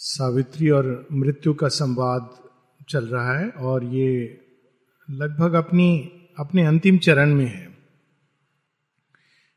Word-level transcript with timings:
सावित्री 0.00 0.70
और 0.70 1.08
मृत्यु 1.12 1.54
का 1.54 1.68
संवाद 1.68 2.30
चल 2.88 3.06
रहा 3.06 3.38
है 3.38 3.48
और 3.48 3.84
ये 3.84 4.40
लगभग 5.10 5.52
अपनी, 5.52 6.12
अपने 6.38 6.66
अंतिम 6.66 6.98
चरण 6.98 7.34
में 7.34 7.46
है। 7.46 7.78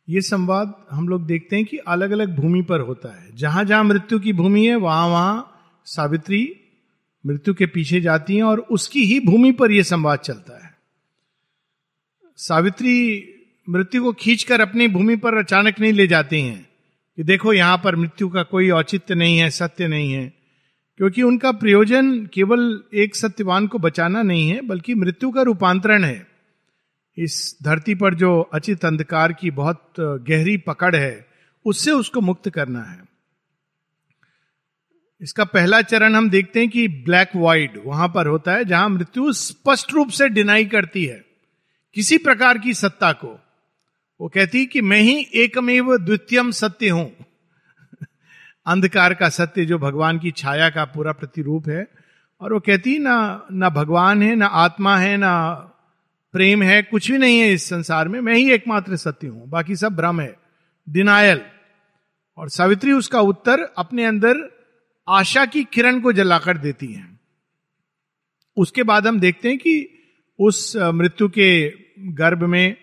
ये 0.10 0.22
संवाद 0.22 0.88
हम 0.92 1.08
लोग 1.08 1.26
देखते 1.26 1.56
हैं 1.56 1.66
कि 1.66 1.78
अलग 1.78 2.12
अलग 2.12 2.36
भूमि 2.36 2.62
पर 2.62 2.80
होता 2.80 3.22
है। 3.22 3.36
जहाँ 3.36 3.66
जहाँ 3.66 3.84
मृत्यु 3.84 4.20
की 4.20 4.34
भूमि 4.34 4.66
है 4.66 4.76
वहाँ 4.76 5.08
वहाँ 5.08 5.64
सावित्री 5.86 6.60
मृत्यु 7.26 7.54
के 7.54 7.66
पीछे 7.66 8.02
जाती 8.02 8.36
हैं 8.36 8.44
और 8.44 8.60
उसकी 8.60 9.06
ही 9.06 9.20
भूमि 9.20 9.52
पर 9.52 9.72
यह 9.72 9.84
संवाद 9.84 10.20
चलता 10.20 10.66
है। 10.66 10.74
सावित्री 12.38 13.28
मृत्यु 13.70 14.04
को 14.04 14.14
खींचकर 14.14 14.62
अपनी 14.62 14.88
भूमि 14.88 15.16
पर 15.16 15.38
अचानक 15.38 15.80
नहीं 15.80 15.94
ले 15.94 16.08
जाती 16.08 16.42
हैं। 16.42 16.71
कि 17.18 17.24
देखो 17.24 17.54
यहाँ 17.54 17.82
पर 17.84 17.96
मृत्यु 17.96 18.30
का 18.30 18.44
कोई 18.44 18.70
औचित्य 18.70 19.16
नहीं 19.16 19.38
है, 19.38 19.50
सत्य 19.50 19.88
नहीं 19.88 20.14
है। 20.14 20.34
क्योंकि 20.98 21.24
उनका 21.24 21.52
प्रयोजन 21.52 22.26
केवल 22.26 22.84
एक 22.94 23.16
सत्यवान 23.16 23.68
को 23.68 23.80
बचाना 23.80 24.22
नहीं 24.22 24.50
है, 24.50 24.62
बल्कि 24.62 24.96
मृत्यु 24.96 25.32
का 25.32 25.42
रूपांतरण 25.42 26.04
है। 26.04 26.28
इस 27.18 27.58
धरती 27.64 27.96
पर 27.96 28.14
जो 28.14 28.42
अचित 28.42 28.86
अंधकार 28.86 29.34
की 29.34 29.52
बहुत 29.52 29.94
गहरी 30.00 30.58
पकड़ 30.58 30.96
है, 30.96 31.28
उससे 31.66 31.92
उसको 31.92 32.22
मुक्त 32.22 32.50
करना 32.50 32.84
है। 32.84 33.04
इसका 35.22 35.44
पहला 35.44 35.82
चरण 35.82 36.16
हम 36.16 36.30
देखते 36.30 36.60
हैं 36.60 36.70
कि 36.70 36.88
ब्लैक 36.88 37.30
वाइड 37.36 37.82
वहाँ 37.86 38.08
पर 38.08 38.28
होता 38.28 38.54
है, 38.54 38.66
जहाँ 38.66 38.90
मृत्यु 38.90 39.34
स्पष्ट 39.34 39.94
रूप 39.94 40.10
से 40.10 40.30
डिनाई 40.30 40.66
करती 40.66 41.06
है, 41.06 41.26
किसी 41.94 42.18
प्रकार 42.18 42.58
की 42.58 42.74
सत्ता 42.74 43.12
को। 43.12 43.40
वो 44.22 44.28
कहती 44.30 44.66
कि 44.66 44.82
मैं 44.82 45.00
ही 45.02 45.28
एकमेव 45.36 45.98
द्वितीयम 45.98 46.52
सत्य 46.52 46.90
हूँ। 46.90 47.26
अंधकार 48.66 49.14
का 49.14 49.30
सत्य 49.30 49.66
जो 49.66 49.78
भगवान 49.80 50.20
की 50.20 50.32
छाया 50.32 50.70
का 50.70 50.86
पूरा 50.86 51.12
प्रतिरूप 51.12 51.70
है। 51.70 51.88
और 52.42 52.54
वो 52.54 52.60
कहती, 52.60 53.00
ना 53.00 53.48
ना 53.52 53.70
भगवान 53.70 54.24
है, 54.24 54.36
ना 54.36 54.46
आत्मा 54.46 54.98
है, 54.98 55.18
ना 55.18 55.54
प्रेम 56.34 56.64
है, 56.64 56.82
कुछ 56.84 57.12
भी 57.12 57.18
नहीं 57.18 57.40
है 57.40 57.54
इस 57.54 57.70
संसार 57.70 58.08
में। 58.08 58.22
मैं 58.22 58.34
ही 58.34 58.52
एकमात्र 58.52 58.96
सत्य 58.96 59.28
हूँ, 59.28 59.50
बाकी 59.50 59.76
सब 59.76 59.96
भ्रम 59.96 60.22
है। 60.22 60.36
डिनायल। 60.90 61.42
और 62.38 62.50
सावित्री 62.50 62.92
उसका 62.92 63.22
उत्तर 63.22 63.64
अपने 63.78 64.06
अंदर 64.06 64.48
आशा 65.10 65.46
की 65.46 65.64
किरण 65.64 66.02
को 66.02 66.14
जलाकर 66.14 66.58
देती 66.58 66.94
है। 66.94 67.20
उसके 68.58 68.84
बाद 68.84 69.08
हम 69.08 69.20
देखते 69.20 69.50
हैं 69.50 69.58
कि 69.58 70.04
उस 70.40 70.76
मृत्यु 70.78 71.30
के 71.30 71.74
गर्भ 72.00 72.44
में 72.44 72.76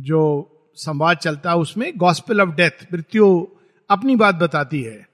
जो 0.00 0.52
संवाद 0.76 1.16
चलता 1.16 1.50
है, 1.50 1.56
उसमें 1.56 1.92
गॉस्पेल 1.96 2.40
ऑफ़ 2.40 2.50
डेथ 2.50 2.86
मृत्यु 2.92 3.46
अपनी 3.90 4.16
बात 4.16 4.34
बताती 4.34 4.82
है। 4.82 5.08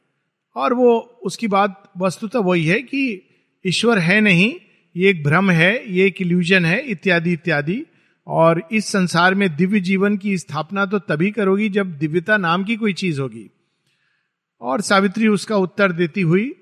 और 0.56 0.74
वो, 0.74 0.98
उसकी 1.22 1.48
बात 1.48 1.90
वस्तुतः 1.98 2.38
वही 2.38 2.66
है 2.66 2.82
कि 2.82 3.28
ईश्वर 3.66 3.98
है 3.98 4.20
नहीं, 4.20 4.54
ये 4.96 5.10
एक 5.10 5.24
भ्रम 5.24 5.50
है, 5.50 5.92
ये 5.92 6.06
एक 6.06 6.22
इल्यूजन 6.22 6.64
है, 6.64 6.80
इत्यादि 6.80 7.32
इत्यादि। 7.32 7.86
और 8.26 8.68
इस 8.72 8.86
संसार 8.86 9.34
में 9.34 9.56
दिव्य 9.56 9.80
जीवन 9.80 10.16
की 10.16 10.38
स्थापना 10.38 10.86
तो 10.86 10.98
तभी 10.98 11.30
करोगी 11.30 11.68
जब 11.68 11.98
दिव्यता 11.98 12.36
नाम 12.36 12.64
की 12.64 12.76
कोई 12.76 12.92
चीज़ 12.92 13.20
होगी। 13.20 13.50
और 14.60 14.80
सावित्री 14.80 15.28
उसका 15.28 15.56
उत्तर 15.56 15.92
देती 15.92 16.20
हुई 16.20 16.54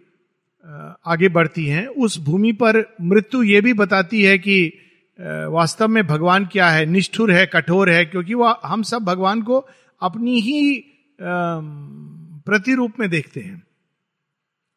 आगे 1.07 1.29
बढ़ती 1.29 1.67
हैं। 1.67 1.87
उस 1.87 2.19
भूमि 2.19 2.53
पर 2.53 2.97
मृत्यु 3.03 3.43
ये 3.43 3.61
भी 3.61 3.73
बताती 3.73 4.23
है 4.23 4.39
कि 4.39 4.73
वास्तव 5.21 5.89
में 5.89 6.07
भगवान 6.07 6.47
क्या 6.47 6.69
है? 6.69 6.85
निष्ठुर 6.87 7.31
है, 7.33 7.47
कठोर 7.47 7.91
है, 7.91 8.05
क्योंकि 8.05 8.35
वह 8.35 8.57
हम 8.65 8.83
सब 8.83 9.05
भगवान 9.05 9.43
को 9.43 9.59
अपनी 10.03 10.41
ही 10.41 10.85
प्रतिरूप 11.21 13.01
में 13.01 13.09
देखते 13.11 13.41
हैं। 13.41 13.63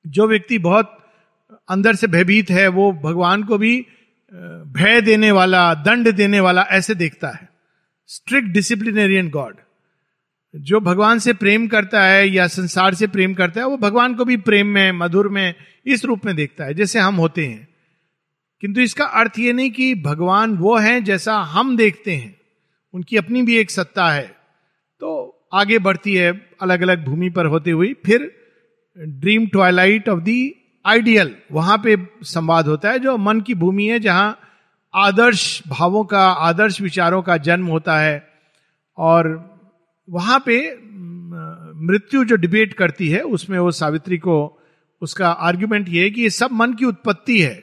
जो 0.06 0.28
व्यक्ति 0.28 0.58
बहुत 0.58 0.98
अंदर 1.70 1.96
से 1.96 2.08
भयभीत 2.08 2.50
है, 2.50 2.68
वो 2.68 2.92
भगवान 2.94 3.44
को 3.44 3.58
भी 3.58 3.86
भय 4.34 5.02
देने 5.02 5.32
वाला, 5.32 5.74
दंड 5.74 6.12
देने 6.12 6.40
वाला 6.40 6.62
ऐसे 6.62 6.96
देखता 6.96 7.30
है। 7.30 7.50
स्ट्रिक्ट 8.10 8.48
डिसिप्लिनेरियन 8.48 9.30
गॉड 9.30 9.56
जो 10.54 10.80
भगवान 10.80 11.20
से 11.20 11.34
प्रेम 11.34 11.68
करता 11.68 12.04
है 12.04 12.28
या 12.30 12.48
संसार 12.48 12.94
से 12.94 13.08
प्रेम 13.08 13.34
करता 13.34 13.62
है, 13.62 13.68
वो 13.68 13.78
भगवान 13.78 14.16
को 14.16 14.26
भी 14.26 14.38
प्रेम 14.38 14.68
में, 14.68 14.92
मधुर 14.92 15.30
में, 15.30 15.54
इस 15.86 16.06
रूप 16.06 16.26
में 16.26 16.36
देखता 16.36 16.64
है, 16.64 16.74
जैसे 16.74 17.00
हम 17.00 17.16
होते 17.16 17.46
हैं। 17.46 17.68
किंतु 18.64 18.82
इसका 18.82 19.06
अर्थ 19.06 19.40
ये 19.40 19.54
नहीं 19.54 19.72
कि 19.72 19.96
भगवान 19.96 20.58
वो 20.58 20.78
हैं 20.78 21.04
जैसा 21.04 21.38
हम 21.38 21.78
देखते 21.78 22.12
हैं। 22.12 22.36
उनकी 22.94 23.18
अपनी 23.18 23.42
भी 23.42 23.58
एक 23.58 23.72
सत्ता 23.72 24.12
है। 24.12 24.28
तो 25.00 25.40
आगे 25.54 25.80
बढ़ती 25.80 26.16
है 26.16 26.50
अलग 26.62 26.82
अलग 26.82 27.06
भूमि 27.06 27.30
पर 27.30 27.46
होते 27.46 27.72
हुई 27.72 27.94
फिर 27.94 28.32
dream 28.98 29.48
twilight 29.48 30.10
of 30.10 30.20
the 30.20 30.56
ideal 30.86 31.36
वहाँ 31.52 31.78
पे 31.78 31.98
संवाद 32.24 32.68
होता 32.68 32.92
है 32.92 33.00
जो 33.00 33.18
मन 33.18 33.42
की 33.42 33.54
भूमि 33.54 33.86
है 33.86 34.00
जहाँ 34.00 34.40
आदर्श 34.96 35.64
भावों 35.68 36.04
का, 36.04 36.28
आदर्श 36.28 36.82
विचारों 36.82 37.22
का 37.22 37.38
जन्म 37.38 37.66
होता 37.66 38.00
है। 38.00 38.28
और 38.98 39.54
वहाँ 40.10 40.44
पे 40.46 40.78
मृत्यु 41.86 42.26
जो 42.26 42.36
डिबेट 42.36 42.74
करती 42.74 43.10
है, 43.10 43.22
उसमें 43.22 43.60
वो 43.60 43.72
सावित्री 43.72 44.18
को 44.18 44.60
उसका 45.02 45.32
आर्ग्यूमेंट 45.32 45.90
ये 45.90 46.04
है 46.04 46.10
कि 46.10 46.22
ये 46.22 46.30
सब 46.30 46.50
मन 46.52 46.74
की 46.74 46.86
उत्पत्ति 46.86 47.42
है। 47.42 47.63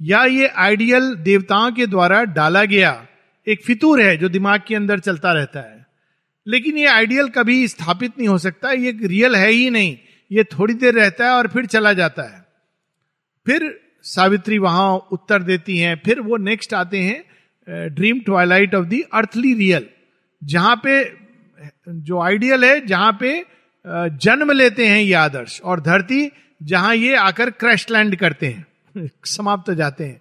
या 0.00 0.24
ये 0.24 0.46
आइडियल 0.46 1.14
देवताओं 1.14 1.70
के 1.72 1.86
द्वारा 1.86 2.22
डाला 2.24 2.64
गया 2.64 3.06
एक 3.46 3.62
फितूर 3.64 4.00
है 4.02 4.16
जो 4.16 4.28
दिमाग 4.28 4.62
के 4.68 4.74
अंदर 4.74 4.98
चलता 4.98 5.32
रहता 5.32 5.60
है। 5.60 5.86
लेकिन 6.46 6.78
ये 6.78 6.86
आइडियल 6.86 7.28
कभी 7.28 7.66
स्थापित 7.68 8.18
नहीं 8.18 8.28
हो 8.28 8.38
सकता, 8.38 8.70
ये 8.70 8.90
रियल 9.02 9.36
है 9.36 9.50
ही 9.50 9.70
नहीं, 9.70 9.96
ये 10.30 10.44
थोड़ी 10.44 10.74
देर 10.74 10.94
रहता 10.94 11.24
है 11.24 11.30
और 11.30 11.48
फिर 11.48 11.66
चला 11.66 11.92
जाता 11.92 12.22
है। 12.22 12.46
फिर 13.46 13.80
सावित्री 14.04 14.58
वहाँ 14.58 15.08
उत्तर 15.12 15.42
देती 15.42 15.78
हैं, 15.78 16.00
फिर 16.04 16.20
वो 16.20 16.36
नेक्स्ट 16.36 16.74
आते 16.74 16.98
हैं 16.98 17.88
dream 17.94 18.20
twilight 18.20 18.74
of 18.74 18.86
the 18.86 19.00
earthly 19.14 19.52
real 19.54 19.86
जहाँ 20.42 20.80
पे, 20.84 21.02
जो 21.88 22.20
आइडियल 22.20 22.64
है, 22.64 22.86
जहाँ 22.86 23.16
पे 23.20 23.44
जन्म 23.84 24.50
लेते 24.52 24.86
हैं 24.86 25.00
ये 25.00 25.12
आदर्श, 25.14 25.60
और 25.60 25.80
धरती 25.80 26.30
जहाँ 26.62 26.94
ये 26.94 27.14
आकर 27.16 27.50
क्रैश 27.50 27.86
लैंड 27.90 28.16
करते 28.16 28.46
हैं। 28.46 28.66
समाप्त 29.24 29.70
जाते 29.70 30.04
हैं। 30.04 30.20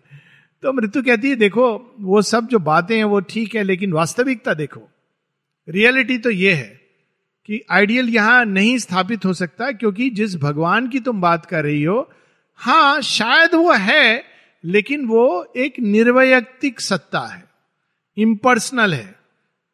तो 0.62 0.74
मृत्यु 0.74 1.04
कहती 1.04 1.30
है, 1.30 1.36
देखो, 1.36 1.96
वो 2.00 2.22
सब 2.22 2.48
जो 2.48 2.60
बातें 2.60 2.98
हैं 2.98 3.04
वो 3.04 3.20
ठीक 3.20 3.56
है, 3.56 3.64
लेकिन 3.64 3.94
वास्तविकता 3.94 4.54
देखो। 4.54 4.90
रियलिटी 5.70 6.18
तो 6.18 6.30
ये 6.30 6.54
है 6.54 6.82
कि 7.46 7.62
आइडियल 7.72 8.10
यहाँ 8.10 8.46
नहीं 8.46 8.78
स्थापित 8.78 9.26
हो 9.26 9.34
सकता, 9.34 9.72
क्योंकि 9.72 10.10
जिस 10.10 10.36
भगवान 10.36 10.88
की 10.88 11.00
तुम 11.00 11.22
बात 11.22 11.46
कर 11.46 11.64
रही 11.64 11.84
हो, 11.84 12.12
हाँ, 12.56 13.02
शायद 13.02 13.56
वो 13.56 13.74
है, 13.74 14.24
लेकिन 14.66 15.06
वो 15.06 15.54
एक 15.58 15.80
निर्वैयक्तिक 15.80 16.80
सत्ता 16.80 17.20
है। 17.20 17.46
इम्पर्सनल 18.18 18.94
है। 18.94 19.16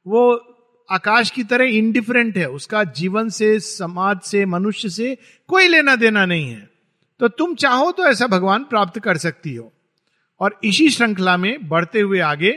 वो 0.08 0.50
आकाश 0.92 1.30
की 1.30 1.44
तरह 1.44 1.66
इनडिफरेंट 1.66 2.38
है। 2.38 2.50
उसका 2.50 2.84
जीवन 2.84 3.30
से, 3.30 3.60
समाज 3.60 4.20
से, 4.20 4.46
मनुष्य 4.46 4.90
से 4.90 5.18
कोई 5.48 5.68
लेना 5.68 5.96
देना 5.96 6.26
नहीं 6.26 6.50
है। 6.50 6.73
तो 7.24 7.28
तुम 7.30 7.56
चाहो 7.56 7.92
तो 7.92 8.06
ऐसा 8.06 8.28
भगवान 8.28 8.64
प्राप्त 8.64 9.00
कर 9.00 9.18
सकती 9.18 9.56
हो। 9.56 9.72
और 10.40 10.60
इसी 10.64 10.90
श्रृंखला 10.90 11.36
में 11.38 11.68
बढ़ते 11.68 12.00
हुए 12.00 12.20
आगे, 12.20 12.52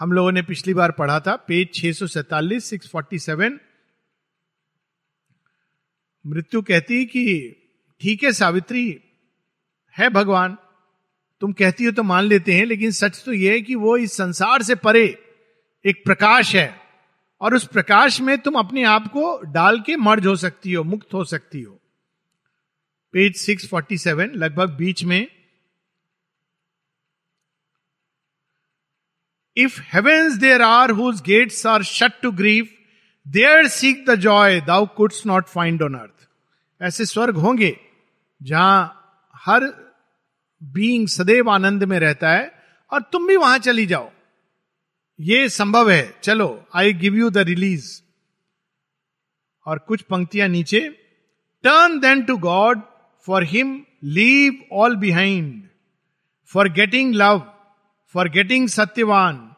हम 0.00 0.12
लोगों 0.12 0.32
ने 0.32 0.42
पिछली 0.42 0.74
बार 0.74 0.90
पढ़ा 0.90 1.18
था, 1.20 1.34
पेज 1.36 1.74
छह 1.74 1.92
सौ 1.92 2.06
सैतालीस 2.06 2.64
सिक्स 2.64 2.90
फोर्टी 2.90 3.18
सेवन 3.18 3.58
मृत्यु 6.26 6.62
कहती 6.62 7.04
कि, 7.04 7.56
ठीक 8.00 8.22
है 8.24 8.32
सावित्री, 8.32 9.00
है 9.96 10.08
भगवान, 10.08 10.56
तुम 11.40 11.52
कहती 11.52 11.84
हो 11.84 11.92
तो 11.92 12.02
मान 12.02 12.24
लेते 12.24 12.54
हैं, 12.54 12.64
लेकिन 12.64 12.90
सच 12.90 13.22
तो 13.24 13.32
यह 13.32 13.52
है 13.52 13.60
कि 13.60 13.74
वो 13.74 13.96
इस 13.96 14.16
संसार 14.16 14.62
से 14.62 14.74
परे 14.74 15.04
एक 15.84 16.04
प्रकाश 16.04 16.54
है, 16.54 16.80
और 17.40 17.54
उस 17.54 17.66
प्रकाश 17.66 18.20
में 18.20 18.38
तुम 18.38 18.54
अपने 18.54 18.84
आप 18.84 19.06
को 19.06 19.40
डाल 19.52 19.80
के 19.80 19.96
मर्ज 19.96 20.26
हो 20.26 20.36
सकती 20.36 20.72
हो, 20.72 20.84
मुक्त 20.84 21.14
हो 21.14 21.24
सकती 21.24 21.62
हो। 21.62 21.80
पेज 23.16 23.50
647 23.50 24.34
लगभग 24.34 24.70
बीच 24.70 25.04
में 25.04 25.26
if 29.56 29.80
heavens 29.80 30.32
there 30.32 30.62
are 30.62 30.90
whose 30.90 31.20
gates 31.20 31.66
are 31.66 31.82
shut 31.82 32.20
to 32.22 32.32
grief 32.32 32.72
there 33.28 33.68
seek 33.68 34.04
the 34.06 34.14
joy 34.14 34.60
thou 34.60 34.86
couldst 34.86 35.26
not 35.26 35.46
find 35.46 35.82
on 35.82 35.94
earth 35.94 36.28
ऐसे 36.82 37.04
स्वर्ग 37.04 37.36
होंगे, 37.36 37.80
जहाँ 38.42 39.02
हर 39.34 39.64
बीइंग 40.62 41.08
सदैव 41.08 41.50
आनंद 41.50 41.84
में 41.84 41.98
रहता 41.98 42.30
है, 42.30 42.64
और 42.92 43.02
तुम 43.02 43.26
भी 43.26 43.36
वहाँ 43.36 43.58
चली 43.58 43.86
जाओ। 43.86 44.12
ये 45.20 45.48
संभव 45.48 45.90
है। 45.90 46.20
चलो 46.22 46.66
I 46.74 46.92
give 46.92 47.14
you 47.14 47.30
the 47.30 47.38
release 47.38 48.02
और 49.66 49.78
कुछ 49.78 50.02
पंक्तियाँ 50.02 50.48
नीचे 50.48 50.80
turn 51.64 52.00
then 52.00 52.22
to 52.22 52.36
God 52.36 52.82
for 53.26 53.44
him 53.44 53.82
leave 54.04 54.64
all 54.72 54.96
behind 54.96 55.62
forgetting 56.68 57.14
love 57.14 57.42
forgetting 58.28 58.68
Satyavan 58.68 59.52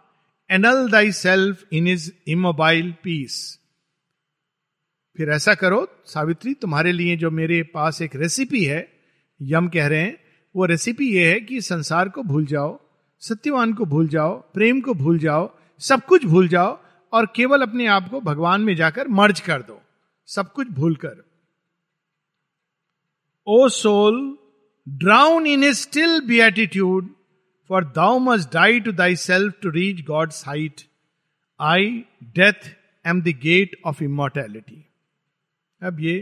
annul 0.51 0.91
thyself 1.13 1.65
in 1.73 1.89
his 1.89 2.11
immobile 2.27 2.93
peace 2.93 3.59
फिर 5.17 5.29
ऐसा 5.29 5.55
करो, 5.55 5.89
सावित्री, 6.07 6.55
तुम्हारे 6.55 6.93
लिए 6.93 7.17
जो 7.17 7.31
मेरे 7.31 7.63
पास 7.63 8.03
एक 8.03 8.17
रेसिपी 8.17 8.65
है, 8.65 8.89
यम 9.43 9.69
कह 9.69 9.87
रहे 9.87 10.01
हैं, 10.01 10.17
वो 10.57 10.65
रेसिपी 10.65 11.09
ये 11.13 11.33
है 11.33 11.41
कि 11.41 11.61
संसार 11.61 12.09
को 12.09 12.23
भूल 12.23 12.47
जाओ, 12.47 12.81
सत्यवान 13.21 13.73
को 13.73 13.85
भूल 13.85 14.09
जाओ, 14.09 14.39
प्रेम 14.55 14.81
को 14.81 14.95
भूल 14.95 15.19
जाओ, 15.19 15.51
सब 15.79 16.05
कुछ 16.05 16.25
भूल 16.25 16.49
जाओ 16.49 16.79
और 17.13 17.27
केवल 17.37 17.63
अपने 17.63 17.87
आप 17.87 18.09
को 18.09 18.21
भगवान 18.21 18.61
में 18.61 18.77
जाकर 18.77 19.09
मर्ज 19.09 19.41
कर 19.41 19.63
दो, 19.63 19.83
सब 20.27 20.53
कुछ 20.53 20.69
भूल 20.69 20.97
कर 20.97 21.28
O 23.49 23.69
soul 23.69 24.17
drown 24.87 25.47
in 25.47 25.65
a 25.65 25.73
still 25.75 26.21
beatitude 26.41 27.09
for 27.71 27.85
thou 27.85 28.19
must 28.19 28.53
die 28.53 28.81
to 28.81 28.93
thyself 29.17 29.55
to 29.63 29.71
reach 29.71 30.05
God's 30.07 30.47
height 30.47 30.81
I 31.61 31.87
death 32.39 32.69
am 33.05 33.23
the 33.23 33.35
gate 33.43 33.77
of 33.87 34.03
immortality 34.05 34.85
अब 35.83 36.01
ये 36.01 36.19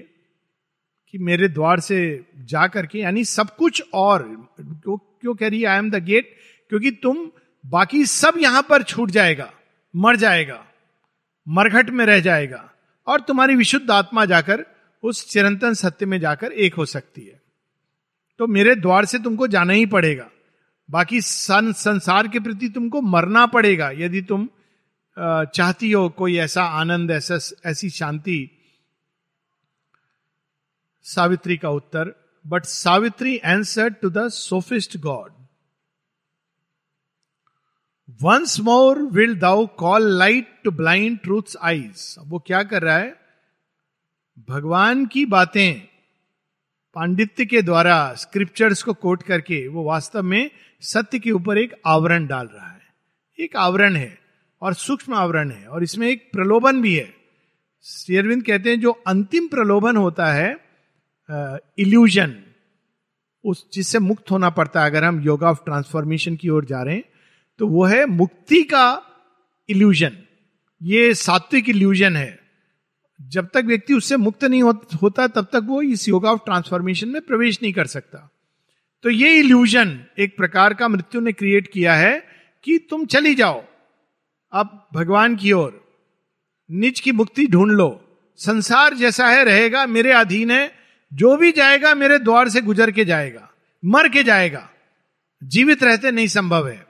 कि 1.15 1.19
मेरे 1.19 1.49
द्वार 1.49 1.81
से 1.81 1.99
जा 2.37 2.67
करके, 2.67 2.99
यानी 2.99 3.25
सब 3.25 3.55
कुछ 3.57 3.83
और 3.95 4.23
क्यों 4.61 5.35
कह 5.35 5.49
रही 5.49 5.65
आई 5.65 5.79
एम 5.79 5.91
द 5.91 6.03
गेट 6.05 6.35
क्योंकि 6.71 6.91
तुम 7.03 7.31
बाकी 7.65 8.05
सब 8.07 8.35
यहाँ 8.39 8.63
पर 8.69 8.83
छूट 8.83 9.11
जाएगा, 9.11 9.51
मर 9.95 10.17
जाएगा, 10.17 10.65
मरघट 11.47 11.91
में 11.91 12.05
रह 12.07 12.21
जाएगा, 12.21 12.63
और 13.07 13.21
तुम्हारी 13.21 13.55
विशुद्ध 13.57 13.91
आत्मा 13.91 14.25
जाकर 14.25 14.65
उस 15.03 15.27
चिरंतन 15.31 15.75
सत्य 15.75 16.07
में 16.07 16.19
जाकर 16.21 16.53
एक 16.53 16.75
हो 16.75 16.87
सकती 16.87 17.23
है। 17.23 17.41
तो 18.41 18.47
मेरे 18.47 18.75
द्वार 18.75 19.05
से 19.05 19.19
तुमको 19.19 19.47
जाना 19.47 19.73
ही 19.73 19.87
पड़ेगा। 19.87 20.29
बाकी 20.89 21.21
सं, 21.21 21.73
संसार 21.73 22.29
के 22.29 22.41
प्रति 22.41 22.69
तुमको 22.69 23.01
मरना 23.01 23.47
पड़ेगा। 23.47 23.91
यदि 23.91 24.23
तुम 24.23 24.49
चाहती 25.17 25.91
हो 25.93 26.09
कोई 26.09 26.37
ऐसा 26.37 26.65
आनंद 26.81 27.11
ऐसा 27.11 27.39
ऐसी 27.67 27.91
शांति। 27.91 28.51
सावित्री 31.05 31.57
का 31.57 31.71
उत्तर 31.71 32.15
but 32.45 32.65
Savitri 32.65 33.35
answer 33.45 33.89
to 33.93 34.11
the 34.11 34.29
sophist 34.29 34.97
God 34.97 35.33
once 38.23 38.59
more 38.61 38.99
will 39.13 39.35
thou 39.39 39.67
call 39.67 40.09
light 40.19 40.61
to 40.65 40.71
blind 40.71 41.19
truth 41.19 41.57
eyes 41.63 42.15
वो 42.21 42.39
क्या 42.39 42.63
कर 42.63 42.83
रहा 42.83 42.97
है? 42.97 43.26
भगवान 44.39 45.05
की 45.07 45.25
बातें 45.27 45.81
पांडित्य 46.97 47.45
के 47.47 47.63
द्वारा 47.63 48.15
स्क्रिप्चर्स 48.15 48.83
को 48.83 48.93
कोट 48.95 49.23
करके 49.23 49.67
वो 49.69 49.85
वास्तव 49.85 50.23
में 50.23 50.51
सत्य 50.83 51.19
के 51.19 51.31
ऊपर 51.31 51.59
एक 51.59 51.75
आवरण 51.87 52.27
डाल 52.27 52.47
रहा 52.47 52.69
है। 52.69 52.83
एक 53.39 53.57
आवरण 53.57 53.97
है 53.97 54.19
और 54.63 54.75
सूक्ष्म 54.75 55.15
आवरण 55.15 55.51
है 55.51 55.67
और 55.67 55.83
इसमें 55.83 56.09
एक 56.09 56.29
प्रलोभन 56.33 56.83
भी 56.83 56.95
है। 56.95 57.15
शेरविंद 57.85 58.45
कहते 58.45 58.71
हैं 58.71 58.81
जो 58.81 58.91
अंतिम 59.07 59.49
प्रलोभन 59.49 59.97
होता 59.97 60.33
है 60.33 60.57
इल्यूजन 61.79 62.37
उस 63.45 63.67
जिससे 63.73 63.99
मुक्त 63.99 64.31
होना 64.31 64.51
पड़ता 64.51 64.81
है। 64.81 64.91
अगर 64.91 65.05
हम 65.05 65.21
योगा 65.21 65.51
ऑफ़ 65.51 65.65
ट्रांसफॉर्मेशन 65.65 66.37
की 66.37 66.49
ओर 66.49 66.65
जा 66.65 66.83
रहे 66.83 66.95
हैं 66.95 67.05
तो 67.61 67.67
वो 67.69 67.85
है 67.85 68.05
मुक्ति 68.07 68.63
का 68.63 69.03
इल्यूजन 69.69 70.17
ये 70.81 71.15
सात्विक 71.17 71.69
इल्यूजन 71.69 72.17
है। 72.17 72.46
जब 73.21 73.49
तक 73.55 73.63
व्यक्ति 73.65 73.95
उससे 73.95 74.17
मुक्त 74.17 74.45
नहीं 74.45 74.63
होता 74.63 75.27
तब 75.27 75.47
तक 75.53 75.61
वो 75.65 75.83
इस 75.83 76.09
योगा 76.09 76.31
ऑफ़ 76.31 76.41
ट्रांसफॉर्मेशन 76.45 77.09
में 77.09 77.23
प्रवेश 77.23 77.59
नहीं 77.63 77.73
कर 77.73 77.87
सकता। 77.87 78.31
तो 79.03 79.11
ये 79.11 79.39
इल्यूजन 79.39 80.01
एक 80.19 80.37
प्रकार 80.37 80.75
का 80.75 80.89
मृत्यु 80.89 81.21
ने 81.21 81.33
क्रिएट 81.33 81.73
किया 81.73 81.95
है 81.95 82.25
कि 82.65 82.79
तुम 82.79 83.07
चली 83.07 83.35
जाओ। 83.35 83.65
अब 84.53 84.89
भगवान 84.95 85.37
की 85.37 85.53
ओर 85.53 85.87
निज 86.71 87.01
की 87.01 87.13
मुक्ति 87.13 87.47
ढूंढ 87.47 87.73
लो। 87.73 88.19
संसार 88.37 88.95
जैसा 88.95 89.29
है, 89.29 89.45
रहेगा 89.45 89.87
मेरे 89.87 90.13
अधीन 90.13 90.51
है। 90.51 90.73
जो 91.13 91.37
भी 91.37 91.53
जाएगा 91.53 91.95
मेरे 91.95 92.19
द्वार 92.19 92.49
से 92.49 92.61
गुजर 92.61 92.91
के 92.91 93.05
जाएगा, 93.05 93.51
मर 93.85 94.09
के 94.09 94.23
जाएगा। 94.23 94.71
जीवित 95.45 95.83
रहते 95.83 96.11
नहीं 96.11 96.27
संभव 96.27 96.69
है। 96.69 96.87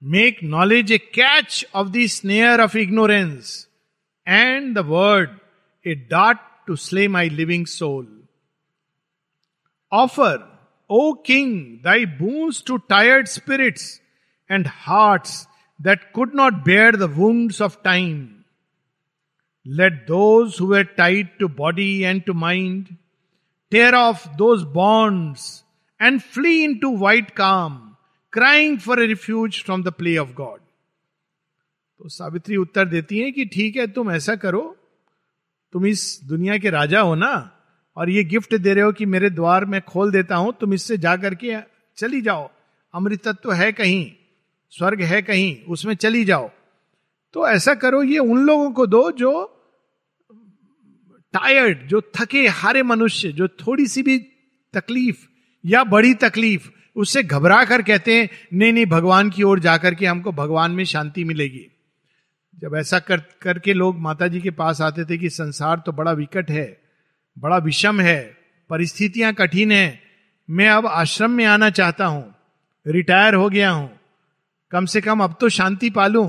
Make 0.00 0.42
knowledge 0.42 0.90
a 0.90 0.98
catch 0.98 1.64
of 1.74 1.92
the 1.92 2.08
snare 2.08 2.60
of 2.60 2.74
ignorance, 2.74 3.66
and 4.24 4.74
the 4.74 4.82
word 4.82 5.38
a 5.84 5.94
dart 5.94 6.38
to 6.66 6.76
slay 6.76 7.06
my 7.06 7.26
living 7.26 7.66
soul. 7.66 8.06
Offer, 9.92 10.46
O 10.88 11.14
King, 11.14 11.80
thy 11.82 12.06
boons 12.06 12.62
to 12.62 12.78
tired 12.88 13.28
spirits 13.28 14.00
and 14.48 14.66
hearts 14.66 15.46
that 15.78 16.12
could 16.14 16.34
not 16.34 16.64
bear 16.64 16.92
the 16.92 17.08
wounds 17.08 17.60
of 17.60 17.82
time. 17.82 18.44
Let 19.66 20.06
those 20.06 20.56
who 20.56 20.68
were 20.68 20.84
tied 20.84 21.38
to 21.40 21.48
body 21.48 22.06
and 22.06 22.24
to 22.24 22.32
mind 22.32 22.96
tear 23.70 23.94
off 23.94 24.36
those 24.38 24.64
bonds 24.64 25.62
and 25.98 26.22
flee 26.22 26.64
into 26.64 26.88
white 26.88 27.34
calm 27.34 27.89
crying 28.32 28.78
for 28.78 29.02
a 29.02 29.06
refuge 29.06 29.62
from 29.64 29.82
the 29.82 29.88
play 29.88 30.16
of 30.16 30.32
God 30.32 30.58
तो 32.00 32.08
सावित्री 32.08 32.56
उत्तर 32.56 32.84
देती 32.84 33.18
है 33.18 33.30
कि 33.32 33.44
ठीक 33.44 33.76
है, 33.76 33.86
तुम 33.86 34.10
ऐसा 34.10 34.34
करो, 34.36 34.76
तुम 35.72 35.86
इस 35.86 36.20
दुनिया 36.24 36.56
के 36.58 36.70
राजा 36.70 37.00
हो 37.00 37.14
ना, 37.14 37.32
और 37.96 38.10
ये 38.10 38.22
गिफ्ट 38.24 38.54
दे 38.54 38.74
रहे 38.74 38.84
हो 38.84 38.92
कि 38.92 39.06
मेरे 39.06 39.30
द्वार 39.30 39.64
में 39.64 39.80
खोल 39.80 40.12
देता 40.12 40.36
हूँ, 40.36 40.52
तुम 40.60 40.74
इससे 40.74 40.96
जा 40.98 41.16
करके 41.16 41.56
चली 41.98 42.20
जाओ। 42.20 42.48
अमृतत्व 42.94 43.52
है 43.52 43.70
कहीं, 43.72 44.12
स्वर्ग 44.72 45.02
है 45.02 45.20
कहीं, 45.22 45.64
उसमें 45.64 45.94
चली 45.94 46.24
जाओ। 46.24 46.50
तो 47.34 47.46
ऐसा 47.48 47.74
करो, 47.74 48.02
ये 48.02 48.18
उन 48.18 48.38
लोगों 48.38 48.70
को 48.70 48.86
दो 48.86 49.10
जो 49.12 49.32
टायर्ड 51.34 51.86
जो 51.88 52.00
थके, 52.16 52.46
हारे 52.48 52.82
मनुष्य, 52.82 53.32
जो 53.32 53.48
थोड़ी 53.48 53.86
सी 53.86 54.02
भी 54.02 54.18
तकलीफ़ 54.74 55.26
या 55.64 55.84
बड़ी 55.84 56.14
तकलीफ़ 56.14 56.70
उससे 56.96 57.22
घबरा 57.22 57.64
कर 57.64 57.82
कहते 57.82 58.14
हैं, 58.14 58.28
नहीं 58.52 58.72
नहीं, 58.72 58.86
भगवान 58.86 59.30
की 59.30 59.42
ओर 59.42 59.60
जाकर 59.60 59.94
के 59.94 60.06
हमको 60.06 60.32
भगवान 60.32 60.70
में 60.70 60.84
शांति 60.84 61.24
मिलेगी। 61.24 61.66
जब 62.58 62.74
ऐसा 62.76 62.98
कर, 62.98 63.20
करके 63.42 63.72
लोग 63.74 63.98
माता 63.98 64.28
जी 64.28 64.40
के 64.40 64.50
पास 64.50 64.80
आते 64.80 65.04
थे 65.04 65.18
कि 65.18 65.30
संसार 65.30 65.82
तो 65.86 65.92
बड़ा 65.92 66.12
विकट 66.12 66.50
है, 66.50 66.80
बड़ा 67.36 67.56
विषम 67.58 68.00
है, 68.00 68.20
परिस्थितियाँ 68.70 69.32
कठिन 69.34 69.72
है, 69.72 70.00
मैं 70.48 70.68
अब 70.68 70.86
आश्रम 70.86 71.30
में 71.30 71.44
आना 71.44 71.70
चाहता 71.70 72.06
हूँ, 72.06 72.34
रिटायर 72.86 73.34
हो 73.34 73.48
गया 73.48 73.70
हूँ। 73.70 73.90
कम 74.72 74.86
से 74.86 75.00
कम 75.00 75.22
अब 75.24 75.36
तो 75.40 75.48
शांति 75.48 75.90
पालू। 75.90 76.22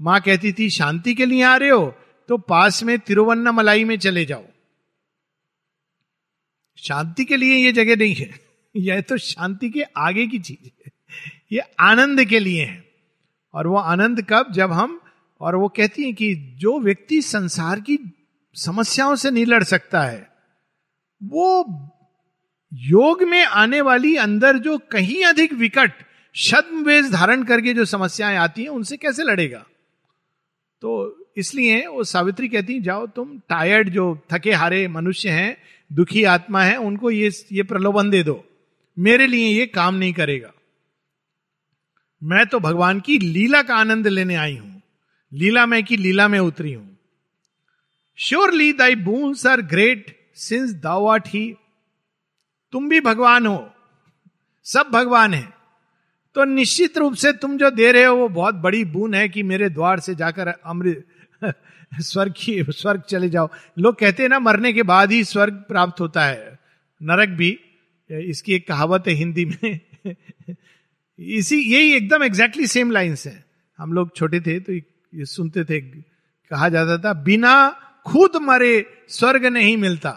माँ 0.00 0.20
कहती 0.20 0.52
थी, 0.52 0.68
शांति 0.70 1.14
के 1.14 1.26
लिए 1.26 1.42
आ 1.42 1.56
रहे 1.56 1.70
हो 1.70 1.94
तो 2.28 2.36
पास 2.38 2.82
में 2.82 2.98
तिरुवन्नमलाई 2.98 3.84
में 3.84 3.98
चले 3.98 4.24
जाओ। 4.24 4.44
शांति 6.78 7.24
के 7.24 7.36
लिए 7.36 7.56
यह 7.56 7.72
जगह 7.72 7.96
नहीं 7.96 8.14
है। 8.14 8.30
यह 8.76 9.00
तो 9.00 9.16
शांति 9.16 9.70
के 9.70 9.82
आगे 9.82 10.26
की 10.26 10.38
चीज़ 10.38 10.70
है। 10.86 10.92
ये 11.52 11.58
आनंद 11.80 12.24
के 12.24 12.38
लिए 12.38 12.64
है। 12.64 12.90
और 13.54 13.66
वो 13.66 13.76
आनंद 13.76 14.26
कब? 14.28 14.52
जब 14.52 14.72
हम, 14.72 15.00
और 15.40 15.56
वो 15.56 15.68
कहती 15.68 16.02
है 16.02 16.12
कि 16.12 16.34
जो 16.34 16.80
व्यक्ति 16.80 17.22
संसार 17.22 17.80
की 17.80 17.98
समस्याओं 18.54 19.14
से 19.14 19.30
नहीं 19.30 19.46
लड़ 19.46 19.62
सकता 19.62 20.02
है, 20.02 20.30
वो 21.22 21.64
योग 22.74 23.22
में 23.22 23.44
आने 23.44 23.80
वाली 23.80 24.16
अंदर 24.16 24.58
जो 24.58 24.78
कहीं 24.78 25.24
अधिक 25.24 25.52
विकट 25.52 25.92
छद्म 26.36 26.84
वेश 26.84 27.10
धारण 27.10 27.44
करके 27.44 27.74
जो 27.74 27.84
समस्याएँ 27.84 28.36
आती 28.36 28.62
हैं, 28.62 28.68
उनसे 28.68 28.96
कैसे 28.96 29.22
लड़ेगा? 29.22 29.66
तो 30.80 31.16
इसलिए 31.36 31.86
वो 31.86 32.04
सावित्री 32.04 32.48
कहती 32.48 32.74
है, 32.74 32.80
जाओ 32.80 33.06
तुम 33.06 33.38
टायर्ड 33.38 33.88
जो 33.88 34.22
थके 34.32 34.52
हारे 34.52 34.88
मनुष्य 34.88 35.30
हैं, 35.30 35.56
दुखी 35.92 36.24
आत्मा 36.24 36.62
है, 36.62 36.76
उनको 36.76 37.10
ये 37.10 37.30
ये 37.52 37.62
प्रलोभन 37.62 38.10
दे 38.10 38.22
दो। 38.22 38.46
मेरे 38.98 39.26
लिए 39.26 39.48
ये 39.48 39.66
काम 39.66 39.94
नहीं 39.94 40.12
करेगा। 40.12 40.52
मैं 42.22 42.46
तो 42.46 42.60
भगवान 42.60 43.00
की 43.00 43.18
लीला 43.18 43.62
का 43.62 43.76
आनंद 43.76 44.08
लेने 44.08 44.34
आई 44.34 44.56
हूँ। 44.56 44.82
लीला 45.32 45.66
में 45.66 45.84
की 45.84 45.96
लीला 45.96 46.28
में 46.28 46.38
उतरी 46.38 46.72
हूँ। 46.72 46.98
Surely 48.16 48.72
thy 48.72 48.94
boons 48.94 49.46
are 49.46 49.60
great 49.60 50.30
since 50.34 50.72
thou 50.72 51.06
art 51.06 51.28
he 51.28 51.54
तुम 52.72 52.88
भी 52.88 53.00
भगवान 53.00 53.46
हो। 53.46 53.70
सब 54.64 54.82
भगवान 54.82 55.34
है। 55.34 55.52
तो 56.34 56.44
निश्चित 56.44 56.98
रूप 56.98 57.14
से 57.14 57.32
तुम 57.32 57.58
जो 57.58 57.70
दे 57.70 57.92
रहे 57.92 58.04
हो, 58.04 58.16
वो 58.16 58.28
बहुत 58.28 58.54
बड़ी 58.54 58.84
बून 58.84 59.14
है 59.14 59.28
कि 59.28 59.42
मेरे 59.42 59.68
द्वार 59.68 60.00
से 60.00 60.14
जाकर 60.14 60.48
अमृत, 60.48 61.04
स्वर्ग 62.00 62.34
की, 62.36 62.64
स्वर्ग 62.68 63.00
चले 63.00 63.28
जाओ। 63.30 63.48
लोग 63.78 63.98
कहते 63.98 64.22
हैं 64.22 64.30
ना, 64.30 64.38
मरने 64.38 64.72
के 64.72 64.82
बाद 64.82 65.12
ही 65.12 65.24
स्वर्ग 65.24 65.54
प्राप्त 65.54 66.00
होता 66.00 66.24
है। 66.24 66.58
नरक 67.02 67.28
भी। 67.28 67.60
इसकी 68.10 68.54
एक 68.54 68.66
कहावत 68.68 69.04
है 69.06 69.12
हिंदी 69.12 69.44
में। 69.44 69.80
इसी, 71.18 71.56
यही 71.56 71.92
एकदम 71.92 72.22
एग्जैक्टली 72.22 72.66
सेम 72.66 72.90
लाइन्स 72.90 73.26
है। 73.26 73.44
हम 73.78 73.92
लोग 73.92 74.16
छोटे 74.16 74.40
थे 74.40 74.60
तो 74.60 74.72
ये 74.72 75.24
सुनते 75.24 75.64
थे, 75.64 75.80
कहा 75.80 76.68
जाता 76.68 76.98
था, 76.98 77.12
बिना 77.12 77.70
खुद 78.06 78.36
मरे 78.36 78.86
स्वर्ग 79.08 79.46
नहीं 79.46 79.76
मिलता। 79.76 80.10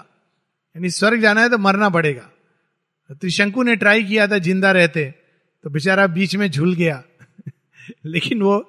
यानी 0.76 0.90
स्वर्ग 0.90 1.22
जाना 1.22 1.42
है 1.42 1.50
तो 1.50 1.58
मरना 1.58 1.90
पड़ेगा। 1.90 2.30
त्रिशंकु 3.12 3.64
ने 3.64 3.76
ट्राई 3.76 4.04
किया 4.04 4.28
था, 4.28 4.38
ज़िंदा 4.38 4.72
रहते 4.72 5.14
तो 5.64 5.70
बेचारा 5.70 6.08
बीच 6.08 6.36
में 6.36 6.50
झूल 6.52 6.74
गया। 6.76 7.04
लेकिन 8.06 8.42
वो 8.42 8.60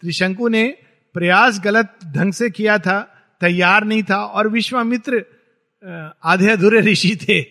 त्रिशंकु 0.00 0.48
ने 0.48 0.78
प्रयास 1.14 1.60
गलत 1.64 1.98
ढंग 2.06 2.32
से 2.32 2.50
किया 2.50 2.78
था, 2.78 3.00
तैयार 3.40 3.84
नहीं 3.84 4.02
था, 4.02 4.16
और 4.16 4.48
विश्वामित्र 4.48 5.24
आधे 6.24 6.50
अधूरे 6.50 6.80
ऋषि 6.80 7.16
थे। 7.16 7.42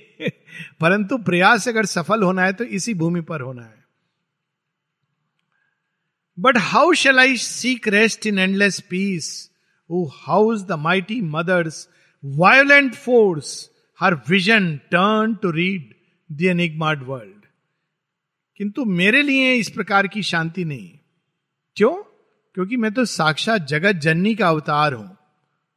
परंतु 0.80 1.18
प्रयास 1.18 1.68
अगर 1.68 1.86
सफल 1.86 2.24
होना 2.24 2.44
है 2.44 2.54
तो 2.54 2.64
इसी 2.64 2.94
भूमि 2.94 3.22
पर 3.22 3.42
होना 3.42 3.64
है। 3.64 3.86
But 6.40 6.58
how 6.58 6.94
shall 6.94 7.20
I 7.20 7.38
seek 7.38 7.88
rest 7.88 8.28
in 8.28 8.40
endless 8.40 8.80
peace 8.80 9.52
who 9.92 10.12
house 10.14 10.62
the 10.62 10.72
mighty 10.72 11.22
mother's 11.22 11.90
violent 12.26 12.94
force 12.94 13.70
her 14.00 14.16
vision 14.16 14.78
turn 14.78 15.36
to 15.36 15.52
read 15.52 15.94
the 16.32 17.04
world 17.08 17.46
किंतु 18.58 18.86
मेरे 18.86 19.22
लिए 19.22 19.54
इस 19.54 19.70
प्रकार 19.70 20.08
की 20.08 20.24
शांति 20.24 20.66
नहीं। 20.66 21.00
क्यों? 21.76 21.94
क्योंकि 22.54 22.78
मैं 22.78 22.94
तो 22.94 23.06
साक्षात 23.06 23.62
जगत 23.62 23.92
जननी 23.92 24.36
का 24.36 24.50
अवतार 24.50 24.94
हूँ। 24.94 25.18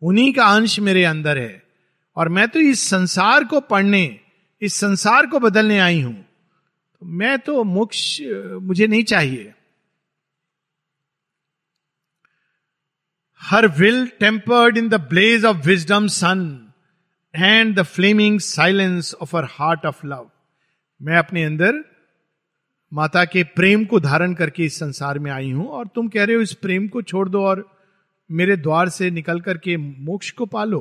उन्हीं 0.03 0.33
का 0.33 0.45
अंश 0.45 0.81
मेरे 0.81 1.05
अंदर 1.05 1.39
है। 1.39 1.64
और 2.17 2.29
मैं 2.29 2.49
तो 2.49 2.61
इस 2.61 2.81
संसार 2.81 3.45
को 3.45 3.61
पढ़ने, 3.61 4.21
इस 4.63 4.75
संसार 4.75 5.27
को 5.27 5.39
बदलने 5.41 5.79
आई 5.79 6.01
हूँ। 6.01 6.15
तो 6.15 7.07
मैं 7.07 7.39
तो 7.39 7.63
मोक्ष, 7.65 8.21
मुझे 8.63 8.87
नहीं 8.87 9.05
चाहिए। 9.05 9.53
Her 13.43 13.67
will 13.69 14.07
tempered 14.21 14.79
in 14.79 14.89
the 14.89 15.01
blaze 15.09 15.45
of 15.45 15.57
wisdom 15.67 16.07
sun 16.09 16.45
and 17.35 17.75
the 17.77 17.83
flaming 17.83 18.39
silence 18.41 19.15
of 19.15 19.37
her 19.37 19.45
heart 19.51 19.87
of 19.87 20.07
love. 20.07 20.31
मैं 21.01 21.17
अपने 21.19 21.45
अंदर 21.45 21.83
माता 22.93 23.25
के 23.25 23.43
प्रेम 23.43 23.85
को 23.85 24.01
धारण 24.01 24.35
करके 24.35 24.65
इस 24.65 24.79
संसार 24.79 25.19
में 25.19 25.31
आई 25.31 25.51
हूँ 25.51 25.67
और 25.69 25.87
तुम 25.87 26.09
कह 26.09 26.25
रहे 26.25 26.37
हो 26.37 26.43
इस 26.43 26.53
प्रेम 26.55 26.89
को 26.89 27.03
छोड़ 27.03 27.29
दो 27.29 27.45
और 27.45 27.69
मेरे 28.31 28.57
द्वार 28.57 28.89
से 28.89 29.11
निकल 29.11 29.41
करके 29.41 29.77
मोक्ष 29.77 30.31
को 30.31 30.47
पालो। 30.47 30.81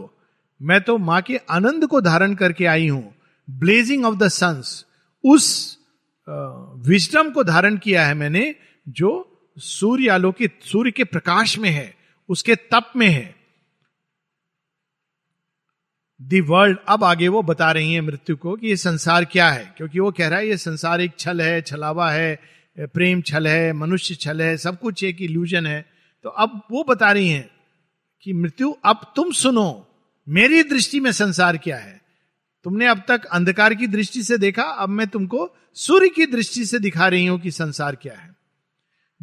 मैं 0.61 0.79
तो 0.81 0.97
माँ 0.99 1.21
के 1.21 1.37
आनंद 1.49 1.85
को 1.87 2.01
धारण 2.01 2.33
करके 2.35 2.65
आई 2.65 2.87
हूँ। 2.87 3.13
ब्लेजिंग 3.47 4.05
ऑफ़ 4.05 4.15
द 4.15 4.27
सन्स 4.29 4.85
उस 5.23 5.77
विजडम 6.27 7.29
को 7.31 7.43
धारण 7.43 7.77
किया 7.77 8.05
है 8.05 8.13
मैंने, 8.13 8.55
जो 8.87 9.29
सूर्य 9.57 10.09
आलोकित 10.09 10.59
सूर्य 10.63 10.91
के 10.91 11.03
प्रकाश 11.03 11.57
में 11.57 11.69
है, 11.69 11.93
उसके 12.29 12.55
तप 12.55 12.91
में 12.95 13.07
है। 13.07 13.35
वर्ल्ड 16.19 16.77
अब 16.87 17.03
आगे 17.03 17.27
वो 17.27 17.41
बता 17.43 17.71
रही 17.71 17.93
है 17.93 18.01
मृत्यु 18.01 18.35
को 18.35 18.55
कि 18.55 18.67
ये 18.67 18.75
संसार 18.77 19.25
क्या 19.25 19.49
है, 19.49 19.73
क्योंकि 19.77 19.99
वो 19.99 20.11
कह 20.11 20.27
रहा 20.27 20.39
है, 20.39 20.47
ये 20.47 20.57
संसार 20.57 21.01
एक 21.01 21.17
छल 21.19 21.41
है, 21.41 21.61
छलावा 21.61 22.09
है 22.11 22.39
प्रेम 22.77 23.21
छल 23.21 23.47
है, 23.47 23.73
मनुष्य 23.73 24.15
छल 24.15 24.41
है, 24.41 24.55
सब 24.57 24.79
कुछ 24.79 25.03
एक 25.03 25.21
इल्यूजन 25.21 25.65
है। 25.67 25.85
तो 26.25 26.29
अब 26.29 26.61
वो 26.71 26.83
बता 26.83 27.11
रही 27.11 27.29
हैं 27.29 27.49
कि 28.23 28.33
मृत्यु, 28.33 28.71
अब 28.85 29.11
तुम 29.15 29.31
सुनो 29.33 29.69
मेरी 30.29 30.63
दृष्टि 30.63 30.99
में 30.99 31.11
संसार 31.11 31.57
क्या 31.57 31.77
है? 31.77 32.01
तुमने 32.63 32.87
अब 32.87 33.03
तक 33.07 33.25
अंधकार 33.25 33.73
की 33.73 33.87
दृष्टि 33.87 34.23
से 34.23 34.37
देखा, 34.37 34.63
अब 34.63 34.89
मैं 34.89 35.07
तुमको 35.07 35.55
सूर्य 35.73 36.09
की 36.09 36.25
दृष्टि 36.25 36.65
से 36.65 36.79
दिखा 36.79 37.07
रही 37.07 37.25
हूँ 37.25 37.39
कि 37.39 37.51
संसार 37.51 37.95
क्या 37.95 38.13
है। 38.13 38.35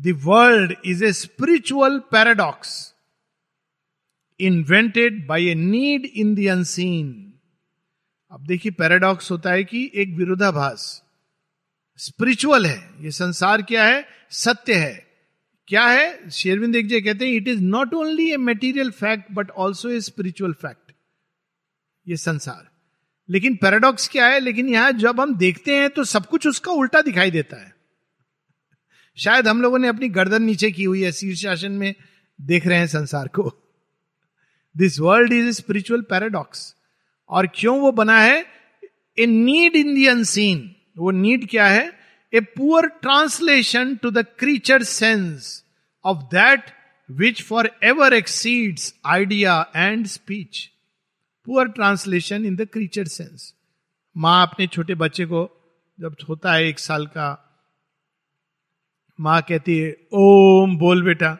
The 0.00 0.20
world 0.24 0.74
is 0.84 1.04
a 1.04 1.12
spiritual 1.12 1.98
paradox 1.98 2.94
invented 4.40 5.26
by 5.26 5.46
a 5.46 5.54
need 5.54 6.04
in 6.04 6.34
the 6.34 6.38
unseen 6.38 7.32
अब 8.30 8.46
देखिए 8.46 8.72
पैराडॉक्स 8.72 9.30
होता 9.30 9.50
है 9.50 9.64
कि 9.64 9.90
एक 9.94 10.14
विरोधाभास 10.14 11.02
स्पिरिचुअल 11.98 12.66
है। 12.66 12.90
ये 13.00 13.10
संसार 13.10 13.62
क्या 13.62 13.84
है? 13.84 14.08
सत्य 14.30 14.74
है। 14.74 15.06
क्या 15.68 15.86
है? 15.86 16.30
शेरविंद 16.30 16.76
एक 16.76 17.04
कहते 17.04 17.26
हैं 17.26 17.32
it 17.32 17.48
is 17.48 17.60
not 17.60 17.94
only 17.94 18.32
a 18.32 18.36
material 18.36 18.90
fact 18.90 19.32
but 19.32 19.50
also 19.50 19.88
a 19.88 20.00
spiritual 20.00 20.52
fact 20.52 20.89
ये 22.10 22.16
संसार। 22.16 22.68
लेकिन 23.28 23.56
पैराडॉक्स 23.56 24.08
क्या 24.08 24.26
है? 24.26 24.40
लेकिन 24.40 24.68
यहाँ 24.68 24.92
जब 24.92 25.20
हम 25.20 25.34
देखते 25.34 25.76
हैं 25.76 25.90
तो 25.90 26.04
सब 26.04 26.26
कुछ 26.26 26.46
उसका 26.46 26.72
उल्टा 26.72 27.02
दिखाई 27.02 27.30
देता 27.30 27.56
है। 27.56 27.74
शायद 29.18 29.48
हम 29.48 29.62
लोगों 29.62 29.78
ने 29.78 29.88
अपनी 29.88 30.08
गर्दन 30.08 30.42
नीचे 30.42 30.70
की 30.70 30.84
हुई 30.84 31.02
है, 31.02 31.12
शीर्षासन 31.12 31.72
में 31.72 31.94
देख 32.40 32.66
रहे 32.66 32.78
हैं 32.78 32.86
संसार 32.86 33.28
को। 33.28 33.52
This 34.76 34.98
world 35.00 35.32
is 35.32 35.50
spiritual 35.50 36.00
paradox 36.00 36.74
और 37.28 37.46
क्यों 37.54 37.78
वो 37.80 37.92
बना 37.92 38.18
है? 38.20 38.44
A 39.18 39.26
need 39.26 39.76
in 39.76 39.94
the 39.94 40.06
unseen 40.06 40.74
वो 40.98 41.10
नीड 41.10 41.48
क्या 41.48 41.66
है? 41.66 41.92
A 42.32 42.40
poor 42.40 42.86
translation 42.86 43.94
to 43.96 44.10
the 44.10 44.24
creature 44.38 44.82
sense 44.82 45.64
of 46.04 46.18
that 46.24 46.70
which 47.10 47.42
forever 47.84 48.14
exceeds 48.14 48.94
idea 49.06 49.64
and 49.76 50.06
speech 50.06 50.68
poor 51.50 51.68
translation 51.68 52.44
in 52.46 52.56
the 52.56 52.64
creature 52.72 53.04
sense 53.08 53.52
माँ 54.16 54.42
अपने 54.46 54.66
छोटे 54.66 54.94
बच्चे 54.94 55.24
को 55.26 55.40
जब 55.98 56.16
होता 56.28 56.52
है 56.52 56.66
एक 56.66 56.78
साल 56.78 57.06
का, 57.06 57.28
माँ 59.18 59.40
कहती 59.42 59.78
है, 59.78 59.90
ओम 60.12 60.76
बोल 60.78 61.02
बेटा। 61.04 61.30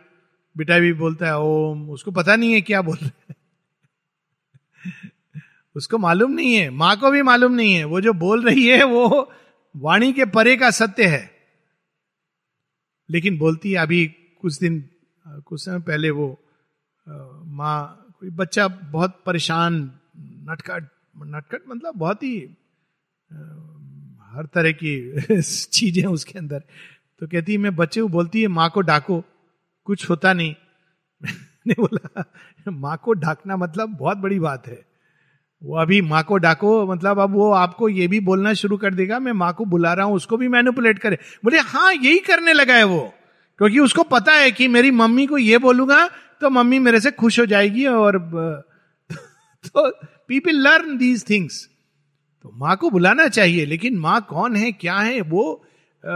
बेटा 0.56 0.78
भी 0.78 0.92
बोलता 0.92 1.26
है, 1.26 1.38
ओम 1.38 1.90
उसको 1.90 2.10
पता 2.10 2.36
नहीं 2.36 2.52
है 2.52 2.60
क्या 2.60 2.80
बोल 2.82 2.96
रहे 2.96 3.34
उसको 5.76 5.98
मालूम 5.98 6.32
नहीं 6.32 6.54
है, 6.54 6.68
माँ 6.70 6.96
को 6.96 7.10
भी 7.10 7.22
मालूम 7.22 7.52
नहीं 7.52 7.74
है। 7.74 7.84
वो 7.84 8.00
जो 8.00 8.12
बोल 8.12 8.44
रही 8.48 8.66
है, 8.66 8.82
वो 8.84 9.30
वाणी 9.74 10.12
के 10.12 10.24
परे 10.26 10.56
का 10.56 10.70
सत्य 10.72 11.06
है। 11.06 11.30
लेकिन 13.08 13.38
बोलती 13.38 13.72
है, 13.72 13.78
अभी 13.78 14.04
कुछ 14.42 14.58
दिन, 14.58 14.82
कुछ 15.26 15.64
समय 15.64 15.80
पहले 15.80 16.10
वो 16.10 16.28
माँ, 17.06 17.96
कोई 18.20 18.30
बच्चा 18.30 18.68
बहुत 18.68 19.22
परेशान 19.26 19.80
नटखट 20.50 20.88
नटखट 21.26 21.62
मतलब 21.68 21.94
बहुत 21.96 22.22
ही 22.22 22.56
हर 24.34 24.46
तरह 24.46 24.72
की 24.72 25.42
चीज़ें 25.72 26.04
उसके 26.04 26.38
अंदर। 26.38 26.62
तो 27.20 27.26
कहती 27.26 27.52
है, 27.52 27.58
मैं 27.58 27.76
बच्चे 27.76 28.00
को 28.00 28.08
बोलती 28.08 28.42
है, 28.42 28.48
माँ 28.48 28.70
को 28.70 28.80
डाको, 28.80 29.24
कुछ 29.84 30.10
होता 30.10 30.32
नहीं। 30.32 30.54
मैंने 31.24 31.74
बोला, 31.74 32.24
माँ 32.70 32.96
को 33.04 33.12
ढाकना 33.12 33.56
मतलब 33.56 33.88
बहुत 33.88 34.18
बड़ी 34.18 34.38
बात 34.38 34.66
है। 34.66 34.86
वो 35.62 35.76
अभी 35.76 36.00
माँ 36.00 36.22
को 36.22 36.36
डाको 36.36 36.86
मतलब 36.86 37.18
अब 37.18 37.30
वो 37.30 37.50
आपको 37.52 37.88
ये 37.88 38.08
भी 38.08 38.20
बोलना 38.20 38.52
शुरू 38.52 38.76
कर 38.76 38.94
देगा, 38.94 39.18
मैं 39.18 39.32
माँ 39.32 39.52
को 39.52 39.64
बुला 39.64 39.92
रहा 39.92 40.06
हूँ, 40.06 40.14
उसको 40.14 40.36
भी 40.36 40.48
मैनिपुलेट 40.48 40.98
करे। 40.98 41.18
बोले 41.44 41.58
हाँ 41.58 41.92
यही 41.92 42.18
करने 42.18 42.52
लगा 42.52 42.74
है 42.74 42.84
वो, 42.84 43.14
क्योंकि 43.58 43.78
उसको 43.78 44.02
पता 44.02 44.32
है 44.32 44.50
कि 44.50 44.68
मेरी 44.68 44.90
मम्मी 44.90 45.26
को 45.26 45.38
ये 45.38 45.58
बोलूँगा 45.58 46.08
तो 46.40 46.50
मम्मी 46.50 46.78
मेरे 46.78 47.00
से 47.00 47.10
खुश 47.10 47.40
हो 47.40 47.46
जाएगी 47.46 47.86
और 47.86 48.18
तो 49.64 49.90
पीपल 50.30 50.56
लर्न 50.56 50.96
दीज 50.98 51.30
थिंग्स 51.30 51.68
तो 52.42 52.50
माँ 52.54 52.76
को 52.76 52.90
बुलाना 52.90 53.28
चाहिए 53.28 53.64
लेकिन 53.66 53.98
माँ 53.98 54.20
कौन 54.30 54.56
है 54.56 54.72
क्या 54.72 54.98
है 54.98 55.20
वो 55.20 55.64
आ, 56.04 56.10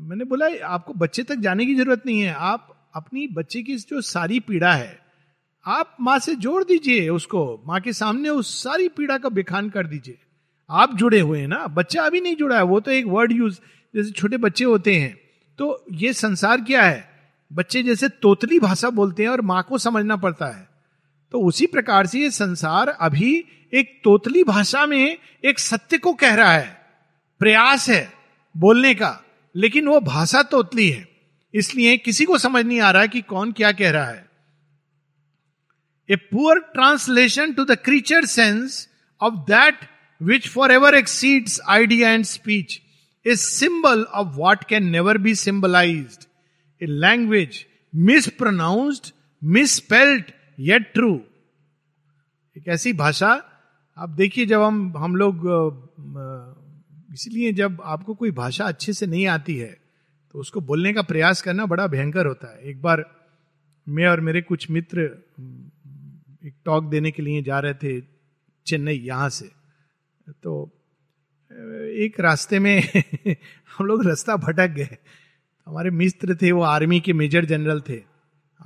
मैंने 0.00 0.24
बोला 0.24 0.46
आपको 0.66 0.94
बच्चे 0.94 1.22
तक 1.22 1.34
जाने 1.34 1.66
की 1.66 1.74
ज़रूरत 1.74 2.02
नहीं 2.06 2.20
है। 2.20 2.34
आप 2.34 2.90
अपनी 2.94 3.26
बच्चे 3.28 3.62
की 3.62 3.76
जो 3.76 4.00
सारी 4.00 4.40
पीड़ा 4.40 4.72
है 4.72 4.98
आप 5.66 5.96
माँ 6.00 6.18
से 6.18 6.34
जोड़ 6.36 6.64
दीजिए 6.64 7.08
उसको। 7.08 7.64
माँ 7.66 7.80
के 7.80 7.92
सामने 7.92 8.28
उस 8.28 8.62
सारी 8.64 8.88
पीड़ा 8.88 9.18
का 9.18 9.28
बेखान 9.28 9.70
कर 9.70 9.86
दीजिए। 9.86 10.18
आप 10.70 10.94
जुड़े 10.96 11.20
हुए 11.20 11.40
हैं 11.40 11.48
ना 11.48 11.66
बच्चा 11.66 12.02
अभी 12.02 12.20
नहीं 12.20 12.36
जुड़ा 12.36 12.56
है 12.56 12.62
वो 12.62 12.80
तो 12.80 12.90
एक 12.90 13.06
वर्ड 13.06 13.32
यूज़ 13.32 13.58
जैसे 13.94 14.10
छोटे 14.10 14.36
बच्चे 14.36 14.64
होते 14.64 14.94
हैं। 14.94 15.16
तो 15.58 15.84
ये 15.92 16.12
संसार 16.12 16.60
क्या 16.60 16.82
है? 16.82 17.08
बच्चे 17.52 17.82
जैसे 17.82 18.08
तोतली 18.08 18.58
भाषा 18.58 18.90
बोलते 18.90 19.22
हैं 19.22 19.30
और 19.30 19.40
माँ 19.40 19.66
को 19.68 19.78
समझना 19.78 20.16
पड़ता 20.16 20.46
है। 20.46 20.75
तो 21.36 21.40
उसी 21.40 21.66
प्रकार 21.66 22.06
से 22.06 22.20
ये 22.20 22.30
संसार 22.30 22.88
अभी 22.88 23.44
एक 23.74 24.00
तोतली 24.04 24.44
भाषा 24.44 24.86
में 24.86 25.18
एक 25.44 25.58
सत्य 25.58 25.98
को 25.98 26.12
कह 26.12 26.34
रहा 26.34 26.52
है, 26.52 26.86
प्रयास 27.38 27.88
है 27.88 28.12
बोलने 28.56 28.94
का, 28.94 29.24
लेकिन 29.56 29.88
वो 29.88 30.00
भाषा 30.00 30.42
तोतली 30.42 30.90
है। 30.90 31.08
इसलिए 31.54 31.96
किसी 31.96 32.24
को 32.24 32.38
समझ 32.38 32.64
नहीं 32.66 32.80
आ 32.80 32.90
रहा 32.90 33.02
है 33.02 33.08
कि 33.08 33.20
कौन 33.20 33.52
क्या 33.52 33.72
कह 33.72 33.90
रहा 33.90 34.06
है। 34.06 34.26
A 36.10 36.16
poor 36.16 36.58
translation 36.58 37.52
to 37.52 37.64
the 37.64 37.70
creature 37.70 38.24
sense 38.24 38.88
of 39.20 39.34
that 39.34 39.74
which 40.22 40.48
forever 40.72 40.94
exceeds 40.94 41.60
idea 41.68 42.10
and 42.10 42.24
speech 42.24 42.80
a 43.26 43.36
symbol 43.36 44.02
of 44.02 44.28
what 44.28 44.64
can 44.64 44.86
never 44.86 45.18
be 45.18 45.34
symbolized 45.34 46.18
a 46.82 46.86
language 46.86 47.64
mis 47.94 48.14
mispronounced 48.14 49.12
misspelt 49.44 50.32
yet 50.58 50.92
true 50.92 51.20
एक 52.56 52.68
ऐसी 52.68 52.92
भाषा, 52.92 53.28
आप 53.96 54.10
देखिए 54.10 54.46
जब 54.46 54.62
हम 54.62 54.92
हम 54.96 55.16
लोग 55.16 55.42
इसलिए 57.12 57.52
जब 57.52 57.80
आपको 57.84 58.14
कोई 58.14 58.30
भाषा 58.30 58.64
अच्छे 58.64 58.92
से 58.92 59.06
नहीं 59.06 59.26
आती 59.26 59.56
है 59.56 59.76
तो 60.34 60.38
उसको 60.38 60.60
बोलने 60.60 60.92
का 60.92 61.02
प्रयास 61.02 61.42
करना 61.42 61.66
बड़ा 61.66 61.86
भयंकर 61.86 62.26
होता 62.26 62.52
है। 62.52 62.62
एक 62.62 62.80
बार 62.82 63.04
मैं 63.86 64.06
और 64.06 64.20
मेरे 64.20 64.42
कुछ 64.42 64.70
मित्र, 64.70 65.02
एक 66.44 66.54
टॉक 66.64 66.84
देने 66.84 67.10
के 67.10 67.22
लिए 67.22 67.42
जा 67.42 67.60
रहे 67.60 67.74
थे 67.74 68.00
चेन्नई, 68.66 68.94
यहाँ 68.94 69.28
से। 69.28 69.50
तो 70.42 70.70
एक 71.98 72.20
रास्ते 72.20 72.58
में 72.58 72.80
हम 73.78 73.86
लोग 73.86 74.06
रास्ता 74.06 74.36
भटक 74.36 74.68
गए। 74.68 74.96
हमारे 75.66 75.90
मित्र 75.90 76.36
थे, 76.42 76.52
वो 76.52 76.62
आर्मी 76.62 77.00
के 77.00 77.12
मेजर 77.12 77.44
जनरल 77.44 77.80
थे। 77.80 78.15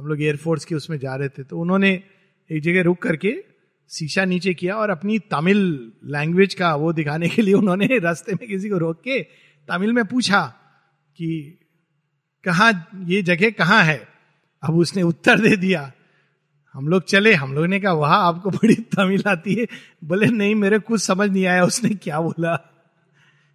हम 0.01 0.07
लोग 0.07 0.23
एयरफोर्स 0.23 0.65
के 0.65 0.75
उसमें 0.75 0.99
जा 0.99 1.15
रहे 1.15 1.29
थे 1.29 1.43
तो 1.43 1.59
उन्होंने 1.59 2.03
एक 2.51 2.63
जगह 2.63 2.83
रुक 2.83 3.03
करके 3.03 3.45
शीशा 3.91 4.25
नीचे 4.25 4.55
किया 4.55 4.77
और 4.77 4.91
अपनी 4.91 5.19
तमिल 5.19 5.93
लैंग्वेज 6.05 6.55
का 6.55 6.75
वो 6.75 6.93
दिखाने 6.93 7.29
के 7.29 7.43
लिए 7.43 7.55
उन्होंने 7.55 7.99
रास्ते 7.99 8.33
में 8.33 8.49
किसी 8.49 8.69
को 8.69 8.79
रोक 8.79 9.01
के 9.01 9.23
तमिल 9.69 9.93
में 9.93 10.05
पूछा 10.05 10.55
कि 11.17 11.59
कहा, 12.45 12.71
ये 13.05 13.23
जगह 13.23 13.51
कहाँ 13.51 13.83
है? 13.85 14.09
अब 14.63 14.75
उसने 14.75 15.03
उत्तर 15.03 15.39
दे 15.39 15.57
दिया, 15.57 15.93
हम 16.73 16.89
लोग 16.89 17.05
चले। 17.05 17.35
हम 17.35 17.55
लोग 17.55 17.67
ने 17.67 17.81
कहा, 17.81 17.93
वहाँ 17.93 18.29
आपको 18.29 18.51
बड़ी 18.51 18.75
तमिल 18.75 19.23
आती 19.27 19.55
है। 19.55 19.67
बोले, 20.05 20.27
नहीं, 20.27 20.55
मेरे 20.55 20.79
कुछ 20.79 21.03
समझ 21.03 21.31
नहीं 21.31 21.47
आया। 21.47 21.65
उसने 21.65 21.91
क्या 21.91 22.21
बोला? 22.21 22.57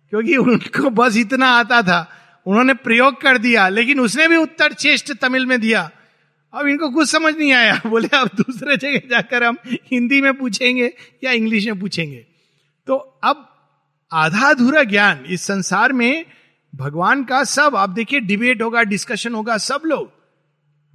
क्योंकि 0.09 0.37
उनको 0.37 0.89
बस 0.89 1.17
इतना 1.17 1.47
आता 1.47 1.81
था। 1.81 2.09
उन्होंने 2.45 2.73
प्रयोग 2.73 3.21
कर 3.21 3.37
दिया, 3.37 3.69
लेकिन 3.69 3.99
उसने 3.99 4.27
भी 4.27 4.35
उत्तर 4.35 4.73
चेष्ट 4.73 5.13
तमिल 5.13 5.45
में 5.45 5.61
दिया। 5.61 5.91
अब 6.53 6.67
इनको 6.67 6.89
कुछ 6.89 7.09
समझ 7.09 7.35
नहीं 7.35 7.53
आया। 7.53 7.81
बोले, 7.87 8.07
अब 8.07 8.27
दूसरे 8.27 8.77
जगह 8.77 8.97
जाकर 8.97 9.43
हम 9.43 9.57
हिंदी 9.91 10.21
में 10.21 10.33
पूछेंगे 10.33 10.93
या 11.23 11.31
इंग्लिश 11.31 11.65
में 11.65 11.79
पूछेंगे? 11.79 12.25
तो 12.87 12.95
अब 13.23 13.51
आधा 14.11 14.49
अधूरा 14.49 14.83
ज्ञान, 14.83 15.25
इस 15.25 15.41
संसार 15.41 15.93
में 15.93 16.25
भगवान 16.75 17.23
का 17.23 17.43
सब, 17.43 17.75
आप 17.75 17.89
देखिए 17.89 18.19
डिबेट 18.19 18.61
होगा 18.61 18.83
डिस्कशन 18.83 19.33
होगा, 19.33 19.57
सब 19.57 19.81
लोग। 19.85 20.11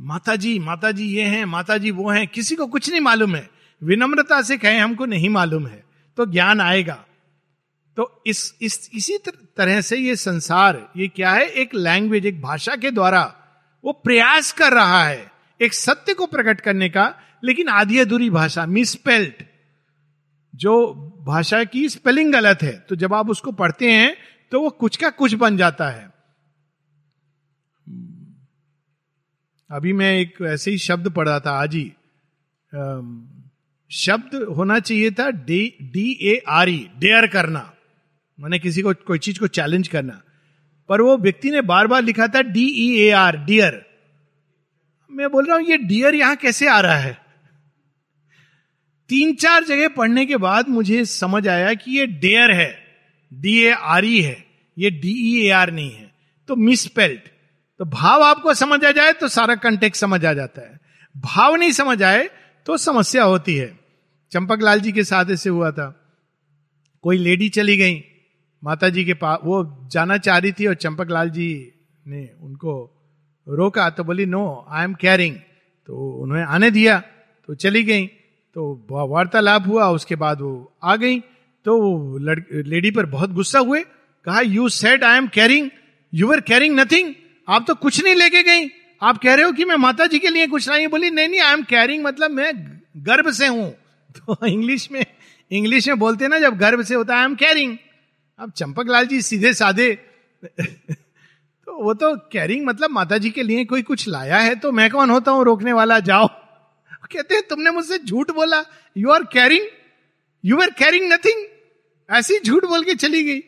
माता 0.01 0.37
जी 0.37 0.59
माता 0.59 0.93
जी 0.93 1.05
ये 1.05 1.23
हैं 1.23 1.45
माता 1.45 1.79
जी 1.79 1.91
वो 1.91 2.11
हैं, 2.11 2.27
किसी 2.27 2.57
को 2.57 2.67
कुछ 2.67 2.91
नहीं 2.91 3.01
मालूम 3.01 3.35
है। 3.35 3.51
विनम्रता 3.83 4.43
से 4.43 4.59
कहें, 4.59 4.81
हमको 4.81 5.07
नहीं 5.07 5.29
मालूम 5.29 5.67
है। 5.67 5.85
तो 6.17 6.27
ज्ञान 6.27 6.61
आएगा। 6.61 7.05
तो 7.97 8.23
इस 8.27 8.55
इस, 8.63 8.91
इसी 8.95 9.19
तरह 9.57 9.81
से 9.81 9.97
ये 9.97 10.17
संसार, 10.17 10.93
ये 10.97 11.09
क्या 11.09 11.31
है? 11.31 11.47
एक 11.47 11.75
लैंग्वेज 11.75 12.27
एक 12.27 12.43
भाषा 12.43 12.77
के 12.77 12.91
द्वारा 12.91 13.37
वो 13.85 13.93
प्रयास 13.93 14.53
कर 14.53 14.73
रहा 14.73 15.05
है। 15.05 15.30
एक 15.61 15.75
सत्य 15.75 16.15
को 16.15 16.27
प्रकट 16.27 16.61
करने 16.61 16.89
का, 16.89 17.15
लेकिन 17.45 17.69
आधी 17.69 17.99
अधूरी 17.99 18.31
भाषा 18.31 18.67
मिसपेल्ट 18.67 19.43
जो 20.55 20.73
भाषा 21.27 21.63
की 21.65 21.89
स्पेलिंग 21.89 22.33
गलत 22.33 22.63
है 22.63 22.73
तो 22.89 22.97
जब 22.97 23.15
आप 23.15 23.31
उसको 23.31 23.53
पढ़ते 23.53 23.91
हैं 23.93 24.15
तो 24.53 24.61
वो 24.61 24.71
कुछ 24.71 24.97
का 24.97 25.11
कुछ 25.11 25.35
बन 25.35 25.57
जाता 25.57 25.89
है। 25.89 26.09
अभी 29.71 29.93
मैं 29.93 30.13
एक 30.13 30.37
ऐसे 30.43 30.71
ही 30.71 30.79
शब्द 30.79 31.09
पढ़ा 31.11 31.39
था 31.41 31.51
आज 31.53 31.75
ही। 31.75 31.93
शब्द 33.91 34.35
होना 34.57 34.79
चाहिए 34.79 35.11
था 35.11 35.29
D 35.31 35.61
D 35.83 36.11
A 36.23 36.37
R 36.49 36.69
E 36.69 36.79
dare 36.99 37.27
करना। 37.27 37.61
मैंने 38.39 38.59
किसी 38.59 38.83
को, 38.83 38.93
कोई 38.95 39.19
चीज़ 39.19 39.39
को 39.41 39.47
चैलेंज 39.49 39.89
करना। 39.89 40.21
पर 40.89 41.01
वो 41.01 41.17
व्यक्ति 41.19 41.51
ने 41.51 41.61
बार 41.63 41.87
बार 41.87 42.03
लिखा 42.03 42.27
था 42.27 42.43
D 42.43 42.67
E 42.79 42.91
A 42.99 43.11
R 43.11 43.37
dear 43.37 43.83
मैं 45.11 45.31
बोल 45.31 45.47
रहा 45.47 45.57
हूँ, 45.57 45.65
ये 45.65 45.77
डियर 45.79 46.15
यहाँ 46.15 46.37
कैसे 46.37 46.69
आ 46.69 46.81
रहा 46.81 46.97
है? 46.97 47.19
तीन 49.11 49.35
चार 49.35 49.65
जगह 49.65 49.89
पढ़ने 49.89 50.25
के 50.27 50.37
बाद 50.37 50.69
मुझे 50.69 51.05
समझ 51.05 51.47
आया 51.49 51.73
कि 51.75 51.99
ये 51.99 52.07
डेयर 52.07 52.51
है 52.51 52.71
डी 53.33 53.57
ए 53.61 53.71
आर 53.73 54.05
ई 54.05 54.21
है, 54.21 54.45
ये 54.77 54.91
डीई 54.93 55.47
ए 55.47 55.51
आर 55.53 55.71
नहीं 55.71 55.91
है। 55.91 56.11
तो 56.49 56.57
मिसपेल्ट 56.57 57.29
तो 57.81 57.85
भाव 57.87 58.23
आपको 58.23 58.55
समझ 58.55 58.85
आ 58.85 58.91
जाए 58.91 59.13
तो 59.13 59.29
सारा 59.29 59.55
कंटेक्ट 59.57 59.97
समझ 59.97 60.25
आ 60.25 60.33
जाता 60.33 60.63
है। 60.63 60.79
भाव 61.15 61.55
नहीं 61.55 61.73
समझ 61.73 62.03
आए 62.03 62.29
तो 62.67 62.77
समस्या 62.77 63.25
होती 63.25 63.57
है। 63.57 63.69
चंपक 64.33 64.63
लाल 64.63 64.81
जी 64.81 64.93
के 64.93 65.05
साथ 65.05 65.31
ऐसे 65.31 65.51
हुआ 65.51 65.71
था। 65.71 65.89
कोई 67.05 67.19
लेडी 67.19 67.49
चली 67.49 67.77
गई, 67.77 68.03
माता 68.63 68.89
जी 68.89 69.05
के 69.05 69.15
पास 69.15 69.39
वो 69.45 69.89
जाना 69.93 70.17
चाह 70.19 70.39
रही 70.39 70.53
थी 70.53 70.67
और 70.67 70.75
चंपक 70.77 71.11
लाल 71.11 71.31
जी 71.31 71.51
ने 72.07 72.29
उनको 72.41 72.75
रोका 73.51 73.89
तो 73.91 74.05
बोली 74.05 74.27
नो 74.27 74.43
आई 74.71 74.85
एम 74.85 74.95
कैरिंग 74.95 75.37
तो 75.89 76.11
उन्होंने 76.23 76.45
आने 76.45 76.71
दिया 76.71 76.99
तो 77.49 77.55
चली 77.55 77.83
गई। 77.85 78.07
तो 78.57 78.87
वार्तालाप 78.91 79.67
हुआ, 79.67 79.89
उसके 79.89 80.17
बाद 80.17 80.41
वो 80.41 80.73
आ 80.83 80.97
गई। 80.97 81.19
तो 81.67 82.19
लेडी 82.65 82.91
पर 82.91 83.07
बहुत 83.07 83.31
गुस्सा 83.31 83.59
हुए, 83.59 83.81
कहा 84.27 84.41
you 84.41 84.69
said 84.69 85.05
I 85.05 85.17
am 85.17 85.27
caring 85.29 85.71
you 86.13 86.33
are 86.33 86.41
caring 86.43 86.79
nothing 86.81 87.15
आप 87.49 87.65
तो 87.69 87.75
कुछ 87.77 88.03
नहीं 88.05 88.15
लेके 88.15 88.43
गई। 88.43 88.71
आप 89.03 89.19
कह 89.19 89.35
रहे 89.35 89.45
हो 89.45 89.53
कि 89.53 89.65
मैं 89.65 89.77
माता 89.77 90.07
जी 90.07 90.19
के 90.19 90.29
लिए 90.29 90.47
कुछ 90.47 90.69
नहीं, 90.69 90.87
बोली, 90.89 91.11
नहीं 91.11 91.29
नहीं 91.29 91.41
आई 91.41 91.53
एम 91.53 91.63
कैरिंग 91.65 92.05
मतलब 92.05 92.31
मैं 92.31 92.53
गर्भ 93.07 93.31
से 93.33 93.47
हूँ। 93.47 93.71
तो 94.17 94.47
इंग्लिश 94.47 94.91
में 94.93 95.05
इंग्लिश 95.51 95.89
में 95.89 95.99
बोलते 95.99 96.29
ना, 96.29 96.39
जब 96.39 96.57
गर्भ 96.59 96.83
से 96.83 96.95
होता 96.95 97.15
है 97.15 97.21
आई 97.21 97.25
एम 97.25 97.35
कैरिंग 97.35 97.77
अब 98.39 98.51
चंपक 98.53 98.89
लाल 98.89 99.07
जी 99.07 99.21
सीधे 99.23 99.53
साधे 99.55 99.93
वो 101.81 101.95
तो 101.95 102.17
कैरिंग 102.33 102.67
मतलब 102.67 102.91
माता 102.91 103.19
जी 103.19 103.31
के 103.31 103.43
लिए 103.43 103.65
कोई 103.65 103.83
कुछ 103.83 104.09
लाया 104.09 104.39
है 104.39 104.55
तो 104.55 104.73
मैं 104.73 104.91
कौन 104.91 105.11
होता 105.11 105.31
हूँ? 105.31 105.45
रोकने 105.45 105.73
वाला, 105.73 105.99
जाओ। 105.99 106.27
कहते 107.13 107.35
हैं, 107.35 107.43
तुमने 107.51 107.71
मुझसे 107.71 107.99
झूठ 107.99 108.31
बोला। 108.31 108.65
You 108.97 109.11
are 109.11 109.23
caring 109.25 109.67
you 110.45 110.61
are 110.61 110.71
caring 110.71 111.13
nothing 111.13 111.47
ऐसी 112.11 112.39
झूठ 112.47 112.65
बोल 112.65 112.85
के 112.85 112.95
चली 112.95 113.23
गई। 113.25 113.41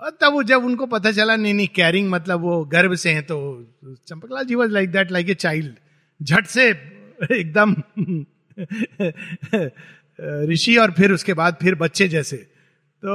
और 0.00 0.10
तब 0.20 0.32
वो 0.32 0.42
जब 0.42 0.64
उनको 0.64 0.86
पता 0.86 1.12
चला, 1.12 1.36
नहीं 1.36 1.54
नहीं 1.54 1.68
कैरिंग 1.68 2.10
मतलब 2.10 2.40
वो 2.40 2.64
गर्भ 2.64 2.94
से 2.94 3.10
हैं 3.10 3.22
तो 3.22 3.36
Champaklal 4.08 4.44
ji 4.44 4.54
was 4.54 4.70
like 4.70 4.90
that 4.90 5.10
like 5.12 5.28
a 5.28 5.34
child 5.34 5.74
झट 6.22 6.46
से 6.46 6.68
एकदम 7.32 7.76
ऋषि 10.52 10.76
और 10.76 10.90
फिर 10.90 11.12
उसके 11.12 11.34
बाद 11.34 11.56
फिर 11.62 11.74
बच्चे 11.74 12.08
जैसे। 12.08 12.36
तो 13.02 13.12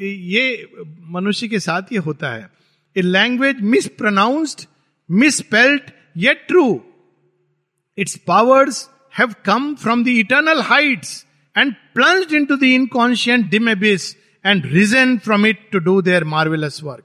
ये 0.00 0.68
मनुष्य 1.00 1.48
के 1.48 1.58
साथ 1.60 1.82
ये 1.92 1.98
होता 1.98 2.30
है। 2.30 2.57
A 2.96 3.02
language 3.02 3.60
mispronounced 3.98 4.66
misspelt 5.40 5.90
yet 6.16 6.46
true 6.48 6.64
its 7.98 8.16
powers 8.26 8.88
have 9.18 9.34
come 9.44 9.74
from 9.74 10.04
the 10.04 10.08
eternal 10.08 10.62
heights 10.62 11.24
and 11.56 11.74
plunge 11.94 12.34
into 12.46 12.56
the 12.56 12.62
inconscient 12.62 13.50
dim 13.50 13.68
and 13.68 14.66
risen 14.66 15.16
from 15.18 15.46
it 15.46 15.68
to 15.72 15.78
do 15.78 16.00
their 16.02 16.24
marvellous 16.24 16.80
work 16.84 17.04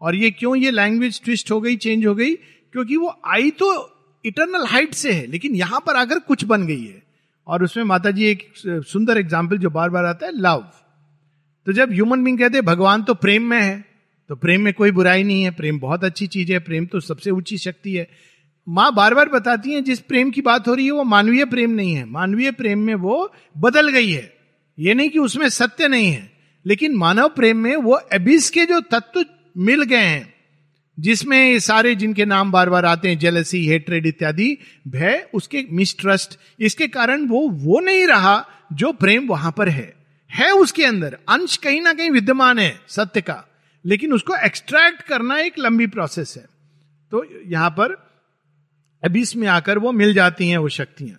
और 0.00 0.14
ये 0.14 0.30
क्यों 0.30 0.56
ये 0.56 0.70
लैंग्वेज 0.70 1.20
ट्विस्ट 1.24 1.50
हो 1.50 1.60
गई 1.60 1.76
change 1.76 2.06
हो 2.06 2.14
गई? 2.14 2.34
क्योंकि 2.34 2.96
वो 2.96 3.14
आई 3.26 3.50
तो 3.50 3.68
इटर्नल 4.24 4.66
हाइट 4.66 4.94
से 4.94 5.12
है, 5.12 5.26
लेकिन 5.26 5.54
यहाँ 5.54 5.80
पर 5.86 5.96
आकर 5.96 6.18
कुछ 6.18 6.44
बन 6.44 6.66
गई 6.66 6.84
है। 6.84 7.02
और 7.46 7.62
उसमें 7.64 7.84
माता 7.84 8.10
जी 8.10 8.24
एक 8.24 8.42
सुंदर 8.56 9.18
एग्ज़ाम्पल 9.18 9.58
जो 9.58 9.70
बार 9.70 9.90
बार 9.90 10.04
आता 10.04 10.26
है 10.26 10.32
लव 10.34 10.64
तो 11.66 11.72
जब 11.72 11.92
ह्यूमन 11.92 12.24
बींग 12.24 12.38
कहते 12.38 12.60
भगवान 12.60 13.02
तो 13.02 13.14
प्रेम 13.14 13.42
में 13.42 13.60
है 13.60 13.84
तो 14.28 14.36
प्रेम 14.36 14.62
में 14.62 14.72
कोई 14.74 14.90
बुराई 14.90 15.22
नहीं 15.22 15.42
है, 15.42 15.50
प्रेम 15.50 15.78
बहुत 15.78 16.04
अच्छी 16.04 16.26
चीज़ 16.26 16.52
है, 16.52 16.58
प्रेम 16.58 16.86
तो 16.86 17.00
सबसे 17.00 17.30
ऊँची 17.30 17.58
शक्ति 17.58 17.94
है। 17.94 18.08
माँ 18.68 18.94
बार 18.94 19.14
बार 19.14 19.28
बताती 19.28 19.72
है, 19.72 19.80
जिस 19.80 20.00
प्रेम 20.00 20.30
की 20.30 20.40
बात 20.40 20.68
हो 20.68 20.74
रही 20.74 20.84
है, 20.84 20.92
वो 20.92 21.04
मानवीय 21.04 21.44
प्रेम 21.44 21.70
नहीं 21.70 21.94
है। 21.94 22.04
मानवीय 22.04 22.50
प्रेम 22.50 22.78
में 22.78 22.94
वो 22.94 23.32
बदल 23.58 23.88
गई 23.88 24.10
है। 24.10 24.36
ये 24.78 24.94
नहीं 24.94 25.10
कि 25.10 25.18
उसमें 25.18 25.48
सत्य 25.48 25.88
नहीं 25.88 26.10
है, 26.10 26.30
लेकिन 26.66 26.94
मानव 26.94 27.28
प्रेम 27.28 27.56
में 27.56 27.76
वो 27.76 28.00
एबिस 28.12 28.50
के 28.50 28.66
जो 28.66 28.80
तत्व 28.80 29.24
मिल 29.56 29.82
गए 29.82 29.96
हैं, 29.96 30.34
जिसमें 30.98 31.50
ये 31.50 31.60
सारे 31.60 31.94
जिनके 31.94 32.24
नाम 32.24 32.52
बार 32.52 32.70
बार 32.70 32.84
आते 32.84 33.08
हैं 33.08 33.18
जेलसी 33.18 33.66
हेट्रेड 33.66 34.06
इत्यादि, 34.06 34.58
भय, 34.88 35.28
उसके 35.34 35.64
मिसट्रस्ट 35.72 36.38
इसके 36.60 36.88
कारण 36.88 37.26
वो 37.26 37.48
वो 37.48 37.80
नहीं 37.80 38.06
रहा 38.06 38.46
जो 38.72 38.92
प्रेम 38.92 39.26
वहाँ 39.26 39.54
पर 39.56 39.68
है। 39.68 39.94
है 40.30 40.50
उसके 40.50 40.84
अंदर, 40.84 41.18
अंश 41.28 41.56
कहीं 41.56 41.80
ना 41.80 41.92
कहीं 41.92 42.10
विद्यमान 42.10 42.58
है, 42.58 42.80
सत्य 42.88 43.20
का। 43.20 43.47
लेकिन 43.88 44.12
उसको 44.12 44.34
एक्सट्रैक्ट 44.36 45.02
करना 45.02 45.38
एक 45.38 45.58
लंबी 45.58 45.86
प्रोसेस 45.86 46.34
है। 46.36 46.44
तो 47.12 47.24
यहाँ 47.46 47.70
पर 47.70 47.92
अबिस 49.02 49.34
में 49.36 49.46
आकर 49.48 49.78
वो 49.78 49.92
मिल 49.92 50.14
जाती 50.14 50.48
हैं, 50.48 50.58
वो 50.58 50.68
शक्तियाँ। 50.68 51.18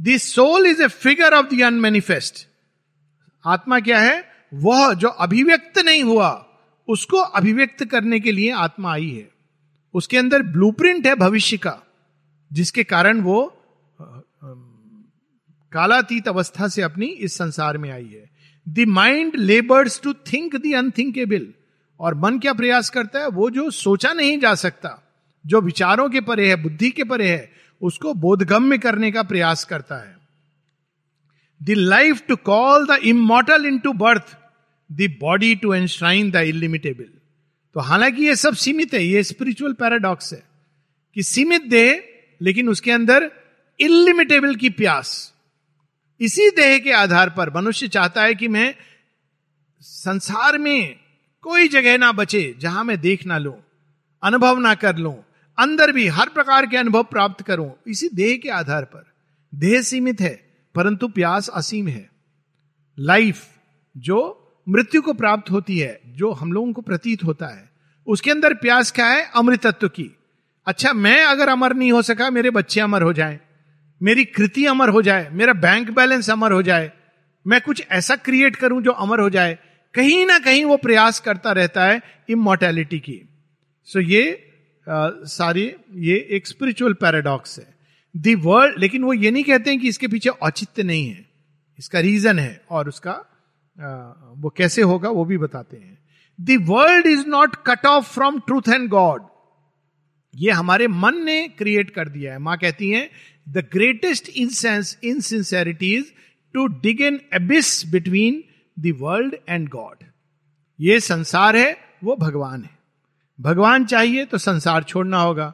This 0.00 0.32
soul 0.34 0.66
is 0.66 0.82
a 0.82 0.88
figure 0.88 1.34
of 1.34 1.54
the 1.54 1.60
unmanifest 1.62 2.46
आत्मा 3.44 3.80
क्या 3.80 3.98
है? 4.00 4.24
वह 4.54 4.92
जो 4.94 5.08
अभिव्यक्त 5.08 5.78
नहीं 5.78 6.02
हुआ, 6.02 6.30
उसको 6.88 7.16
अभिव्यक्त 7.16 7.84
करने 7.84 8.20
के 8.20 8.32
लिए 8.32 8.50
आत्मा 8.52 8.92
आई 8.92 9.10
है। 9.10 9.28
उसके 9.94 10.18
अंदर 10.18 10.42
ब्लूप्रिंट 10.42 11.06
है 11.06 11.14
भविष्य 11.14 11.56
का, 11.56 11.80
जिसके 12.50 12.84
कारण 12.84 13.20
वो 13.20 13.42
कालातीत 15.72 16.28
अवस्था 16.28 16.68
से 16.68 16.82
अपनी 16.82 17.06
इस 17.06 17.36
संसार 17.38 17.78
में 17.78 17.90
आई 17.90 18.06
है। 18.06 18.30
The 18.66 18.84
mind 18.88 19.36
labours 19.36 20.00
to 20.02 20.12
think 20.32 20.56
the 20.56 20.74
unthinkable 20.74 21.46
और 22.00 22.14
मन 22.14 22.38
क्या 22.38 22.52
प्रयास 22.52 22.90
करता 22.90 23.18
है? 23.18 23.28
वो 23.28 23.50
जो 23.50 23.70
सोचा 23.70 24.12
नहीं 24.12 24.38
जा 24.38 24.54
सकता, 24.54 25.00
जो 25.44 25.60
विचारों 25.60 26.08
के 26.10 26.20
परे 26.20 26.48
है, 26.48 26.56
बुद्धि 26.56 26.90
के 26.90 27.04
परे 27.04 27.28
है, 27.28 27.52
उसको 27.82 28.14
बोधगम्य 28.14 28.78
करने 28.78 29.10
का 29.12 29.22
प्रयास 29.22 29.64
करता 29.64 29.96
है। 29.96 30.16
The 31.60 31.70
life 31.70 32.22
to 32.28 32.36
call 32.36 32.86
the 32.86 32.98
immortal 33.04 33.66
into 33.78 33.92
birth 33.92 34.36
the 34.90 35.16
body 35.20 35.54
to 35.54 35.74
enshrine 35.74 36.30
the 36.30 36.36
illimitable 36.36 37.04
तो 37.76 37.80
हालाँकि 37.80 38.26
ये 38.26 38.36
सब 38.36 38.54
सीमित 38.54 38.92
है, 38.94 39.04
ये 39.04 39.22
स्पिरिचुअल 39.22 39.72
पैराडॉक्स 39.72 40.32
है 40.32 40.42
कि 41.16 41.22
सीमित 41.22 41.62
देह, 41.62 42.02
लेकिन 42.40 42.68
उसके 42.68 42.90
अंदर 42.92 43.30
इलिमिटेबल 43.80 44.54
की 44.56 44.70
प्यास। 44.70 45.32
इसी 46.20 46.48
देह 46.50 46.78
के 46.78 46.92
आधार 46.92 47.30
पर 47.30 47.50
मनुष्य 47.54 47.88
चाहता 47.88 48.22
है 48.22 48.34
कि 48.34 48.48
मैं 48.48 48.74
संसार 49.80 50.58
में 50.58 50.96
कोई 51.44 51.68
जगह 51.68 51.98
ना 51.98 52.12
बचे 52.12 52.54
जहाँ 52.58 52.84
मैं 52.84 53.00
देख 53.00 53.26
ना 53.26 53.38
लू, 53.38 53.54
अनुभव 54.22 54.58
ना 54.58 54.74
कर 54.74 54.96
लू, 54.96 55.10
अंदर 55.58 55.92
भी 55.92 56.06
हर 56.08 56.28
प्रकार 56.28 56.66
के 56.66 56.76
अनुभव 56.76 57.02
प्राप्त 57.02 57.42
करूँ, 57.44 57.70
इसी 57.86 58.08
देह 58.14 58.36
के 58.36 58.48
आधार 58.48 58.84
पर। 58.84 59.04
देह 59.52 59.82
सीमित 59.82 60.20
है, 60.20 60.34
परंतु 60.74 61.08
प्यास 61.08 61.48
असीम 61.48 61.88
है। 61.88 62.08
लाइफ 62.98 63.44
जो 63.96 64.18
मृत्यु 64.68 65.02
को 65.02 65.12
प्राप्त 65.12 65.50
होती 65.50 65.78
है, 65.78 66.00
जो 66.06 66.30
हम 66.32 66.52
लोगों 66.52 66.72
को 66.72 66.82
प्रतीत 66.82 67.24
होता 67.24 67.46
है, 67.46 67.68
उसके 68.06 68.30
अंदर 68.30 68.54
प्यास 68.54 68.90
क्या 68.90 69.06
है? 69.06 69.30
अमृतत्व 69.36 69.88
की। 69.88 70.10
अच्छा 70.66 70.92
मैं 70.92 71.22
अगर 71.24 71.48
अमर 71.48 71.74
नहीं 71.74 71.92
हो 71.92 72.02
सका, 72.02 72.30
मेरे 72.30 72.50
बच्चे 72.50 72.80
अमर 72.80 73.02
हो 73.02 73.12
जाएँ, 73.12 73.38
मेरी 74.00 74.24
कृति 74.24 74.66
अमर 74.66 74.88
हो 74.88 75.02
जाए, 75.02 75.28
मेरा 75.32 75.52
बैंक 75.52 75.90
बैलेंस 75.90 76.30
अमर 76.30 76.52
हो 76.52 76.62
जाए, 76.62 76.92
मैं 77.46 77.60
कुछ 77.60 77.84
ऐसा 77.90 78.16
क्रिएट 78.16 78.56
करूँ 78.56 78.82
जो 78.82 78.90
अमर 78.90 79.20
हो 79.20 79.30
जाए 79.30 79.58
कहीं 79.94 80.24
ना 80.26 80.38
कहीं 80.38 80.64
वो 80.64 80.76
प्रयास 80.76 81.20
करता 81.20 81.52
रहता 81.52 81.84
है 81.84 82.00
इमोर्टैलिटी 82.30 82.98
की। 82.98 83.20
सो 83.88 84.00
so 84.00 84.08
ये 84.08 84.50
आ, 84.86 85.10
सारी 85.26 85.62
ये 86.06 86.16
एक 86.30 86.46
स्पिरिचुअल 86.46 86.92
पैराडॉक्स 86.94 87.58
है। 87.58 87.66
दी 88.14 88.34
वर्ल्ड 88.36 88.78
लेकिन 88.78 89.04
वो 89.04 89.12
ये 89.14 89.30
नहीं 89.30 89.44
कहते 89.44 89.70
हैं 89.70 89.78
कि 89.80 89.88
इसके 89.88 90.08
पीछे 90.08 90.28
औचित्य 90.28 90.82
नहीं 90.82 91.06
है। 91.06 91.24
इसका 91.78 92.00
रीजन 92.00 92.38
है 92.38 92.60
और 92.70 92.88
उसका 92.88 93.12
आ, 93.12 93.86
वो 94.34 94.50
कैसे 94.56 94.82
होगा 94.82 95.10
वो 95.10 95.24
भी 95.24 95.38
बताते 95.38 95.76
हैं। 95.76 95.98
The 96.38 96.56
world 96.68 97.06
is 97.06 97.26
not 97.28 97.56
cut 97.66 97.86
off 97.86 98.12
from 98.14 98.38
truth 98.40 98.68
and 98.68 98.88
God 98.88 99.22
ये 100.34 100.50
हमारे 100.52 100.86
मन 100.88 101.22
ने 101.24 101.36
क्रिएट 101.48 101.90
कर 101.90 102.08
दिया 102.08 102.32
है। 102.32 102.38
माँ 102.38 102.56
कहती 102.58 102.90
हैं 102.90 103.08
the 103.48 103.68
greatest 103.72 104.28
insincerity 105.20 105.94
is 105.94 106.12
to 106.54 106.66
dig 106.82 107.00
an 107.02 107.20
abyss 107.34 107.86
between 107.92 108.42
world 108.92 109.34
and 109.48 109.68
God. 109.68 110.04
ये 110.78 110.98
संसार 111.00 111.56
है, 111.56 111.76
वो 112.04 112.16
भगवान 112.16 112.62
है। 112.62 112.78
भगवान 113.38 113.84
चाहिए 113.84 114.24
तो 114.24 114.38
संसार 114.38 114.82
छोड़ना 114.82 115.20
होगा, 115.20 115.52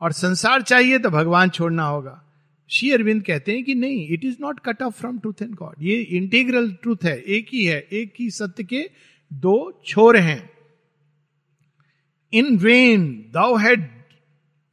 और 0.00 0.12
संसार 0.12 0.62
चाहिए 0.62 0.98
तो 0.98 1.10
भगवान 1.10 1.50
छोड़ना 1.50 1.84
होगा। 1.84 2.22
श्री 2.70 2.90
अरविंद 2.92 3.22
कहते 3.22 3.52
हैं 3.52 3.64
कि 3.64 3.74
नहीं 3.74 4.06
it 4.08 4.24
is 4.24 4.36
not 4.40 4.60
cut 4.60 4.82
off 4.82 4.94
from 4.94 5.18
truth 5.18 5.42
and 5.42 5.54
God 5.54 5.82
ये 5.82 5.96
इंटीग्रल 6.00 6.70
ट्रूथ 6.72 7.04
है, 7.04 7.16
एक 7.18 7.46
ही 7.52 7.64
है, 7.64 7.80
एक 7.80 8.12
ही 8.20 8.30
सत्य 8.30 8.64
के 8.64 8.90
दो 9.30 9.82
छोर 9.86 10.16
हैं। 10.16 10.50
In 12.32 12.56
vain 12.58 13.08
thou 13.32 13.56
had 13.56 13.88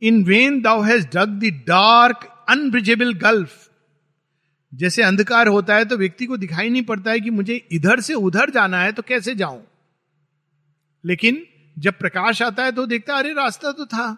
in 0.01 0.23
vain 0.23 0.62
thou 0.62 0.82
hast 0.82 1.08
dug 1.08 1.39
the 1.39 1.53
dark 1.67 2.27
unbridgeable 2.49 3.13
gulf 3.13 3.66
जैसे 4.73 5.03
अंधकार 5.03 5.47
होता 5.47 5.75
है 5.75 5.86
तो 5.86 5.97
व्यक्ति 5.97 6.25
को 6.25 6.38
दिखाई 6.38 6.69
नहीं 6.69 6.84
पड़ता 6.84 7.12
है 7.12 7.19
कि 7.19 7.30
मुझे 7.30 7.56
इधर 7.71 7.99
से 7.99 8.13
उधर 8.13 8.49
जाना 8.49 8.82
है 8.82 8.91
तो 8.91 9.01
कैसे 9.01 9.36
जाऊँ? 9.36 9.63
लेकिन 11.03 11.45
जब 11.77 11.93
प्रकाश 11.93 12.41
आता 12.41 12.63
है 12.63 12.71
तो 12.71 12.86
देखता 12.86 13.13
है, 13.13 13.19
अरे 13.19 13.34
रास्ता 13.34 13.71
तो 13.71 13.86
था। 13.86 14.17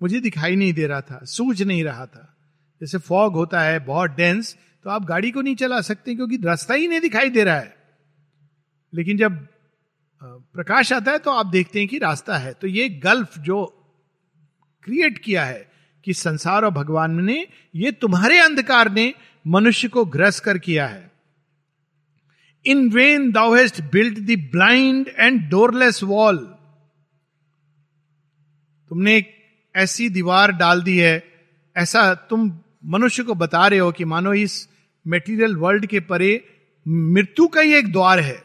मुझे 0.00 0.20
दिखाई 0.20 0.56
नहीं 0.56 0.72
दे 0.72 0.86
रहा 0.86 1.00
था, 1.00 1.20
सूझ 1.24 1.62
नहीं 1.62 1.84
रहा 1.84 2.06
था। 2.06 2.30
जैसे 2.80 2.98
फॉग 2.98 3.34
होता 3.34 3.60
है, 3.60 3.78
बहुत 3.78 4.10
डेंस 4.10 4.56
तो 4.84 4.90
आप 4.90 5.04
गाड़ी 5.04 5.30
को 5.30 5.42
नहीं 5.42 5.56
चला 5.56 5.80
सकते 5.80 6.14
क्योंकि 6.14 6.36
रास्ता 6.36 6.74
ही 6.74 6.88
नहीं 6.88 7.00
दिखाई 7.00 7.30
दे 7.30 7.44
रहा 7.44 7.58
है। 7.58 7.74
लेकिन 8.92 9.16
जब 9.16 9.46
प्रकाश 10.22 10.92
आता 10.92 11.12
है 11.12 11.18
तो 11.18 11.30
आप 11.30 11.46
देखते 11.46 11.78
हैं 11.78 11.88
कि 11.88 11.98
रास्ता 11.98 12.38
है। 12.38 12.52
तो 12.52 12.66
ये 12.66 12.88
गल्फ 12.88 13.38
जो 13.38 13.64
क्रिएट 14.84 15.18
किया 15.18 15.44
है 15.44 15.73
कि 16.04 16.14
संसार 16.14 16.64
और 16.64 16.70
भगवान 16.70 17.24
ने 17.24 17.46
ये 17.74 17.92
तुम्हारे 17.92 18.38
अंधकार 18.38 18.92
ने 18.92 19.14
मनुष्य 19.46 19.88
को 19.88 20.04
ग्रस 20.04 20.40
कर 20.40 20.58
किया 20.58 20.86
है। 20.86 21.12
In 22.66 22.90
vain 22.90 23.32
thou 23.32 23.54
hast 23.54 23.82
built 23.92 24.18
the 24.18 24.48
blind 24.52 25.08
and 25.08 25.50
doorless 25.50 26.02
wall 26.02 26.36
तुमने 28.88 29.16
एक 29.16 29.34
ऐसी 29.76 30.08
दीवार 30.08 30.52
डाल 30.52 30.82
दी 30.82 30.98
है, 30.98 31.24
ऐसा 31.76 32.14
तुम 32.14 32.58
मनुष्य 32.84 33.22
को 33.22 33.34
बता 33.34 33.66
रहे 33.66 33.78
हो 33.78 33.92
कि 33.92 34.04
मानो 34.04 34.32
इस 34.32 34.68
मेटीरियल 35.06 35.56
वर्ल्ड 35.56 35.86
के 35.86 36.00
परे 36.00 36.44
मृत्यु 36.88 37.46
का 37.46 37.60
ही 37.60 37.74
एक 37.74 37.92
द्वार 37.92 38.20
है। 38.20 38.44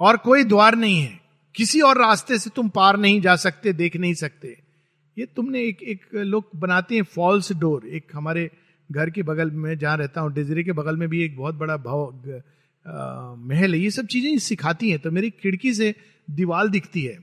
और 0.00 0.16
कोई 0.16 0.44
द्वार 0.44 0.74
नहीं 0.74 1.00
है। 1.00 1.20
किसी 1.54 1.80
और 1.80 1.98
रास्ते 1.98 2.38
से 2.38 2.50
तुम 2.50 2.68
पार 2.68 2.96
नहीं 2.96 3.20
जा 3.20 3.36
सकते, 3.36 3.72
देख 3.72 3.96
नहीं 3.96 4.14
सकते। 4.14 4.67
ये 5.18 5.26
तुमने 5.26 5.62
एक 5.62 5.82
एक 5.82 6.00
लोग 6.14 6.50
बनाते 6.56 6.94
हैं 6.94 7.02
फॉल्स 7.02 7.52
डोर 7.52 7.86
एक 7.86 8.12
हमारे 8.14 8.50
घर 8.90 9.10
के 9.10 9.22
बगल 9.22 9.50
में 9.50 9.78
जहाँ 9.78 9.96
रहता 9.96 10.20
हूँ 10.20 10.32
डिजरे 10.32 10.64
के 10.64 10.72
बगल 10.72 10.96
में 10.96 11.08
भी 11.08 11.22
एक 11.24 11.36
बहुत 11.36 11.54
बड़ा 11.54 11.76
भाव 11.76 12.22
महल 13.38 13.74
है। 13.74 13.80
ये 13.80 13.90
सब 13.90 14.06
चीज़ें 14.06 14.38
सिखाती 14.38 14.90
हैं। 14.90 14.98
तो 14.98 15.10
मेरी 15.10 15.30
खिड़की 15.30 15.72
से 15.74 15.94
दीवार 16.30 16.68
दिखती 16.68 17.02
है। 17.02 17.18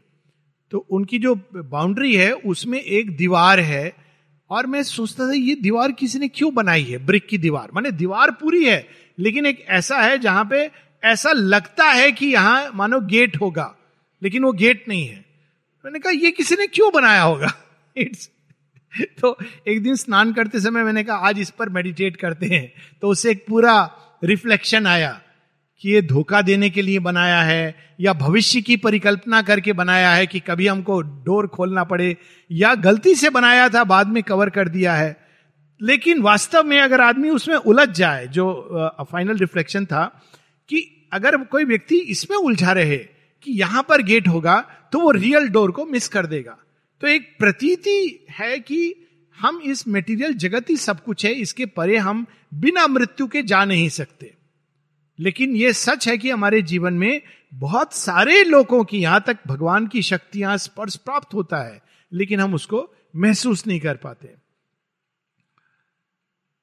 तो 0.72 0.78
उनकी 0.78 1.20
जो 1.20 1.36
बाउंड्री 1.56 2.16
है, 2.16 2.32
उसमें 2.34 2.80
एक 2.80 3.16
दीवार 3.18 3.60
है। 3.60 3.96
और 4.50 4.68
मैं 4.68 4.84
सोचता 4.84 5.28
था, 5.28 5.34
ये 5.34 5.56
दीवार 5.56 5.92
किसी 5.92 6.20
ने 6.20 6.28
क्यों 6.28 6.54
बनाई 6.54 6.84
है? 6.84 7.06
ब्रिक 7.06 7.28
की 7.28 7.38
दीवार। 7.38 7.70
माने 7.76 7.92
दीवार 7.92 8.32
पूरी 8.32 8.66
है, 8.66 8.88
लेकिन 9.20 9.46
एक 9.46 9.66
ऐसा 9.70 10.02
है 10.02 10.18
जहाँ 10.20 10.46
पे 10.46 10.70
ऐसा 11.04 11.32
लगता 11.32 11.86
है 11.86 12.12
कि 12.12 12.28
यहाँ 12.28 12.72
मानो 12.76 13.00
गेट 13.08 13.42
होगा, 13.42 13.76
लेकिन 14.22 14.44
वो 14.44 14.52
गेट 14.54 14.86
नहीं 14.90 15.06
है। 15.08 15.24
मैंने 15.86 16.00
कहा, 16.00 16.12
ये 16.12 16.32
किसी 16.32 16.56
ने 16.56 16.68
क्यों 16.68 16.92
बनाया 16.94 17.22
होगा? 17.22 17.54
इट्स 17.98 18.30
तो 19.22 19.38
एक 19.68 19.84
दिन 19.84 19.96
स्नान 19.96 20.32
करते 20.34 20.60
समय 20.60 20.84
मैंने 20.84 21.04
कहा, 21.04 21.16
आज 21.18 21.40
इस 21.40 21.50
पर 21.50 21.70
मेडिटेट 21.70 22.18
करते 22.18 22.46
हैं. 22.46 22.72
तो 23.02 23.08
उससे 23.08 23.32
एक 23.32 23.46
पूरा 23.48 23.74
रिफ्लेक्शन 24.24 24.88
आया 24.88 25.22
कि 25.82 25.92
ये 25.92 26.02
धोखा 26.02 26.42
देने 26.42 26.70
के 26.70 26.82
लिए 26.82 27.00
बनाया 27.00 27.42
है 27.42 27.76
या 28.02 28.14
भविष्य 28.14 28.62
की 28.62 28.78
परिकल्पना 28.78 29.42
करके 29.42 29.74
बनाया 29.74 30.14
है 30.14 30.28
कि 30.28 30.40
कभी 30.40 30.68
हमको 30.68 31.02
डोर 31.02 31.48
खोलना 31.48 31.84
पड़े 31.84 32.16
या 32.52 32.74
गलती 32.76 33.16
से 33.16 33.30
बनाया 33.30 33.70
था, 33.70 33.84
बाद 33.84 34.08
में 34.08 34.22
कवर 34.24 34.50
कर 34.50 34.70
दिया 34.70 34.94
है। 34.94 35.16
लेकिन 35.82 36.22
वास्तव 36.22 36.64
में 36.64 36.80
अगर 36.80 37.02
आदमी 37.02 37.30
उसमें 37.30 37.56
उलझ 37.56 37.90
जाए, 37.90 38.28
जो 38.28 39.06
फाइनल 39.12 39.38
रिफ्लेक्शन 39.38 39.86
था 39.86 40.06
कि 40.70 41.10
अगर 41.14 41.38
कोई 41.38 41.66
व्यक्ति 41.66 41.98
इसमें 41.98 42.38
उलझा 42.38 42.72
रहे 42.72 42.98
कि 42.98 43.52
यहाँ 43.52 43.84
पर 43.90 44.02
गेट 44.02 44.28
होगा 44.28 44.60
तो 44.92 45.00
वो 45.00 45.12
रियल 45.12 45.48
डोर 45.48 45.72
को 45.72 45.86
मिस 45.86 46.08
कर 46.08 46.26
देगा। 46.26 46.58
तो 47.02 47.08
एक 47.08 47.36
प्रतीति 47.40 48.26
है 48.32 48.60
कि 48.60 48.96
हम 49.38 49.60
इस 49.62 49.88
मेटीरियल 49.88 50.34
जगत 50.34 50.70
ही 50.70 50.76
सब 50.78 51.04
कुछ 51.04 51.26
है, 51.26 51.32
इसके 51.34 51.66
परे 51.68 51.98
हम 51.98 52.26
बिना 52.54 52.86
मृत्यु 52.88 53.28
के 53.28 53.42
जा 53.44 53.64
नहीं 53.66 53.90
सकते। 53.90 54.34
लेकिन 55.20 55.56
यह 55.56 55.72
सच 55.72 56.08
है 56.08 56.18
कि 56.18 56.30
हमारे 56.30 56.62
जीवन 56.62 56.94
में 56.94 57.22
बहुत 57.54 57.94
सारे 57.94 58.44
लोगों 58.44 58.84
की 58.84 59.00
यहाँ 59.00 59.24
तक 59.28 59.38
भगवान 59.48 59.88
की 59.88 60.02
शक्तियाँ 60.02 60.58
स्पर्श 60.58 60.96
प्राप्त 60.96 61.34
होता 61.34 61.64
है, 61.64 61.82
लेकिन 62.12 62.40
हम 62.40 62.54
उसको 62.54 62.90
महसूस 63.16 63.66
नहीं 63.68 63.80
कर 63.80 63.96
पाते। 63.98 64.34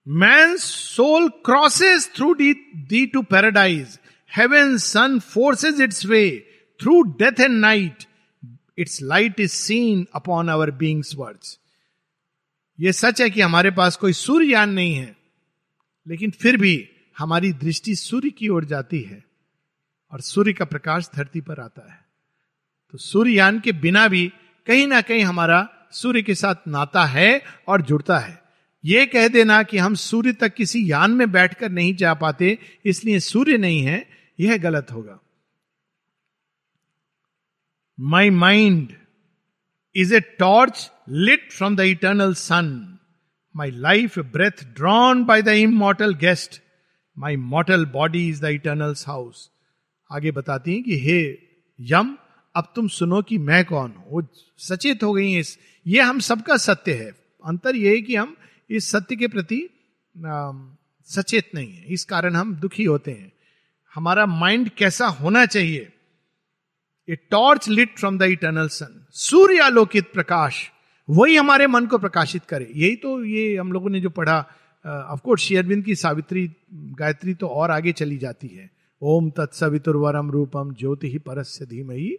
Man 0.07 0.57
soul 0.57 1.29
crosses 1.45 2.11
through 2.16 2.33
the 2.35 2.53
the 2.88 3.05
to 3.07 3.23
paradise 3.23 3.99
heaven 4.31 4.77
sun 4.79 5.18
forces 5.25 5.81
its 5.81 6.05
way 6.07 6.25
through 6.81 7.01
death 7.18 7.40
and 7.40 7.61
night 7.61 8.05
its 8.79 9.01
light 9.03 9.41
is 9.41 9.51
seen 9.51 10.07
upon 10.15 10.49
our 10.49 10.71
being's 10.71 11.15
words 11.17 11.59
ये 12.79 12.93
सच 12.93 13.21
है 13.21 13.29
कि 13.31 13.41
हमारे 13.41 13.71
पास 13.71 13.97
कोई 13.97 14.13
सूर्ययान 14.13 14.71
नहीं 14.71 14.95
है, 14.95 15.17
लेकिन 16.07 16.31
फिर 16.31 16.57
भी 16.57 16.89
हमारी 17.19 17.53
दृष्टि 17.53 17.95
सूर्य 17.97 18.31
की 18.31 18.49
ओर 18.49 18.65
जाती 18.65 19.01
है 19.01 19.23
और 20.13 20.21
सूर्य 20.21 20.53
का 20.53 20.65
प्रकाश 20.65 21.09
धरती 21.17 21.41
पर 21.41 21.61
आता 21.61 21.93
है। 21.93 21.99
तो 22.95 22.99
सूर्ययान 22.99 23.61
के 23.61 23.73
बिना 23.73 24.07
भी 24.09 24.27
कहीं 24.67 24.87
ना 24.87 25.01
कहीं 25.01 25.23
हमारा 25.23 25.69
सूर्य 25.93 26.23
के 26.23 26.35
साथ 26.35 26.69
नाता 26.69 27.05
है 27.05 27.43
और 27.69 27.83
जुड़ता 27.83 28.19
है। 28.19 28.41
यह 28.85 29.05
कह 29.05 29.29
देना 29.29 29.63
कि 29.63 29.79
हम 29.79 29.95
सूर्य 29.95 30.33
तक 30.33 30.55
किसी 30.55 30.91
यान 30.91 31.11
में 31.11 31.31
बैठकर 31.33 31.71
नहीं 31.71 31.95
जा 31.97 32.15
पाते, 32.15 32.59
इसलिए 32.85 33.21
सूर्य 33.21 33.59
नहीं 33.59 33.83
है, 33.83 34.07
यह 34.41 34.57
गलत 34.57 34.91
होगा। 34.93 35.19
My 38.01 38.31
mind 38.31 38.93
is 39.95 40.15
a 40.15 40.21
torch 40.21 40.91
lit 41.09 41.53
from 41.53 41.77
the 41.77 41.81
eternal 41.81 42.35
sun 42.35 42.99
my 43.57 43.71
life 43.71 44.19
breath 44.19 44.65
drawn 44.65 45.25
by 45.25 45.43
the 45.43 45.49
immortal 45.49 46.15
guest 46.15 46.63
my 47.19 47.37
mortal 47.37 47.87
body 47.87 48.29
is 48.29 48.43
the 48.43 48.45
eternal 48.45 48.95
house 49.07 49.51
आगे 50.13 50.31
बताती 50.31 50.75
हैं 50.75 50.83
कि, 50.83 50.99
हे 50.99 51.39
यम, 51.81 52.17
अब 52.57 52.73
तुम 52.77 52.89
सुनो 52.89 53.23
कि 53.23 53.39
मैं 53.39 53.65
कौन 53.65 53.91
हूँ? 53.91 54.05
वो 54.09 54.23
सचेत 54.59 55.03
हो 55.03 55.13
गई 55.13 55.39
इस, 55.39 55.59
ये 55.87 56.01
हम 56.01 56.19
सबका 56.19 56.57
सत्य 56.57 56.95
है। 56.95 57.11
अंतर 57.45 57.77
यह 57.77 57.91
है 57.91 58.01
कि 58.03 58.17
हम 58.17 58.37
इस 58.71 58.91
सत्य 58.91 59.17
के 59.17 59.29
प्रति 59.29 59.69
सचेत 61.07 61.51
नहीं 61.55 61.73
है। 61.73 61.85
इस 61.87 62.05
कारण 62.05 62.37
हम 62.37 62.55
दुखी 62.55 62.85
होते 62.85 63.11
हैं। 63.11 63.33
हमारा 63.95 64.27
माइंड 64.27 64.69
कैसा 64.69 65.07
होना 65.07 65.47
चाहिए? 65.47 65.93
A 67.09 67.17
torch 67.31 67.69
lit 67.69 67.99
from 67.99 68.19
the 68.19 68.23
eternal 68.23 68.69
sun 68.69 69.07
सूर्य 69.11 69.59
आलोकित 69.59 70.12
प्रकाश 70.12 70.71
वही 71.09 71.37
हमारे 71.37 71.67
मन 71.67 71.87
को 71.87 71.99
प्रकाशित 71.99 72.45
करे। 72.45 72.71
यही 72.77 72.97
तो 72.97 73.25
ये 73.25 73.57
हम 73.57 73.73
लोगों 73.73 73.91
ने 73.91 74.01
जो 74.01 74.11
पढ़ा 74.11 74.38
ऑफकोर्स 74.87 75.43
शेयरबिंद 75.43 75.85
की 75.85 75.95
सावित्री, 75.95 76.53
गायत्री 76.75 77.35
तो 77.35 77.47
और 77.47 77.71
आगे 77.71 77.93
चली 77.93 78.19
जाती 78.19 78.49
है। 78.49 78.71
ओम 79.03 79.31
तत्सवितुर्वरम 79.31 80.31
रूपम 80.31 80.75
ज्योति 80.75 81.11
ही 81.11 81.19
परस्य 81.19 81.67
धीमही 81.67 82.17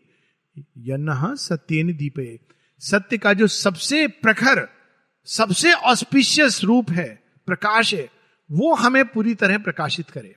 यन्ना 0.78 1.36
सत्यन 1.36 1.93
दीपे 1.96 2.39
सत्य 2.80 3.17
का 3.17 3.34
जो 3.34 3.48
सबसे 3.48 4.08
प्रखर, 4.08 4.67
सबसे 5.26 5.72
ऑस्पिशियस 5.72 6.63
रूप 6.63 6.91
है, 6.91 7.24
प्रकाश 7.46 7.93
है, 7.93 8.10
वो 8.52 8.74
हमें 8.74 9.06
पूरी 9.06 9.36
तरह 9.36 9.58
प्रकाशित 9.58 10.10
करे। 10.10 10.36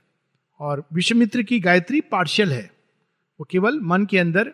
और 0.59 0.87
विश्वमित्र 0.93 1.43
की 1.43 1.59
गायत्री 1.59 2.01
पार्शियल 2.01 2.53
है। 2.53 2.76
वो 3.39 3.45
केवल 3.49 3.79
मन 3.83 4.05
के 4.05 4.17
अंदर 4.19 4.51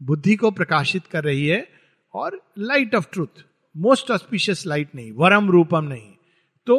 बुद्धि 0.00 0.34
को 0.36 0.50
प्रकाशित 0.50 1.06
कर 1.06 1.24
रही 1.24 1.46
है 1.46 1.66
और 2.14 2.40
light 2.58 2.94
of 2.94 3.06
truth 3.12 3.44
most 3.74 4.10
auspicious 4.10 4.66
light 4.66 4.94
नहीं, 4.94 5.12
वरम 5.12 5.50
रूपम 5.50 5.84
नहीं। 5.84 6.12
तो 6.66 6.76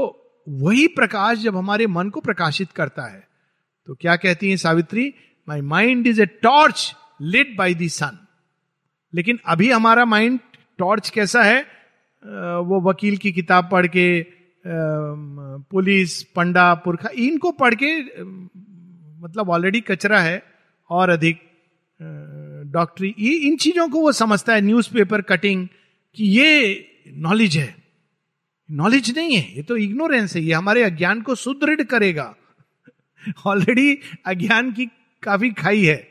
वही 0.48 0.88
प्रकाश 0.88 1.38
जब 1.38 1.56
हमारे 1.58 1.88
मन 1.88 2.10
को 2.10 2.22
प्रकाशित 2.22 2.72
करता 2.72 3.06
है 3.06 3.28
तो 3.88 3.96
क्या 3.96 4.16
कहती 4.16 4.50
है 4.50 4.58
Savitri 4.58 5.14
my 5.48 5.62
mind 5.62 6.08
is 6.08 6.22
a 6.22 6.26
torch 6.26 6.94
lit 7.22 7.56
by 7.58 7.76
the 7.76 7.90
sun 7.90 8.18
लेकिन 9.14 9.40
अभी 9.46 9.70
हमारा 9.72 10.06
माइंड 10.06 10.40
टॉर्च 10.80 11.10
कैसा 11.10 11.44
है? 11.44 11.62
वो 12.62 12.80
वकील 12.82 13.18
की 13.18 13.32
किताब 13.32 13.70
पढ़ 13.72 13.88
के 13.88 14.26
पुलिस, 15.72 16.22
पंडा, 16.26 16.74
पुरखा, 16.76 17.10
इनको 17.16 17.52
पढ़ 17.52 17.76
के 17.76 17.92
मतलब 19.22 19.50
ऑलरेडी 19.50 19.82
कचरा 19.82 20.20
है। 20.20 20.42
और 20.90 21.10
अधिक 21.10 21.42
डॉक्टरी 22.72 23.14
ये 23.20 23.34
इन 23.48 23.56
चीज़ों 23.58 23.88
को 23.90 24.02
वो 24.02 24.12
समझता 24.12 24.54
है, 24.54 24.62
न्यूज़पेपर 24.62 25.22
कटिंग, 25.24 25.68
कि 26.18 26.26
ये 26.26 27.14
नॉलेज 27.18 27.58
है। 27.58 27.76
नॉलेज 28.70 29.14
नहीं 29.18 29.36
है, 29.36 29.56
ये 29.56 29.64
तो 29.64 29.78
इग्नोरेंस 29.78 30.36
है, 30.36 30.42
ये 30.42 30.54
हमारे 30.54 30.84
अज्ञान 30.84 31.22
को 31.22 31.36
सुदृढ़ 31.36 31.82
करेगा। 31.84 32.34
ऑलरेडी 33.46 33.98
अज्ञान 34.26 34.72
की 34.72 34.86
काफ़ी 35.24 35.50
खाई 35.54 35.84
है, 35.86 36.08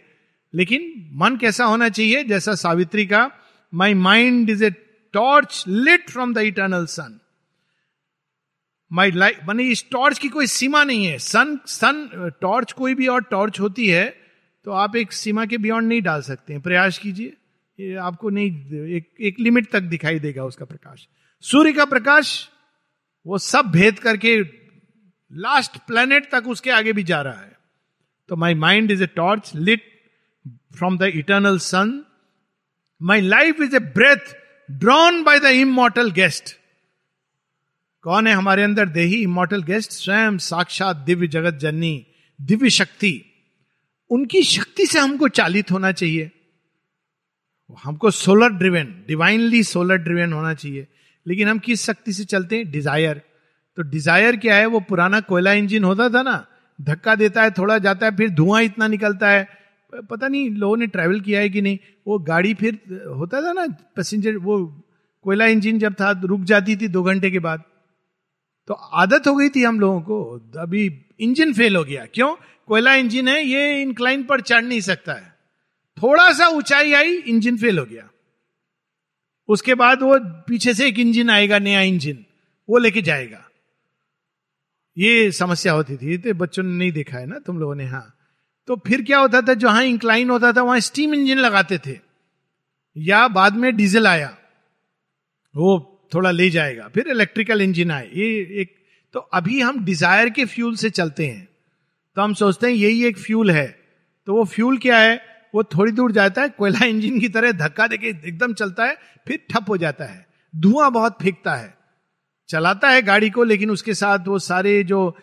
लेकिन 0.54 1.10
मन 1.14 1.36
कैसा 1.36 1.64
होना 1.64 1.88
चाहिए? 1.88 2.24
जैसा 2.24 2.54
सावित्री 2.54 3.06
का 3.06 3.30
my 3.72 3.94
mind 3.94 4.50
is 4.50 4.64
a 4.64 4.70
torch 5.14 5.64
lit 5.68 6.10
from 6.10 6.34
the 6.34 6.38
eternal 6.46 6.86
sun 6.86 7.18
my 8.90 9.10
life 9.10 9.38
मानी 9.46 9.64
इस 9.70 9.84
टॉर्च 9.90 10.18
की 10.18 10.28
कोई 10.28 10.46
सीमा 10.46 10.82
नहीं 10.84 11.06
है। 11.06 11.18
सन 11.18 11.58
सन 11.66 12.30
टॉर्च 12.40 12.72
कोई 12.72 12.94
भी 12.94 13.06
और 13.06 13.22
टॉर्च 13.30 13.60
होती 13.60 13.88
है 13.88 14.25
तो 14.66 14.72
आप 14.72 14.96
एक 14.96 15.12
सीमा 15.12 15.44
के 15.46 15.58
बियॉन्ड 15.58 15.88
नहीं 15.88 16.02
डाल 16.02 16.22
सकते 16.22 16.52
हैं। 16.52 16.62
प्रयास 16.62 16.98
कीजिए। 16.98 17.96
आपको 17.96 18.30
नहीं, 18.30 18.50
एक 18.96 19.10
एक 19.20 19.36
लिमिट 19.40 19.70
तक 19.70 19.80
दिखाई 19.80 20.18
देगा 20.18 20.44
उसका 20.44 20.64
प्रकाश। 20.64 21.06
सूर्य 21.44 21.72
का 21.72 21.84
प्रकाश, 21.84 22.48
वो 23.26 23.38
सब 23.38 23.66
भेद 23.66 23.98
करके 23.98 24.40
लास्ट 25.30 25.76
प्लेनेट 25.76 26.30
तक 26.32 26.48
उसके 26.48 26.70
आगे 26.70 26.92
भी 26.92 27.02
जा 27.02 27.20
रहा 27.22 27.40
है। 27.40 27.52
तो 28.28 28.36
my 28.36 28.54
mind 28.54 28.90
is 28.90 29.02
a 29.02 29.06
torch 29.06 29.52
lit 29.56 29.84
from 30.76 30.98
the 30.98 31.02
eternal 31.02 31.58
sun 31.58 32.04
my 33.00 33.20
life 33.20 33.60
is 33.60 33.76
a 33.76 33.78
breath 33.78 34.34
drawn 34.70 35.22
by 35.22 35.38
the 35.38 35.44
immortal 35.44 36.10
guest 36.10 36.54
कौन 38.04 38.26
है 38.26 38.34
हमारे 38.34 38.62
अंदर? 38.62 38.88
देही 38.88 39.22
इमोटल 39.22 39.62
गेस्ट 39.62 39.90
स्वयं 39.92 40.38
साक्षात 40.38 40.96
दिव्य 40.96 41.26
जगत 41.28 41.54
जननी, 41.54 42.06
दिव्य 42.40 42.70
शक्ति। 42.70 43.14
उनकी 44.10 44.42
शक्ति 44.42 44.86
से 44.86 44.98
हमको 44.98 45.28
चालित 45.28 45.70
होना 45.72 45.92
चाहिए। 45.92 46.30
हमको 47.84 48.10
solar 48.10 48.52
driven 48.52 48.94
divinely 49.08 49.62
solar 49.62 49.96
driven 49.96 50.32
होना 50.32 50.52
चाहिए। 50.54 50.86
लेकिन 51.26 51.48
हम 51.48 51.58
किस 51.58 51.84
शक्ति 51.84 52.12
से 52.12 52.24
चलते 52.24 52.56
हैं? 52.56 52.70
डिज़ायर 52.70 53.22
तो 53.78 53.82
डिज़ायर 53.82 54.36
क्या 54.36 54.56
है? 54.56 54.66
वो 54.66 54.80
पुराना 54.80 55.20
कोयला 55.20 55.52
इंजन 55.52 55.84
होता 55.84 56.08
था 56.08 56.22
ना, 56.22 56.46
धक्का 56.78 57.14
देता 57.14 57.42
है, 57.42 57.50
थोड़ा 57.50 57.78
जाता 57.78 58.06
है, 58.06 58.16
फिर 58.16 58.30
धुआँ 58.30 58.62
इतना 58.62 58.86
निकलता 58.86 59.30
है। 59.30 59.48
पता 60.10 60.28
नहीं, 60.28 60.50
लोगों 60.50 60.76
ने 60.76 60.86
ट्रैवल 60.86 61.20
किया 61.20 61.40
है 61.40 61.48
कि 61.48 61.62
नहीं? 61.62 61.78
वो 62.06 62.18
गाड़ी 62.18 62.54
फिर, 62.54 62.78
होता 63.18 63.42
था 63.42 63.52
ना 63.52 63.66
पैसेंजर 63.96 64.36
वो 64.36 64.58
कोयला 65.24 65.46
इंजन 65.46 65.78
जब 65.78 65.94
था, 65.94 66.10
रुक 66.24 66.40
जाती 66.40 66.76
थी 66.76 66.88
दो 66.88 67.02
घंटे 67.02 67.30
के 67.30 67.38
बाद। 67.38 67.62
तो 68.68 68.74
आदत 68.74 69.26
हो 69.26 69.34
गई 69.34 69.48
थी 69.48 69.62
हम 69.62 69.80
लोगों 69.80 70.00
को। 70.00 70.22
अभी 70.58 70.84
इंजन 71.20 71.52
फेल 71.52 71.76
हो 71.76 71.84
गया। 71.84 72.06
क्यों? 72.14 72.34
कोयला 72.68 72.94
इंजन 72.94 73.28
है, 73.28 73.42
ये 73.42 73.82
इंक्लाइन 73.82 74.22
पर 74.24 74.40
चढ़ 74.40 74.62
नहीं 74.62 74.80
सकता 74.80 75.12
है। 75.12 75.34
थोड़ा 75.96 76.32
सा 76.32 76.46
ऊंचाई 76.48 76.92
आई, 76.92 77.14
इंजन 77.14 77.56
फेल 77.56 77.78
हो 77.78 77.84
गया। 77.84 78.08
उसके 79.48 79.74
बाद 79.74 80.02
वो 80.02 80.18
पीछे 80.48 80.74
से 80.74 80.86
एक 80.88 80.98
इंजन 80.98 81.30
आएगा, 81.30 81.58
नया 81.58 81.80
इंजन, 81.82 82.24
वो 82.68 82.78
लेके 82.78 83.02
जाएगा। 83.02 83.42
ये 84.96 85.30
समस्या 85.32 85.72
होती 85.72 85.96
थी 85.96 86.18
तो 86.18 86.34
बच्चों 86.34 86.62
ने 86.62 86.76
नहीं 86.76 86.92
देखा 86.92 87.18
है 87.18 87.26
ना, 87.26 87.38
तुम 87.38 87.58
लोगों 87.58 87.74
ने 87.74 87.86
हाँ। 87.86 88.12
तो 88.68 88.76
फिर 88.86 89.02
क्या 89.02 89.18
होता 89.18 89.40
था 89.42 89.54
जहाँ 89.54 89.82
इंक्लाइन 89.84 90.30
होता 90.30 90.52
था, 90.52 90.62
वहाँ 90.62 90.80
स्टीम 90.80 91.14
इंजन 91.14 91.38
लगाते 91.38 91.78
थे। 91.78 91.98
या 92.96 93.26
बाद 93.28 93.56
में 93.56 93.74
डीजल 93.76 94.06
आया, 94.06 94.36
वो 95.54 96.08
थोड़ा 96.14 96.30
ले 96.30 96.48
जाएगा, 96.50 96.88
फिर 96.88 97.08
इलेक्ट्रिकल 97.08 97.62
इंजन 97.62 97.90
आए। 97.90 98.10
ये 98.14 98.26
एक 98.60 98.74
तो 99.14 99.20
अभी 99.20 99.60
हम 99.60 99.84
डिज़ायर 99.84 100.30
के 100.30 100.44
फ्यूल 100.44 100.74
से 100.76 100.90
चलते 100.90 101.26
हैं। 101.26 101.48
तो 102.16 102.22
हम 102.22 102.34
सोचते 102.34 102.66
हैं 102.66 102.74
यही 102.74 103.04
एक 103.04 103.18
फ्यूल 103.18 103.50
है। 103.50 103.66
तो 104.28 104.34
वो 104.34 104.44
फ्यूल 104.44 104.78
क्या 104.78 104.98
है? 104.98 105.20
वो 105.54 105.62
थोड़ी 105.64 105.92
दूर 105.92 106.12
जाता 106.12 106.42
है 106.42 106.48
कोयला 106.48 106.84
इंजन 106.86 107.18
की 107.20 107.28
तरह 107.28 107.52
धक्का 107.54 107.86
देके 107.86 108.08
एकदम 108.28 108.52
चलता 108.52 108.84
है 108.84 108.96
फिर 109.26 109.40
ठप 109.50 109.68
हो 109.68 109.76
जाता 109.76 110.04
है। 110.04 110.26
धुआँ 110.54 110.90
बहुत 110.92 111.18
फेंकता 111.22 111.54
है। 111.54 111.74
चलाता 112.48 112.88
है 112.88 113.02
गाड़ी 113.02 113.30
को 113.30 113.44
लेकिन 113.44 113.70
उसके 113.70 113.94
साथ 113.94 114.26
वो 114.28 114.38
सारे 114.38 114.82
जो 114.84 115.06
आ, 115.06 115.14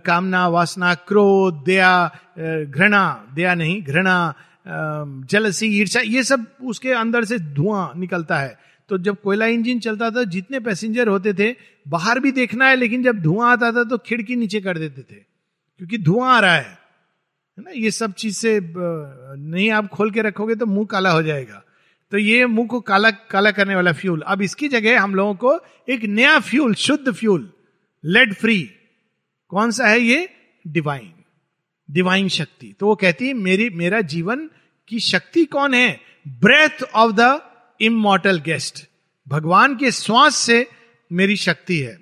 कामना 0.00 0.46
वासना 0.48 0.94
क्रोध 0.94 1.62
दया 1.64 2.10
घृणा 2.38 3.04
दया 3.34 3.54
नहीं 3.54 3.82
घृणा 3.82 4.34
जलसी 5.30 5.66
ईर्षा 5.80 6.00
ये 6.00 6.22
सब 6.22 6.46
उसके 6.64 6.92
अंदर 6.92 7.24
से 7.24 7.38
धुआँ 7.38 7.92
निकलता 7.96 8.38
है। 8.38 8.56
तो 8.90 8.98
जब 8.98 9.20
कोयला 9.22 9.46
इंजन 9.46 9.78
चलता 9.78 10.10
था 10.10 10.24
जितने 10.24 10.60
पैसेंजर 10.60 11.08
होते 11.08 11.32
थे 11.34 11.54
बाहर 11.88 12.20
भी 12.20 12.32
देखना 12.32 12.68
है 12.68 12.76
लेकिन 12.76 13.02
जब 13.02 13.20
धुआँ 13.22 13.52
आता 13.52 13.72
था 13.72 13.84
तो 13.84 13.98
खिड़की 13.98 14.36
नीचे 14.36 14.60
कर 14.60 14.78
देते 14.78 15.02
थे। 15.02 15.33
क्योंकि 15.80 15.98
धुआँ 15.98 16.36
आ 16.36 16.40
रहा 16.40 16.54
है 16.54 16.78
ना? 17.58 17.70
ये 17.70 17.90
सब 17.90 18.12
चीज़ 18.12 18.36
से 18.36 18.60
नहीं 18.62 19.70
आप 19.70 19.88
खोल 19.88 20.10
के 20.10 20.22
रखोगे 20.22 20.54
तो 20.54 20.66
मुँह 20.66 20.86
काला 20.86 21.10
हो 21.10 21.22
जाएगा। 21.22 21.62
तो 22.12 22.18
ये 22.18 22.46
मुँह 22.46 22.66
को 22.68 22.80
काला 22.80 23.10
काला 23.30 23.50
करने 23.50 23.74
वाला 23.74 23.92
फ्यूल 23.92 24.20
अब 24.26 24.42
इसकी 24.42 24.68
जगह 24.68 25.00
हम 25.00 25.14
लोगों 25.14 25.34
को 25.34 25.58
एक 25.88 26.04
नया 26.04 26.38
फ्यूल 26.40 26.74
शुद्ध 26.74 27.12
फ्यूल 27.12 27.50
लेड 28.04 28.34
फ्री 28.34 28.62
कौन 29.50 29.70
सा 29.70 29.86
है 29.86 30.00
ये? 30.00 30.28
डिवाइन 30.64 31.12
डिवाइन 31.88 32.28
शक्ति। 32.28 32.74
तो 32.80 32.86
वो 32.86 32.94
कहती 32.94 33.26
है, 33.28 33.34
मेरी, 33.34 33.68
मेरा 33.70 34.00
जीवन 34.02 34.48
की 34.88 35.00
शक्ति 35.00 35.44
कौन 35.44 35.74
है? 35.74 36.00
Breath 36.26 36.82
of 36.84 37.12
the 37.12 37.40
immortal 37.80 38.38
guest 38.40 38.86
भगवान 39.26 39.76
के 39.76 39.90
श्वास 39.90 40.36
से 40.36 40.66
मेरी 41.10 41.36
शक्ति 41.36 41.78
है। 41.78 41.98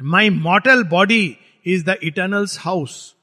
My 0.00 0.30
mortal 0.30 0.82
body 0.84 1.36
is 1.66 1.84
the 1.84 1.96
eternal's 2.02 2.58
house 2.60 3.16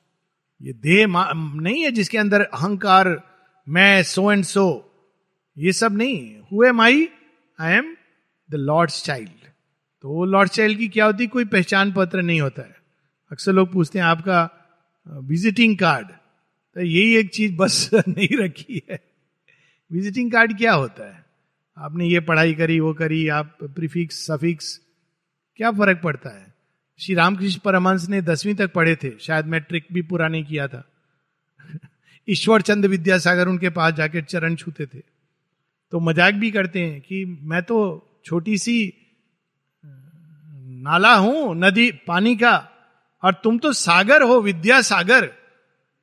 ये 0.62 0.74
देह 0.74 1.06
नहीं 1.08 1.84
है 1.84 1.92
जिसके 1.92 2.18
अंदर 2.18 2.42
अहंकार, 2.42 3.22
मैं 3.68 4.04
सो 4.04 4.32
एंड 4.32 4.44
सो 4.44 4.66
ये 5.58 5.72
सब 5.72 5.98
नहीं 5.98 6.38
हुए 6.52 6.72
my 6.72 7.08
I 7.60 7.74
am 7.74 7.96
the 8.50 8.56
lord's 8.56 9.04
child 9.04 9.48
तो 10.04 10.10
वो 10.10 10.26
लॉर्ड 10.26 10.50
चाइल्ड 10.50 10.78
की 10.78 10.88
क्या 10.88 11.06
होती 11.06 11.28
कोई 11.28 11.46
पहचान 11.46 11.92
पत्र 11.92 12.22
नहीं 12.22 12.42
होता 12.42 12.62
है। 12.62 12.76
अक्सर 13.32 13.54
लोग 13.54 13.72
पूछते 13.74 14.00
हैं, 14.00 14.06
आपका 14.06 14.50
विजिटिंग 15.08 15.78
कार्ड 15.78 16.08
तो 16.76 16.82
यही 16.82 17.16
एक 17.16 17.30
चीज़ 17.34 17.56
बस 17.56 17.90
नहीं 18.08 18.38
रखी 18.38 18.82
है। 18.90 19.00
विजिटिंग 19.92 20.32
कार्ड 20.32 20.58
क्या 20.58 20.74
होता 20.74 21.16
है? 21.16 21.26
आपने 21.78 22.08
ये 22.08 22.20
पढ़ाई 22.20 22.54
करी, 22.54 22.80
वो 22.80 22.94
करी, 22.94 23.28
आप 23.28 23.58
प्रीफिक्स 23.64 24.26
सफिक्स 24.28 24.80
क्या 25.56 25.72
फ़र्क 25.72 26.02
पड़ता 26.04 26.30
है? 26.30 26.57
श्री 27.00 27.16
रामकृष्ण 27.16 27.60
परमहंस 27.60 28.10
ने 28.10 28.22
दसवीं 28.22 28.56
तक 28.56 28.74
पढ़े 28.74 28.96
थे। 28.96 29.20
शायद 29.20 29.46
मैट्रिक 29.46 29.88
भी 29.94 30.02
पूरा 30.02 30.28
नहीं 30.28 30.44
किया 30.44 30.68
था। 30.68 30.84
ईश्वर 32.30 32.62
चंद 32.62 32.86
विद्यासागर 32.86 33.48
उनके 33.48 33.70
पास 33.70 33.94
जाके 33.94 34.22
चरण 34.22 34.56
छूते 34.56 34.86
थे। 34.86 35.02
तो 35.92 36.00
मज़ाक 36.00 36.34
भी 36.34 36.52
करते 36.52 36.80
हैं 36.80 37.02
कि 37.02 37.40
मैं 37.44 37.64
तो 37.64 38.08
छोटी 38.26 38.58
सी 38.58 38.94
नाला 40.70 41.14
हूँ, 41.14 41.56
नदी, 41.56 41.92
पानी 41.92 42.36
का, 42.36 42.70
और 43.24 43.34
तुम 43.34 43.58
तो 43.58 43.74
सागर 43.74 44.22
हो 44.22 44.42
विद्या 44.42 44.82
सागर 44.82 45.26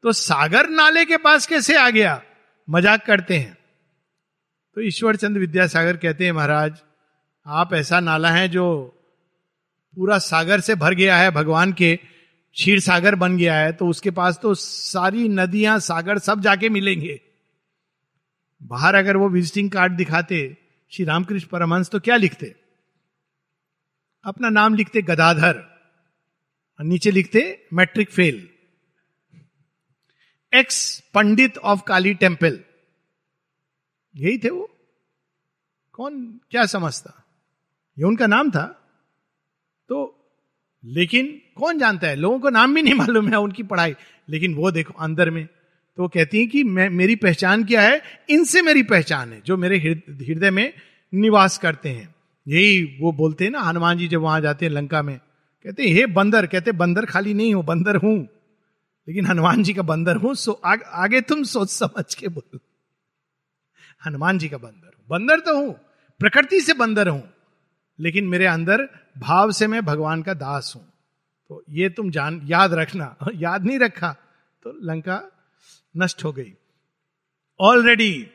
तो 0.03 0.13
सागर 0.13 0.69
नाले 0.69 1.05
के 1.05 1.17
पास 1.17 1.47
कैसे 1.47 1.77
आ 1.77 1.91
गया? 1.91 2.23
मज़ाक 2.71 3.07
करते 3.07 3.39
हैं। 3.39 3.59
तो 4.75 4.81
ईश्वर 4.81 5.17
चंद 5.17 5.37
विद्यासागर 5.37 5.97
कहते 5.97 6.25
हैं, 6.25 6.33
महाराज, 6.33 6.83
आप 7.47 7.75
ऐसा 7.75 8.01
नाला 8.01 8.31
है 8.31 8.49
जो 8.49 8.94
पूरा 9.97 10.19
सागर 10.19 10.61
से 10.61 10.75
भर 10.75 10.95
गया 10.95 11.17
है, 11.17 11.31
भगवान 11.31 11.73
के 11.73 11.97
क्षीर 11.97 12.81
सागर 12.81 13.15
बन 13.15 13.37
गया 13.37 13.55
है 13.57 13.73
तो 13.73 13.87
उसके 13.87 14.11
पास 14.11 14.39
तो 14.43 14.55
सारी 14.55 15.29
नदियाँ, 15.29 15.79
सागर 15.81 16.19
सब 16.19 16.41
जाके 16.41 16.69
मिलेंगे। 16.69 17.21
बाहर 18.61 18.95
अगर 18.95 19.17
वो 19.17 19.29
विजिटिंग 19.29 19.71
कार्ड 19.71 19.93
दिखाते, 19.93 20.57
श्री 20.93 21.05
रामकृष्ण 21.05 21.49
परमहंस 21.49 21.91
तो 21.91 22.01
क्या 22.01 22.17
लिखते? 22.17 22.55
अपना 24.25 24.49
नाम 24.49 24.75
लिखते 24.75 25.03
गदाधर, 25.03 25.57
और 26.79 26.85
नीचे 26.85 27.11
लिखते 27.11 27.67
matric 27.73 28.11
fail 28.11 28.49
ex 30.53 30.79
pandit 31.15 31.59
of 31.59 31.83
Kali 31.83 32.15
temple 32.15 32.59
यही 34.15 34.39
थे 34.39 34.51
वो? 34.51 34.71
कौन 35.93 36.41
क्या 36.51 36.65
समझता? 36.67 37.23
ये 37.97 38.05
उनका 38.05 38.27
नाम 38.27 38.51
था? 38.51 38.65
तो 39.91 40.21
लेकिन 40.85 41.27
कौन 41.57 41.79
जानता 41.79 42.07
है? 42.07 42.17
लोगों 42.17 42.39
को 42.41 42.51
नाम 42.51 42.75
भी 42.75 42.83
नहीं 42.83 42.95
मालूम 42.95 43.29
है 43.29 43.39
उनकी 43.39 43.63
पढ़ाई। 43.65 43.95
लेकिन 44.29 44.55
वो 44.55 44.71
देखो 44.71 44.95
अंदर 45.01 45.31
में 45.31 45.45
तो 45.47 46.03
वो 46.03 46.09
कहती 46.09 46.39
है 46.39 46.47
कि 46.47 46.63
मैं 46.67 46.89
मेरी 46.91 47.17
पहचान 47.17 47.65
क्या 47.65 47.83
है? 47.83 48.01
इनसे 48.31 48.63
मेरी 48.63 48.83
पहचान 48.85 49.33
है 49.33 49.41
जो 49.47 49.57
मेरे 49.57 49.79
हृदय 49.79 50.51
में 50.51 50.73
निवास 51.13 51.59
करते 51.59 51.89
हैं। 51.89 52.15
यही 52.47 52.83
वो 53.01 53.13
बोलते 53.13 53.45
हैं 53.45 53.51
ना 53.51 53.61
हनुमान 53.61 53.99
जी 53.99 54.09
जब 54.09 54.21
वहाँ 54.21 54.41
जाते 54.41 54.67
हैं 54.67 54.73
लंका 54.73 55.03
में 55.03 55.17
कहते 55.65 55.83
हैं 55.83 55.95
हे 55.95 56.07
बंदर 56.15 56.47
कहते 56.47 56.73
बंदर 56.75 57.05
खाली 57.07 57.35
नहीं 57.35 57.55
हो 57.55 57.63
बंदर 57.65 57.97
हूँ। 57.97 58.17
लेकिन 59.09 59.27
हनुमान 59.27 59.63
जी 59.63 59.75
का 59.75 59.83
बंदर 59.83 60.17
हूँ 60.17 60.35
सो 60.35 60.53
आ, 60.53 60.75
आगे 60.75 61.21
तुम 61.21 61.43
सोच 61.45 61.71
समझ 61.71 62.15
के 62.15 62.29
बोलो। 62.29 62.59
हनुमान 64.07 64.39
जी 64.39 64.49
का 64.49 64.59
बंदर 64.59 64.93
बंदर 65.11 65.41
तो 65.41 65.57
हूँ 65.57 65.73
प्रकृति 66.21 66.61
से 66.61 66.75
बंदर 66.75 67.09
हूँ 67.09 67.23
लेकिन 67.99 68.29
मेरे 68.29 68.47
अंदर 68.47 68.89
भाव 69.19 69.53
से 69.53 69.67
मैं 69.67 69.85
भगवान 69.85 70.23
का 70.23 70.35
दास 70.35 70.73
हूँ। 70.77 70.93
तो 71.49 71.65
ये 71.71 71.89
तुम 71.89 72.11
जान, 72.11 72.41
याद 72.45 72.75
रखना। 72.75 73.17
याद 73.35 73.65
नहीं 73.65 73.79
रखा 73.79 74.17
तो 74.63 74.79
लंका 74.83 75.23
नष्ट 75.97 76.25
हो 76.25 76.33
गई। 76.33 76.53
Already 77.61 78.27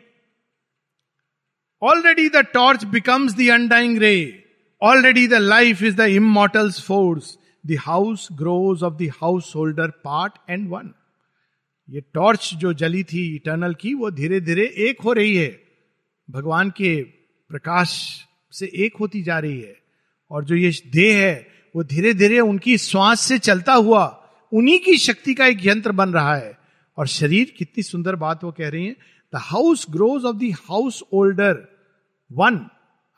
already 1.81 2.29
the 2.29 2.35
torch 2.35 2.83
becomes 2.83 3.33
the 3.33 3.49
undying 3.49 3.97
ray 3.97 4.45
already 4.81 5.27
the 5.27 5.33
life 5.33 5.83
is 5.83 5.95
the 5.95 5.99
immortal's 5.99 6.85
force 6.85 7.37
the 7.65 7.77
house 7.79 8.27
grows 8.31 8.83
of 8.83 8.93
the 8.93 9.11
householder 9.55 9.89
part 9.89 10.33
and 10.49 10.69
one 10.69 10.93
ये 11.89 12.01
टॉर्च 12.13 12.53
जो 12.53 12.73
जली 12.73 13.03
थी 13.03 13.35
इटर्नल 13.35 13.73
की, 13.73 13.93
वो 13.93 14.11
धीरे 14.11 14.41
धीरे 14.41 14.65
एक 14.77 15.01
हो 15.01 15.13
रही 15.13 15.35
है। 15.35 15.63
भगवान 16.29 16.69
के 16.69 17.03
प्रकाश 17.49 18.21
से 18.51 18.71
एक 18.75 18.97
होती 18.97 19.23
जा 19.23 19.39
रही 19.39 19.61
है। 19.61 19.77
और 20.31 20.45
जो 20.45 20.55
ये 20.55 20.71
देह 20.87 21.17
है, 21.17 21.47
वो 21.75 21.83
धीरे 21.83 22.13
धीरे 22.13 22.39
उनकी 22.39 22.77
श्वास 22.77 23.21
से 23.21 23.37
चलता 23.39 23.73
हुआ 23.73 24.05
उन्हीं 24.51 24.79
की 24.79 24.97
शक्ति 24.97 25.33
का 25.33 25.45
एक 25.45 25.65
यंत्र 25.65 25.91
बन 25.91 26.09
रहा 26.09 26.35
है। 26.35 26.57
और 26.97 27.07
शरीर 27.07 27.53
कितनी 27.57 27.83
सुंदर 27.83 28.15
बात 28.15 28.43
वो 28.43 28.51
कह 28.51 28.69
रही 28.69 28.85
है। 28.85 28.95
The 29.33 29.35
house 29.35 29.85
grows 29.89 30.23
of 30.25 30.35
the 30.37 30.53
house 30.69 31.01
older 31.13 31.57
one 32.31 32.55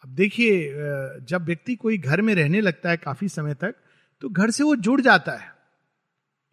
अब 0.04 0.10
देखिए 0.10 0.72
जब 1.30 1.46
व्यक्ति 1.46 1.76
कोई 1.76 1.98
घर 1.98 2.22
में 2.22 2.34
रहने 2.36 2.62
लगता 2.62 2.90
है 2.90 2.98
काफ़ी 2.98 3.28
समय 3.30 3.54
तक 3.54 3.76
तो 4.22 4.30
घर 4.30 4.52
से 4.52 4.64
वो 4.64 4.76
जुड़ 4.76 5.02
जाता 5.02 5.32
है। 5.32 5.48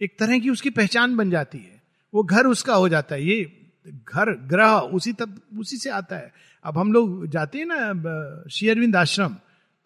एक 0.00 0.18
तरह 0.18 0.38
की 0.38 0.50
उसकी 0.50 0.70
पहचान 0.70 1.16
बन 1.16 1.30
जाती 1.30 1.58
है। 1.58 1.82
वो 2.14 2.22
घर 2.22 2.46
उसका 2.46 2.74
हो 2.74 2.88
जाता 2.88 3.14
है। 3.14 3.24
ये 3.24 3.70
घर, 3.88 4.30
ग्रह, 4.48 4.72
उसी 4.94 5.12
तब, 5.12 5.40
उसी 5.58 5.76
से 5.76 5.90
आता 5.90 6.16
है। 6.16 6.32
अब 6.64 6.78
हम 6.78 6.92
लोग 6.92 7.26
जाते 7.26 7.58
हैं 7.58 7.66
ना 7.68 8.44
शेयरविंद 8.50 8.96
आश्रम। 8.96 9.36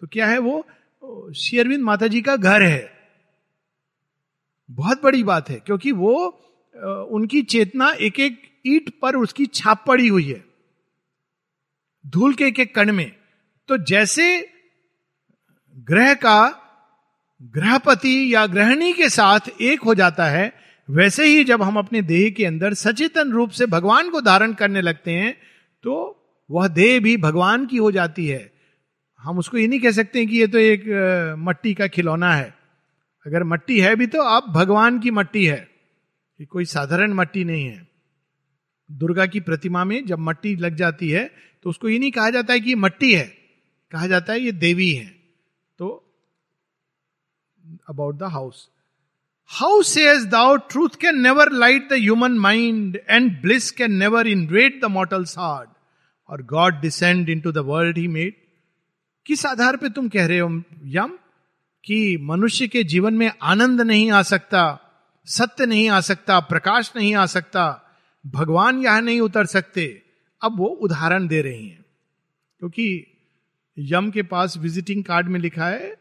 तो 0.02 0.06
क्या 0.06 0.26
है 0.26 0.38
वो? 0.38 0.64
शेयरविंद 1.36 1.82
माता 1.84 2.06
जी 2.06 2.20
का 2.22 2.36
घर 2.36 2.62
है। 2.62 2.90
बहुत 4.68 5.02
बड़ी 5.02 5.22
बात 5.24 5.50
है, 5.50 5.56
क्योंकि 5.56 5.92
वो 5.92 6.14
उनकी 7.10 7.42
चेतना 7.42 7.90
एक 8.00 8.20
एक 8.20 8.40
ईट 8.66 8.90
पर 9.02 9.16
उसकी 9.16 9.46
छाप 9.46 9.84
पड़ी 9.86 10.08
हुई 10.08 10.24
है। 10.24 10.44
धूल 12.04 12.34
के 12.34 12.46
एक 12.46 12.60
एक 12.60 12.74
कण 12.74 12.92
में। 12.92 13.10
तो 13.68 13.78
जैसे 13.78 14.24
ग्रह 15.88 16.12
का 16.14 16.38
ग्रहपति 17.54 18.34
या 18.34 18.46
ग्रहणी 18.46 18.92
के 18.92 19.08
साथ 19.08 19.48
एक 19.60 19.82
हो 19.82 19.94
जाता 19.94 20.26
है, 20.26 20.52
वैसे 20.88 21.26
ही 21.26 21.44
जब 21.44 21.62
हम 21.62 21.76
अपने 21.76 22.02
देह 22.02 22.30
के 22.30 22.44
अंदर 22.44 22.74
सचेतन 22.74 23.32
रूप 23.32 23.50
से 23.50 23.66
भगवान 23.66 24.10
को 24.10 24.20
धारण 24.20 24.52
करने 24.52 24.80
लगते 24.80 25.10
हैं 25.10 25.36
तो 25.84 25.94
वह 26.50 26.68
देह 26.68 27.00
भी 27.00 27.16
भगवान 27.16 27.66
की 27.66 27.76
हो 27.76 27.90
जाती 27.92 28.26
है। 28.26 28.51
हम 29.22 29.38
उसको 29.38 29.58
ये 29.58 29.66
नहीं 29.66 29.80
कह 29.80 29.90
सकते 29.92 30.24
कि 30.26 30.38
ये 30.38 30.46
तो 30.46 30.58
एक 30.60 30.84
मट्टी 31.38 31.74
का 31.74 31.86
खिलौना 31.88 32.34
है। 32.34 32.54
अगर 33.26 33.44
मट्टी 33.44 33.78
है 33.80 33.94
भी 33.96 34.06
तो 34.06 34.22
आप 34.24 34.48
भगवान 34.50 34.98
की 35.00 35.10
मट्टी 35.12 35.44
है 35.46 35.58
ये 36.40 36.46
कोई 36.46 36.64
साधारण 36.66 37.12
मट्टी 37.14 37.44
नहीं 37.44 37.64
है। 37.64 37.86
दुर्गा 38.90 39.26
की 39.26 39.40
प्रतिमा 39.40 39.84
में 39.84 40.04
जब 40.06 40.18
मट्टी 40.20 40.54
लग 40.56 40.74
जाती 40.76 41.08
है 41.10 41.24
तो 41.64 41.70
उसको 41.70 41.88
ये 41.88 41.98
नहीं 41.98 42.10
कहा 42.12 42.30
जाता 42.30 42.52
है 42.52 42.60
कि 42.60 42.74
मट्टी 42.76 43.12
है, 43.14 43.24
कहा 43.92 44.06
जाता 44.06 44.32
है 44.32 44.40
ये 44.40 44.52
देवी 44.54 44.90
है। 44.92 45.06
तो 45.78 45.88
about 47.88 48.18
the 48.18 48.32
house 48.32 48.68
how 49.50 49.82
says 49.84 50.26
thou 50.26 50.56
truth 50.70 51.00
can 51.00 51.20
never 51.22 51.52
light 51.54 51.88
the 51.90 51.92
human 51.94 52.38
mind 52.40 52.98
and 53.08 53.30
bliss 53.42 53.70
can 53.70 53.92
never 53.96 54.26
invade 54.28 54.80
the 54.82 54.90
mortal's 54.90 55.38
heart 55.38 55.70
or 56.28 56.42
God 56.48 56.80
descend 56.80 57.28
into 57.40 57.52
the 57.52 57.58
world 57.66 57.98
he 57.98 58.08
made 58.08 58.40
किस 59.26 59.46
आधार 59.46 59.76
पे 59.76 59.88
तुम 59.88 60.08
कह 60.08 60.26
रहे 60.26 60.38
हो, 60.38 60.62
यम? 60.84 61.18
कि 61.84 62.16
मनुष्य 62.16 62.68
के 62.68 62.84
जीवन 62.84 63.14
में 63.14 63.32
आनंद 63.42 63.80
नहीं 63.80 64.10
आ 64.10 64.22
सकता, 64.22 64.80
सत्य 65.26 65.66
नहीं 65.66 65.88
आ 65.88 66.00
सकता, 66.00 66.40
प्रकाश 66.40 66.92
नहीं 66.96 67.14
आ 67.14 67.26
सकता, 67.26 67.82
भगवान 68.26 68.78
यहाँ 68.78 69.00
नहीं 69.00 69.20
उतर 69.20 69.46
सकते। 69.46 70.02
अब 70.42 70.58
वो 70.58 70.66
उदाहरण 70.66 71.26
दे 71.26 71.42
रही 71.42 71.68
हैं। 71.68 71.84
क्योंकि 72.58 73.06
यम 73.78 74.10
के 74.10 74.22
पास 74.22 74.56
विजिटिंग 74.56 75.04
कार्ड 75.04 75.28
में 75.28 75.40
लिखा 75.40 75.68
है 75.68 75.96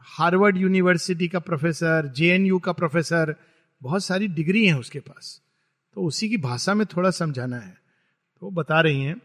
हार्वर्ड 0.00 0.56
यूनिवर्सिटी 0.56 1.28
का 1.28 1.38
प्रोफेसर 1.38 2.12
जेएनयू 2.16 2.58
का 2.58 2.72
प्रोफेसर 2.72 3.34
बहुत 3.82 4.04
सारी 4.04 4.28
डिग्री 4.28 4.66
हैं 4.66 4.74
उसके 4.74 5.00
पास। 5.00 5.42
तो 5.94 6.00
उसी 6.00 6.28
की 6.28 6.36
भाषा 6.36 6.74
में 6.74 6.86
थोड़ा 6.86 7.10
समझाना 7.10 7.56
है। 7.56 7.78
तो 8.40 8.50
बता 8.50 8.80
रही 8.80 9.02
हैं 9.02 9.16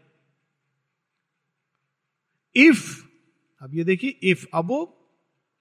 इफ़ 2.56 3.04
अब 3.62 3.74
ये 3.74 3.84
देखिए 3.84 4.30
इफ़ 4.30 4.46
अब 4.54 4.66
वो 4.66 4.96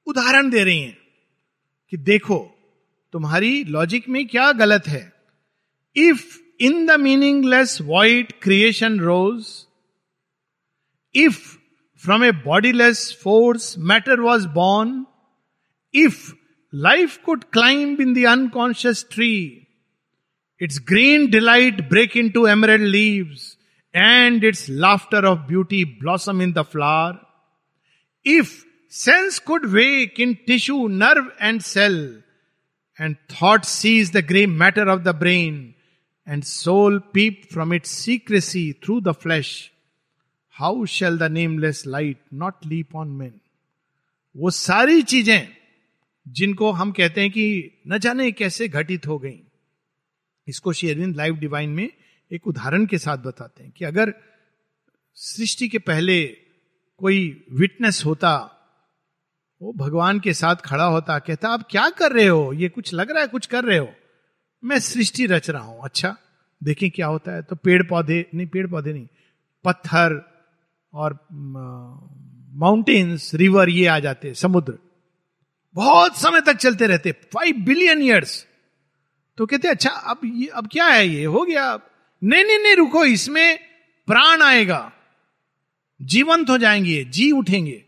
उदाहरण 0.08 0.50
दे 0.50 0.64
रही 0.64 0.82
हैं 0.82 0.98
कि 1.90 1.98
देखो, 1.98 2.38
तुम्हारी 3.14 3.64
लॉजिक 3.64 4.10
में 4.10 4.28
क्या 4.28 4.52
गलत 4.52 4.88
है? 4.88 5.14
If 5.96 6.40
in 6.62 6.86
the 6.86 6.92
meaningless 6.92 7.78
white 7.82 8.32
creation 8.42 9.00
rose 9.00 9.46
if 11.16 11.58
from 12.04 12.24
a 12.24 12.32
bodiless 12.32 13.20
force 13.24 13.78
matter 13.78 14.20
was 14.20 14.48
born 14.48 15.06
if 15.94 16.34
life 16.76 17.18
could 17.18 17.44
climb 17.44 18.02
in 18.02 18.14
the 18.14 18.26
unconscious 18.26 19.06
tree 19.12 19.66
its 20.62 20.80
green 20.80 21.30
delight 21.30 21.90
break 21.90 22.18
into 22.30 22.48
emerald 22.48 22.82
leaves 22.82 23.59
and 23.94 24.44
its 24.44 24.70
laughter 24.70 25.26
of 25.26 25.48
beauty 25.48 25.84
blossom 25.84 26.42
in 26.42 26.54
the 26.54 26.64
flower. 26.64 27.20
If 28.24 28.66
sense 28.90 29.40
could 29.40 29.72
wake 29.72 30.20
in 30.20 30.38
tissue, 30.46 30.88
nerve, 30.88 31.32
and 31.40 31.64
cell, 31.64 32.22
and 32.98 33.18
thought 33.30 33.66
sees 33.66 34.12
the 34.12 34.22
grey 34.22 34.46
matter 34.46 34.88
of 34.88 35.04
the 35.04 35.14
brain, 35.14 35.76
and 36.26 36.46
soul 36.46 37.00
peep 37.00 37.52
from 37.52 37.72
its 37.72 37.90
secrecy 37.90 38.74
through 38.74 39.02
the 39.02 39.14
flesh, 39.14 39.72
how 40.50 40.86
shall 40.86 41.18
the 41.18 41.30
nameless 41.30 41.86
light 41.86 42.18
not 42.32 42.66
leap 42.66 42.94
on 42.94 43.18
men? 43.18 43.40
वो 44.38 44.50
सारी 44.50 45.02
चीज़ें 45.02 45.48
जिनको 46.28 46.72
हम 46.72 46.92
कहते 46.92 47.22
हैं 47.22 47.32
कि 47.32 47.46
न 47.88 47.98
जाने 47.98 48.32
कैसे 48.32 48.68
घटित 48.68 49.08
हो 49.08 49.18
गई 49.20 49.40
इसको 50.48 50.74
शेरविंद 50.74 51.16
लाइव 51.16 51.36
डिवाइन 51.36 51.70
में 51.70 51.90
एक 52.32 52.48
उदाहरण 52.48 52.86
के 52.86 52.98
साथ 52.98 53.18
बताते 53.18 53.64
हैं 53.64 53.72
कि 53.72 53.86
अगर 53.86 54.14
सृष्टि 55.18 55.68
के 55.68 55.78
पहले 55.80 56.24
कोई 57.02 57.46
विटनेस 57.52 58.04
होता, 58.06 58.32
वो 59.62 59.74
भगवान 59.74 60.20
के 60.20 60.34
साथ 60.34 60.56
खड़ा 60.56 60.86
होता, 60.86 61.18
कहता, 61.20 61.50
आप 61.50 61.68
क्या 61.72 61.90
कर 61.90 62.12
रहे 62.12 62.28
हो? 62.28 62.52
ये 62.54 62.70
कुछ 62.70 62.94
लग 62.94 63.12
रहा 63.12 63.22
है, 63.22 63.28
कुछ 63.28 63.46
कर 63.46 63.64
रहे 63.64 63.78
हो? 63.78 63.90
मैं 64.64 64.80
सृष्टि 64.80 65.26
रच 65.26 65.50
रहा 65.50 65.64
हूँ। 65.64 65.84
अच्छा 65.84 66.16
देखें 66.62 66.90
क्या 66.92 67.08
होता 67.08 67.32
है। 67.32 67.42
तो 67.42 67.56
पेड़ 67.56 67.82
पौधे 67.84 68.26
नहीं 68.36 68.48
पेड़ 68.48 68.68
पौधे 68.68 68.94
नहीं, 68.94 69.08
पत्थर 69.66 70.22
और 70.94 71.18
माउंटेन्स 72.56 73.34
रिवर 73.36 73.70
ये 73.70 73.86
आ 73.88 74.00
जाते 74.00 74.34
समुद्र। 74.34 74.78
बहुत 75.76 76.18
समय 76.18 76.42
तक 76.42 76.58
चलते 76.58 76.88
रहते 76.88 77.12
फाइव 77.34 77.58
बिलियन 77.66 78.02
ईयर्स 78.02 78.46
तो 79.38 79.46
कहते 79.46 79.68
अच्छा 79.68 79.90
अब 79.90 80.22
ये, 80.26 80.48
अब 80.48 80.68
क्या 80.68 80.86
है 80.86 81.08
ये? 81.08 81.26
हो 81.26 81.44
गया 81.44 81.76
नहीं 82.24 82.46
नहीं 82.46 82.60
नहीं, 82.60 82.76
रुको, 82.76 83.06
इसमें 83.06 83.60
प्राण 84.08 84.42
आएगा। 84.42 84.92
जीवंत 86.02 86.50
हो 86.50 86.58
जाएँगे, 86.58 87.04
जी 87.04 87.32
उठेंगे। 87.32 87.84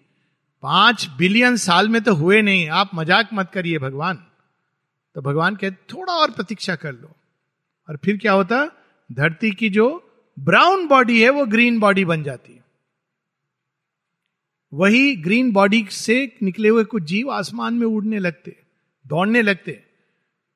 पाँच 0.62 1.10
बिलियन 1.18 1.58
साल 1.58 1.90
में 1.90 2.02
तो 2.02 2.14
हुए 2.14 2.42
नहीं, 2.42 2.70
आप 2.70 2.92
मज़ाक 2.96 3.30
मत 3.34 3.52
करिए 3.54 3.78
भगवान। 3.78 4.26
तो 5.16 5.22
भगवान 5.22 5.56
कहते 5.56 5.94
थोड़ा 5.94 6.14
और 6.14 6.32
प्रतीक्षा 6.32 6.76
कर 6.76 6.94
लो। 6.94 7.16
और 7.90 7.98
फिर 7.98 8.18
क्या 8.18 8.32
होता, 8.32 8.66
धरती 9.12 9.52
की 9.52 9.70
जो 9.70 10.14
ब्राउन 10.40 10.88
बॉडी 10.88 11.22
है, 11.22 11.30
वो 11.30 11.46
ग्रीन 11.46 11.80
बॉडी 11.80 12.06
बन 12.06 12.24
जाती 12.24 12.54
है। 12.54 12.62
वही 14.74 15.16
ग्रीन 15.16 15.52
बॉडी 15.52 15.88
से 15.90 16.38
निकले 16.44 16.70
हुए 16.70 16.84
कुछ 16.84 17.04
जीव 17.04 17.32
आसमान 17.32 17.74
में 17.74 17.88
उड़ने 17.88 18.20
लगते, 18.20 18.60
दौड़ने 19.08 19.42
लगते। 19.42 19.91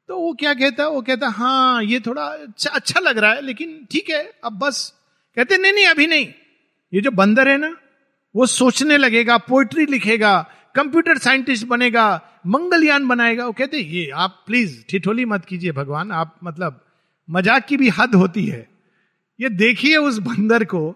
तो 0.10 0.18
वो 0.20 0.34
क्या 0.34 0.53
कहता 0.53 0.84
है 0.84 0.89
वो 0.89 1.01
कहता, 1.01 1.28
है 1.28 1.34
हाँ 1.34 1.84
ये 1.84 1.99
थोड़ा 1.99 2.24
अच्छा 2.24 2.70
अच्छा 2.70 2.99
लग 2.99 3.18
रहा 3.18 3.32
है, 3.32 3.41
लेकिन 3.41 3.88
ठीक 3.91 4.10
है, 4.10 4.22
अब 4.43 4.58
बस। 4.60 4.93
कहते, 5.38 5.58
नहीं 5.58 5.74
नहीं, 5.74 5.86
अभी 5.86 6.08
नहीं। 6.08 6.28
ये 6.93 7.01
जो 7.01 7.12
बंदर 7.12 7.47
है 7.47 7.58
ना, 7.58 7.76
वो 8.36 8.45
सोचने 8.45 8.97
लगेगा 8.97 9.38
पोइट्री 9.38 9.86
लिखेगा, 9.86 10.39
कंप्यूटर 10.76 11.18
साइंटिस्ट 11.18 11.68
बनेगा, 11.68 12.22
मंगलयान 12.47 13.08
बनाएगा। 13.08 13.45
वो 13.45 13.51
कहते, 13.51 13.78
ये 13.78 14.10
आप 14.10 14.43
प्लीज़ 14.47 14.84
ठिठोली 14.89 15.26
मत 15.26 15.45
कीजिए 15.45 15.72
भगवान, 15.72 16.12
आप 16.12 16.36
मतलब 16.43 16.82
मज़ाक 17.30 17.66
की 17.66 17.78
भी 17.78 17.89
हद 17.89 18.16
होती 18.16 18.45
है। 18.45 18.68
ये 19.39 19.49
देखिए 19.49 19.97
उस 19.97 20.18
बंदर 20.20 20.64
को, 20.64 20.95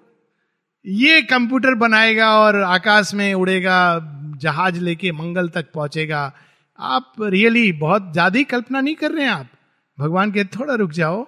ये 0.86 1.22
कंप्यूटर 1.22 1.76
बनाएगा 1.76 2.30
और 2.39 2.62
आकाश 2.62 3.14
में 3.14 3.34
उड़ेगा, 3.34 3.80
जहाज़ 4.38 4.80
लेके 4.80 5.12
मंगल 5.12 5.49
तक 5.49 5.72
पहुंचेगा 5.74 6.32
आप 6.80 7.13
रियली 7.21 7.71
बहुत 7.71 8.11
ज़्यादा 8.11 8.38
ही 8.38 8.43
कल्पना 8.43 8.82
नहीं 8.82 8.95
कर 8.95 9.11
रहे 9.11 9.23
हैं 9.23 9.32
आप। 9.32 9.47
भगवान 9.99 10.32
कहते, 10.32 10.59
थोड़ा 10.59 10.75
रुक 10.75 10.91
जाओ। 10.91 11.27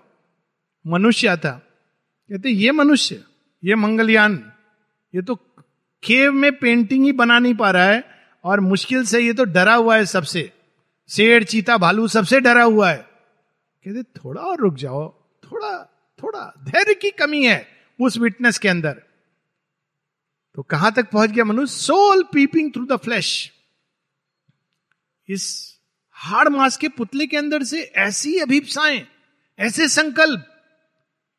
मनुष्य 0.88 1.28
आता। 1.28 1.52
कहते, 1.52 2.50
ये 2.50 2.72
मनुष्य, 2.72 3.24
ये 3.64 3.76
मंगलयान, 3.76 4.52
ये 5.14 5.22
तो 5.22 5.36
केव 6.04 6.32
में 6.32 6.52
पेंटिंग 6.60 7.06
ही 7.06 7.12
बना 7.12 7.40
नहीं 7.40 7.56
पा 7.56 7.72
रहा 7.72 7.86
है 7.86 8.04
और 8.44 8.60
मुश्किल 8.60 9.04
से 9.06 9.20
ये 9.20 9.34
तो 9.34 9.44
डरा 9.44 9.74
हुआ 9.74 9.96
है 9.96 10.06
सबसे। 10.06 10.52
शेर, 11.10 11.44
चीता, 11.44 11.78
भालू 11.78 12.08
सबसे 12.08 12.40
डरा 12.40 12.64
हुआ 12.64 12.92
है। 12.92 12.98
कहते, 13.86 14.04
थोड़ा 14.04 14.42
और 14.42 14.60
रुक 14.60 14.76
जाओ, 14.76 15.10
थोड़ा 15.44 15.88
थोड़ा 16.20 16.54
धैर्य 16.64 16.94
की 16.94 17.12
कमी 17.12 17.46
है 17.46 17.68
उस 18.00 18.18
विटनेस 18.18 18.58
के 18.58 18.70
अंदर। 18.70 19.02
तो 20.56 20.62
कहाँ 20.62 20.92
तक 20.92 21.10
पहुँच 21.10 21.32
गया 21.32 21.44
मनुष्य? 21.46 21.76
Soul 21.76 22.24
peeping 22.24 22.72
through 22.74 22.86
the 22.86 22.98
flesh 22.98 23.52
इस 25.32 25.78
हाड़ 26.12 26.50
मास 26.50 26.78
के 26.78 26.88
पुतले 26.88 27.28
के 27.28 27.38
अंदर 27.38 27.64
से 27.64 27.82
ऐसी 27.82 28.38
अभिप्साएँ, 28.38 29.08
ऐसे 29.60 29.88
संकल्प, 29.88 30.46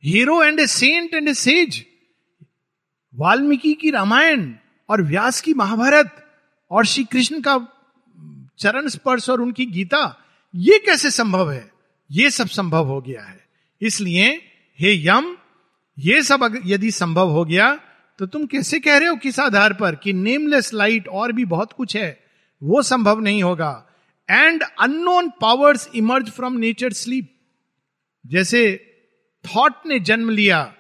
hero 0.04 0.42
and 0.42 0.60
a 0.60 0.66
saint 0.66 1.14
and 1.14 1.28
a 1.28 1.34
sage, 1.34 1.84
Valmiki 3.14 3.74
की 3.74 3.90
रामायण 3.90 4.54
और 4.88 5.02
व्यास 5.02 5.40
की 5.40 5.54
महाभारत 5.54 6.16
और 6.70 6.86
श्री 6.86 7.04
कृष्ण 7.04 7.40
का 7.40 7.58
चरण 8.58 8.88
स्पर्श 8.88 9.30
और 9.30 9.40
उनकी 9.40 9.66
गीता, 9.66 10.18
ये 10.54 10.78
कैसे 10.78 11.10
संभव 11.10 11.50
है? 11.52 11.70
ये 12.10 12.30
सब 12.30 12.48
संभव 12.48 12.86
हो 12.86 13.00
गया 13.00 13.22
है। 13.22 13.44
इसलिए, 13.80 14.28
हे 14.78 15.06
यम, 15.06 15.36
ये 15.98 16.22
सब 16.22 16.60
यदि 16.66 16.90
संभव 16.90 17.30
हो 17.30 17.44
गया 17.44 17.74
तो 18.18 18.26
तुम 18.26 18.46
कैसे 18.46 18.78
कह 18.80 18.96
रहे 18.96 19.08
हो 19.08 19.16
किस 19.16 19.38
आधार 19.40 19.72
पर 19.72 19.94
कि 19.94 20.12
नेमलेस 20.12 20.72
लाइट 20.74 21.08
और 21.08 21.32
भी 21.32 21.44
बहुत 21.44 21.72
कुछ 21.72 21.96
है? 21.96 22.21
वो 22.62 22.82
संभव 22.82 23.20
नहीं 23.20 23.42
होगा। 23.42 23.88
And 24.30 24.62
unknown 24.80 25.30
powers 25.40 25.90
emerge 25.94 26.30
from 26.30 26.52
nature 26.52 26.92
sleep 26.92 27.28
जैसे 28.26 28.88
थॉट 29.44 29.72
ने 29.86 30.00
जन्म 30.00 30.30
लिया, 30.30 30.74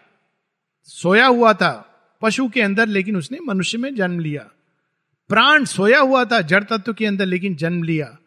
सोया 0.82 1.26
हुआ 1.26 1.52
था, 1.52 1.88
पशु 2.22 2.48
के 2.48 2.62
अंदर, 2.62 2.86
लेकिन 2.86 3.16
उसने 3.16 3.38
मनुष्य 3.46 3.78
में 3.78 3.94
जन्म 3.94 4.20
लिया। 4.20 4.50
प्राण 5.28 5.64
सोया 5.64 6.00
हुआ 6.00 6.24
था, 6.24 6.40
जड़ 6.40 6.64
तत्व 6.64 6.92
के 6.92 7.06
अंदर, 7.06 7.26
लेकिन 7.26 7.56
जन्म 7.56 7.82
लिया। 7.82 8.18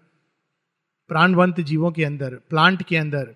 प्राणवंत 1.07 1.59
जीवों 1.61 1.91
के 1.91 2.03
अंदर 2.03 2.35
प्लांट 2.49 2.83
के 2.83 2.97
अंदर। 2.97 3.35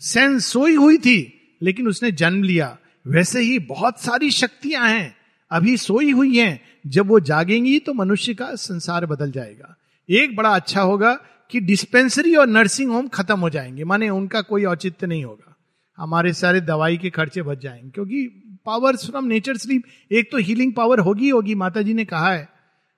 सेंस 0.00 0.46
सोई 0.46 0.74
हुई 0.74 0.98
थी, 0.98 1.18
लेकिन 1.62 1.88
उसने 1.88 2.12
जन्म 2.12 2.42
लिया। 2.42 2.78
वैसे 3.06 3.40
ही 3.40 3.58
बहुत 3.58 4.00
सारी 4.00 4.30
शक्तियाँ 4.30 4.88
हैं, 4.88 5.16
अभी 5.50 5.76
सोई 5.76 6.10
हुई 6.10 6.38
हैं 6.38 6.75
जब 6.86 7.06
वो 7.06 7.20
जागेंगी 7.20 7.78
तो 7.78 7.92
मनुष्य 7.94 8.34
का 8.34 8.54
संसार 8.54 9.06
बदल 9.06 9.30
जाएगा। 9.30 9.74
एक 10.08 10.36
बड़ा 10.36 10.50
अच्छा 10.50 10.80
होगा 10.80 11.12
कि 11.50 11.60
डिस्पेंसरी 11.60 12.34
और 12.34 12.46
नर्सिंग 12.46 12.90
होम 12.90 13.08
खत्म 13.08 13.38
हो 13.40 13.50
जाएँगे, 13.50 13.84
माने 13.84 14.08
उनका 14.08 14.40
कोई 14.40 14.64
औचित्य 14.64 15.06
नहीं 15.06 15.24
होगा। 15.24 15.56
हमारे 15.98 16.32
सारे 16.32 16.60
दवाई 16.60 16.96
के 16.96 17.10
खर्चे 17.10 17.42
बच 17.42 17.58
जाएँगे, 17.58 17.90
क्योंकि 17.90 18.26
पावर्स 18.66 19.06
फ्रॉम 19.10 19.24
नेचर 19.24 19.56
स्लीप 19.56 19.82
एक 20.12 20.30
तो 20.32 20.38
हीलिंग 20.38 20.72
पावर 20.72 20.98
होगी 20.98 21.28
होगी 21.28 21.54
माता 21.54 21.82
जी 21.82 21.94
ने 21.94 22.04
कहा 22.04 22.32
है। 22.32 22.48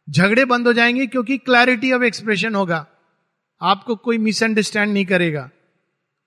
झगड़े 0.09 0.45
बंद 0.45 0.67
हो 0.67 0.73
जाएँगे 0.73 1.07
क्योंकि 1.07 1.39
क्लैरिटी 1.39 1.93
ऑफ़ 1.93 2.03
एक्सप्रेशन 2.03 2.55
होगा। 2.55 2.87
आपको 3.61 3.97
कोई 3.97 4.19
मिसअंडरस्टैंड 4.19 4.93
नहीं 4.93 5.05
करेगा। 5.07 5.51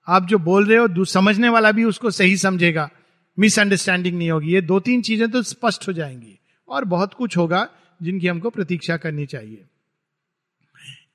आप 0.08 0.26
जो 0.26 0.38
बोल 0.38 0.66
रहे 0.66 0.78
हो 0.78 1.04
समझने 1.04 1.48
वाला 1.48 1.72
भी 1.72 1.84
उसको 1.84 2.10
सही 2.10 2.36
समझेगा। 2.36 2.90
मिसअंडरस्टैंडिंग 3.38 4.18
नहीं 4.18 4.30
होगी। 4.30 4.52
ये 4.52 4.60
दो 4.60 4.80
तीन 4.80 5.02
चीज़ें 5.02 5.30
तो 5.30 5.42
स्पष्ट 5.42 5.88
हो 5.88 5.92
जाएँगी। 5.92 6.38
और 6.72 6.84
बहुत 6.84 7.14
कुछ 7.14 7.36
होगा 7.36 7.68
जिनकी 8.00 8.26
हमको 8.26 8.50
प्रतीक्षा 8.50 8.96
करनी 8.96 9.26
चाहिए। 9.26 9.64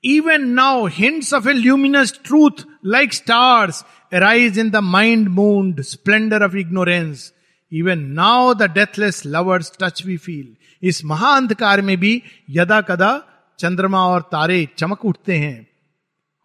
Even 0.04 0.46
now 0.48 0.86
hints 0.86 1.32
of 1.34 1.48
a 1.48 1.52
luminous 1.52 2.20
truth 2.24 2.64
like 2.86 3.14
stars 3.14 3.84
rise 4.14 4.58
in 4.58 4.70
the 4.70 4.76
mind 4.76 5.28
mood 5.28 5.80
splendour 5.80 6.42
of 6.42 6.56
ignorance 6.56 7.32
even 7.72 7.98
now 8.14 8.54
the 8.54 8.70
deathless 8.70 9.22
lover's 9.26 9.72
touch 9.80 10.04
we 10.06 10.16
feel 10.16 10.56
इस 10.82 11.04
महाअंधकार 11.04 11.80
में 11.82 11.96
भी 11.96 12.22
यदा 12.50 12.80
कदा 12.80 13.12
चंद्रमा 13.58 14.04
और 14.06 14.20
तारे 14.22 14.68
चमक 14.78 15.04
उठते 15.04 15.36
हैं। 15.38 15.66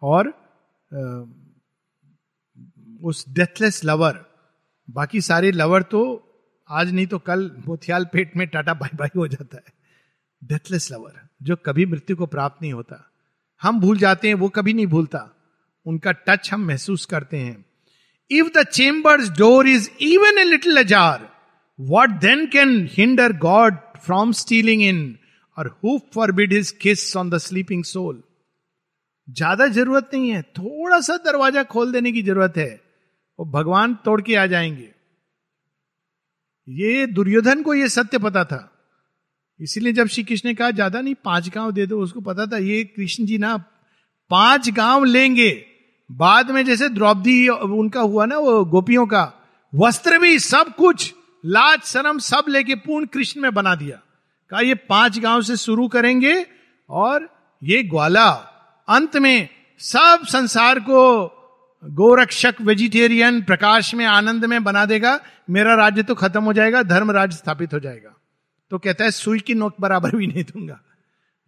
और 0.02 0.28
उस 3.02 3.24
डेथलेस 3.28 3.84
लवर 3.84 4.24
बाकी 4.90 5.20
सारे 5.20 5.50
लवर 5.52 5.82
तो 5.82 6.02
आज 6.70 6.92
नहीं 6.92 7.06
तो 7.06 7.18
कल 7.18 7.50
मोथियाल 7.66 8.04
पेट 8.04 8.36
में 8.36 8.46
टाटा 8.48 8.74
बाई 8.74 8.96
बाई 8.96 9.08
हो 9.16 9.26
जाता 9.28 9.56
है। 9.56 9.72
डेथलेस 10.42 10.92
लवर 10.92 11.20
जो 11.42 11.56
कभी 11.56 11.86
मृत्यु 11.86 12.16
को 12.16 12.26
प्राप्त 12.26 12.62
नहीं 12.62 12.72
होता। 12.72 13.10
हम 13.62 13.80
भूल 13.80 13.98
जाते 13.98 14.28
हैं, 14.28 14.34
वो 14.34 14.48
कभी 14.48 14.74
नहीं 14.74 14.86
भूलता। 14.86 15.30
उनका 15.86 16.12
टच 16.12 16.52
हम 16.52 16.64
महसूस 16.66 17.04
करते 17.06 17.36
हैं। 17.36 17.64
If 18.30 18.48
the 18.58 18.62
chamber's 18.62 19.28
door 19.30 19.68
is 19.68 19.90
even 20.00 20.38
a 20.38 20.44
little 20.44 20.76
ajar 20.76 21.28
what 21.78 22.10
then 22.10 22.46
can 22.46 22.88
hinder 22.92 23.32
God 23.32 23.76
from 24.04 24.32
stealing 24.32 24.82
in 24.82 25.18
or 25.58 25.68
who 25.84 25.98
forbid 26.14 26.52
his 26.52 26.70
kiss 26.70 27.16
on 27.16 27.30
the 27.30 27.38
sleeping 27.38 27.84
soul 27.84 28.22
ज़्यादा 29.28 29.66
ज़रूरत 29.66 30.10
नहीं 30.14 30.30
है, 30.30 30.42
थोड़ा 30.42 31.00
सा 31.00 31.16
दरवाज़ा 31.16 31.62
खोल 31.62 31.92
देने 31.92 32.12
की 32.12 32.22
ज़रूरत 32.22 32.56
है। 32.56 32.80
वो 33.38 33.44
भगवान 33.44 33.94
तोड़ 33.94 34.20
के 34.22 34.34
आ 34.36 34.46
जाएँगे। 34.46 34.93
ये 36.68 37.06
दुर्योधन 37.06 37.62
को 37.62 37.74
ये 37.74 37.88
सत्य 37.88 38.18
पता 38.18 38.44
था। 38.44 38.70
इसीलिए 39.60 39.92
जब 39.92 40.06
श्री 40.06 40.24
कृष्ण 40.24 40.48
ने 40.48 40.54
कहा, 40.54 40.70
ज़्यादा 40.70 41.00
नहीं, 41.00 41.14
पाँच 41.14 41.48
गाँव 41.48 41.72
दे 41.72 41.86
दो, 41.86 42.00
उसको 42.00 42.20
पता 42.20 42.46
था, 42.46 42.58
ये 42.58 42.84
कृष्ण 42.84 43.24
जी 43.24 43.38
ना, 43.38 43.56
पाँच 44.30 44.70
गाँव 44.70 45.04
लेंगे। 45.04 45.66
बाद 46.10 46.50
में 46.50 46.64
जैसे 46.64 46.88
द्रौपदी 46.88 47.48
उनका 47.48 48.00
हुआ 48.00 48.26
ना, 48.26 48.38
वो 48.38 48.64
गोपियों 48.64 49.06
का, 49.06 49.32
वस्त्र 49.72 50.18
भी, 50.18 50.38
सब 50.38 50.74
कुछ, 50.74 51.14
लाज, 51.44 51.82
शरम 51.82 52.18
सब 52.18 52.44
लेके 52.48 52.74
पूर्ण 52.74 53.06
कृष्ण 53.06 53.40
में 53.40 53.54
बना 53.54 53.74
दिया। 53.74 54.00
कहा, 54.50 54.60
ये 54.60 54.74
पाँच 54.74 55.18
गाँव 55.18 55.42
से 55.42 55.56
शुरू 55.56 55.88
करेंगे 55.88 56.46
और 56.90 57.28
ये 57.62 57.82
ग्वाला, 57.82 58.30
अंत 58.88 59.16
में 59.16 59.48
सब 59.80 60.24
संसार 60.24 60.80
को 60.80 61.26
गोरक्षक 61.84 62.54
वेजिटेरियन 62.60 63.42
प्रकाश 63.42 63.94
में, 63.94 64.04
आनंद 64.04 64.44
में 64.44 64.64
बना 64.64 64.84
देगा, 64.84 65.20
मेरा 65.50 65.74
राज्य 65.74 66.02
तो 66.02 66.14
खत्म 66.14 66.44
हो 66.44 66.52
जाएगा, 66.52 66.82
धर्म 66.82 67.10
राज्य 67.10 67.36
स्थापित 67.36 67.74
हो 67.74 67.80
जाएगा। 67.80 68.16
तो 68.70 68.78
कहता 68.78 69.04
है, 69.04 69.10
सुई 69.10 69.40
की 69.40 69.54
नोक 69.54 69.74
बराबर 69.80 70.16
भी 70.16 70.26
नहीं 70.26 70.44
दूँगा। 70.44 70.80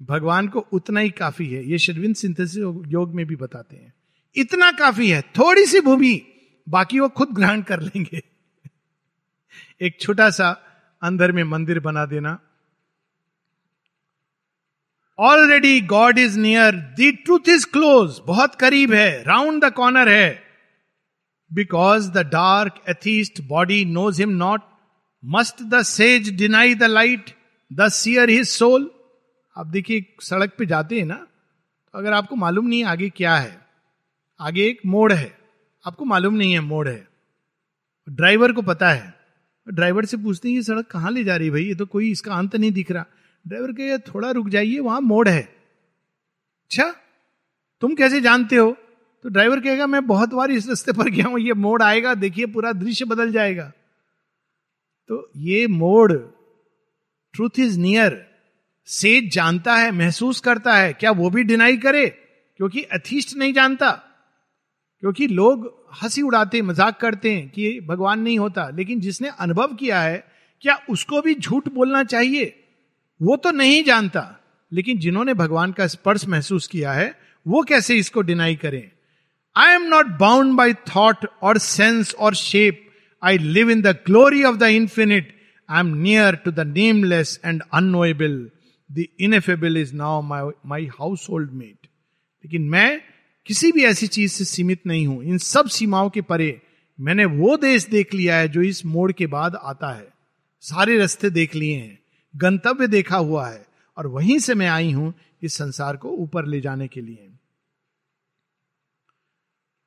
भगवान 0.03 0.49
को 0.49 0.59
उतना 0.59 1.01
ही 1.01 1.11
काफ़ी 1.11 1.47
है। 1.47 1.71
ये 1.71 1.79
शिरविंद 1.79 2.15
सिंथेसिस 2.15 2.57
योग 2.87 3.15
में 3.15 3.27
भी 3.27 3.37
बताते 3.37 3.77
हैं। 3.77 3.95
इतना 4.37 4.73
काफ़ी 4.73 5.11
है, 5.11 5.23
थोड़ी 5.23 5.67
सी 5.67 5.81
भूमि, 5.81 6.23
बाकी 6.69 7.01
वो 7.01 7.09
खुद 7.09 7.29
ग्रहण 7.29 7.63
कर 7.63 7.81
लेंगे। 7.81 8.23
एक 9.83 10.01
छोटा 10.01 10.31
सा 10.31 10.63
अंदर 11.03 11.33
में 11.33 11.45
मंदिर 11.45 11.81
बना 11.81 12.07
देना। 12.07 12.39
Already 15.19 15.81
God 15.81 16.19
is 16.19 16.39
near 16.39 16.75
the 16.99 17.13
truth 17.25 17.49
is 17.49 17.67
close 17.67 18.21
बहुत 18.27 18.55
करीब 18.55 18.93
है. 18.93 19.23
राउंड 19.25 19.65
द 19.65 19.73
कॉर्नर 19.73 20.09
है. 20.09 20.43
Because 21.51 22.11
the 22.11 22.27
dark 22.27 22.83
atheist 22.89 23.41
body 23.49 23.85
knows 23.85 24.21
him 24.21 24.31
not 24.37 24.63
must 25.23 25.63
the 25.65 25.83
sage 25.85 26.29
deny 26.39 26.75
the 26.75 26.85
light 26.85 27.31
the 27.71 27.89
seer 27.91 28.31
his 28.31 28.49
soul 28.49 28.91
आप 29.57 29.67
देखिए, 29.67 30.05
सड़क 30.21 30.53
पे 30.59 30.67
जाते 30.67 30.99
हैं 30.99 31.07
ना 31.07 31.15
तो 31.15 31.99
अगर 31.99 32.13
आपको 32.13 32.37
मालूम 32.37 32.67
नहीं 32.67 32.85
आगे 32.85 33.09
क्या 33.09 33.37
है, 33.37 33.59
आगे 34.41 34.67
एक 34.67 34.81
मोड़ 34.87 35.13
है, 35.13 35.33
आपको 35.85 36.05
मालूम 36.05 36.35
नहीं 36.35 36.53
है 36.53 36.61
मोड़ 36.61 36.89
है। 36.89 37.07
ड्राइवर 38.09 38.53
को 38.53 38.63
पता 38.63 38.91
है। 38.91 39.15
ड्राइवर 39.67 40.05
से 40.05 40.17
पूछते 40.17 40.49
हैं, 40.49 40.55
ये 40.57 40.63
सड़क 40.63 40.87
कहाँ 40.87 41.11
ले 41.11 41.25
जा 41.25 41.37
रही 41.37 41.47
है 41.47 41.53
भाई? 41.53 41.65
ये 41.65 41.75
तो 41.75 41.87
कोई 41.87 42.11
इसका 42.11 42.35
अंत 42.35 42.57
नहीं 42.57 42.71
दिख 42.73 42.91
रहा। 42.91 43.05
ड्राइवर 43.49 43.73
कहे 43.73 43.99
थोड़ा 43.99 44.31
रुक 44.31 44.49
जाइए, 44.49 44.79
वहाँ 44.79 45.01
मोड़ 45.01 45.29
है। 45.29 45.43
अच्छा 46.63 46.95
तुम 47.81 47.95
कैसे 47.95 48.21
जानते 48.21 48.57
हो? 48.57 48.77
तो 49.23 49.29
ड्राइवर 49.29 49.61
कहेगा, 49.61 49.87
मैं 49.87 50.07
बहुत 50.07 50.35
बार 50.35 50.51
इस 50.51 50.69
रास्ते 50.69 50.93
पर 50.93 51.11
गया 51.11 51.27
हूँ, 51.27 51.41
ये 51.41 51.53
मोड़ 51.53 51.83
आएगा, 51.83 52.15
देखिए 52.15 52.47
पूरा 52.47 52.73
दृश्य 52.73 53.05
बदल 53.05 53.33
जाएगा। 53.33 53.73
तो 55.09 55.31
ये 55.37 55.67
मोड़ 55.67 56.13
ट्रूथ 57.35 57.59
इज़ 57.59 57.81
नियर 57.81 58.27
सेज 58.87 59.35
जानता 59.35 59.77
है, 59.77 59.93
महसूस 59.93 60.41
करता 60.41 60.77
है, 60.77 60.93
क्या 60.93 61.11
वो 61.11 61.31
भी 61.31 61.43
डिनाई 61.43 61.77
करे? 61.77 62.09
क्योंकि 62.57 62.83
अथिष्ट 62.83 63.37
नहीं 63.37 63.53
जानता। 63.53 63.91
क्योंकि 65.01 65.27
लोग 65.27 65.87
हँसी 66.03 66.23
उड़ाते, 66.23 66.63
मज़ाक 66.63 67.01
करते 67.01 67.33
हैं 67.33 67.51
कि 67.51 67.81
भगवान 67.81 68.21
नहीं 68.21 68.39
होता, 68.39 68.71
लेकिन 68.71 69.01
जिसने 69.01 69.29
अनुभव 69.29 69.75
किया 69.75 70.01
है, 70.01 70.29
क्या 70.61 70.81
उसको 70.91 71.23
भी 71.23 71.35
झूठ 71.35 71.69
बोलना 71.69 72.05
चाहिए? 72.05 72.66
वो 73.21 73.37
तो 73.37 73.51
नहीं 73.51 73.83
जानता, 73.85 74.41
लेकिन 74.73 74.99
जिन्होंने 74.99 75.35
भगवान 75.35 75.73
का 75.73 75.87
स्पर्श 75.87 76.27
महसूस 76.29 76.67
किया 76.67 76.93
है, 76.93 77.15
वो 77.47 77.63
कैसे 77.63 77.97
इसको 77.97 78.23
डिनाई 78.23 78.57
करें? 78.57 78.91
I 79.57 79.75
am 79.75 79.83
not 79.83 80.07
bound 80.07 80.57
by 80.57 80.75
thought 80.75 81.27
or 81.43 81.59
sense 81.59 82.15
or 82.15 82.35
shape 82.35 82.83
I 83.23 83.39
live 83.39 83.71
in 83.71 83.83
the 83.83 83.87
glory 84.07 84.45
of 84.45 84.57
the 84.57 84.63
infinite 84.63 85.35
I 85.71 85.81
am 85.81 85.95
near 85.97 86.35
to 86.35 86.51
the 86.51 86.61
nameless 86.61 87.41
and 87.45 87.63
unknowable 87.75 88.51
the 88.91 89.05
ineffable 89.21 89.77
is 89.77 89.95
now 89.95 90.23
my 90.23 90.51
my 90.67 90.87
household 91.31 91.53
mate 91.53 91.87
लेकिन 92.45 92.63
मैं 92.63 93.01
किसी 93.47 93.73
भी 93.73 93.85
ऐसी 93.85 94.07
चीज़ 94.07 94.33
से 94.33 94.45
सीमित 94.45 94.81
नहीं 94.87 95.07
हूँ। 95.07 95.23
इन 95.25 95.39
सब 95.39 95.69
सीमाओं 95.69 96.11
के 96.11 96.21
परे 96.21 96.63
मैंने 96.99 97.25
वो 97.25 97.57
देश 97.57 97.87
देख 97.87 98.15
लिया 98.15 98.37
है 98.37 98.49
जो 98.49 98.63
इस 98.63 98.85
मोड़ 98.87 99.13
के 99.13 99.27
बाद 99.27 99.57
आता 99.63 99.93
है। 99.97 100.09
सारे 100.61 100.99
रास्ते 100.99 101.31
देख 101.31 101.55
लिए 101.55 101.77
हैं। 101.77 101.99
गंतव्य 102.37 102.87
देखा 102.87 103.17
हुआ 103.17 103.49
है 103.49 103.67
और 103.97 104.07
वहीं 104.07 104.39
से 104.39 104.55
मैं 104.55 104.69
आई 104.69 104.93
हूँ 104.93 105.13
इस 105.43 105.55
संसार 105.55 105.97
को 105.97 106.11
ऊपर 106.15 106.47
ले 106.47 106.61
जाने 106.61 106.89
के 106.89 107.01
लिए। 107.01 107.33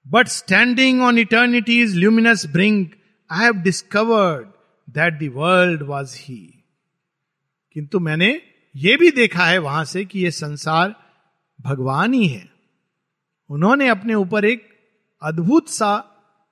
But 0.05 0.27
standing 0.27 1.01
on 1.01 1.17
eternity's 1.17 1.95
luminous 1.95 2.45
brink 2.45 2.95
I 3.29 3.43
have 3.43 3.53
discovered 3.53 4.47
that 4.87 5.19
the 5.19 5.31
world 5.33 5.81
was 5.81 6.15
he 6.17 6.41
किंतु 7.75 7.99
मैंने 7.99 8.29
यह 8.75 8.97
भी 8.97 9.11
देखा 9.11 9.45
है 9.45 9.57
वहाँ 9.57 9.83
से 9.85 10.05
कि 10.05 10.19
यह 10.19 10.29
संसार 10.29 10.95
भगवान 11.59 12.13
ही 12.13 12.27
है। 12.27 12.47
उन्होंने 13.49 13.87
अपने 13.87 14.13
ऊपर 14.13 14.45
एक 14.45 14.67
अद्भुत 15.21 15.69
सा 15.69 15.91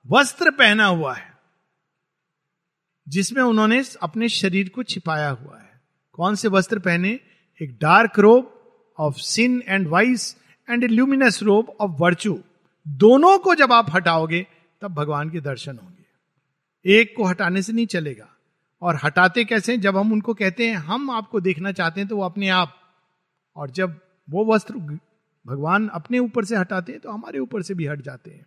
वस्त्र 0.06 0.50
पहना 0.50 0.86
हुआ 0.86 1.14
है, 1.14 1.32
जिसमें 3.06 3.42
उन्होंने 3.42 3.82
अपने 4.02 4.28
शरीर 4.28 4.68
को 4.68 4.82
छिपाया 4.82 5.28
हुआ 5.30 5.58
है। 5.58 5.67
कौन 6.18 6.34
से 6.34 6.48
वस्त्र 6.48 6.78
पहने? 6.78 7.20
एक 7.62 7.78
dark 7.80 8.18
robe 8.18 8.72
of 8.98 9.14
sin 9.14 9.62
and 9.68 9.88
vice 9.88 10.36
and 10.70 10.84
a 10.84 10.86
luminous 10.86 11.42
robe 11.42 11.76
of 11.80 11.90
virtue 11.90 12.38
दोनों 12.88 13.38
को 13.38 13.54
जब 13.54 13.72
आप 13.72 13.86
हटाओगे, 13.94 14.46
तब 14.82 14.94
भगवान 14.94 15.30
के 15.30 15.40
दर्शन 15.40 15.78
होंगे। 15.82 17.00
एक 17.00 17.14
को 17.16 17.24
हटाने 17.24 17.62
से 17.62 17.72
नहीं 17.72 17.86
चलेगा। 17.86 18.28
और 18.82 18.98
हटाते 19.04 19.44
कैसे? 19.44 19.76
जब 19.76 19.96
हम 19.96 20.12
उनको 20.12 20.34
कहते 20.34 20.68
हैं, 20.68 20.76
हम 20.76 21.10
आपको 21.10 21.40
देखना 21.40 21.72
चाहते 21.72 22.00
हैं 22.00 22.08
तो 22.08 22.16
वो 22.16 22.22
अपने 22.22 22.48
आप। 22.48 22.74
और 23.56 23.70
जब 23.70 24.00
वो 24.30 24.54
वस्त्र 24.54 24.74
भगवान 25.46 25.88
अपने 25.88 26.18
ऊपर 26.18 26.44
से 26.44 26.56
हटाते 26.56 26.92
हैं 26.92 27.00
तो 27.00 27.10
हमारे 27.10 27.38
ऊपर 27.38 27.62
से 27.62 27.74
भी 27.74 27.86
हट 27.86 28.00
जाते 28.00 28.30
हैं। 28.30 28.46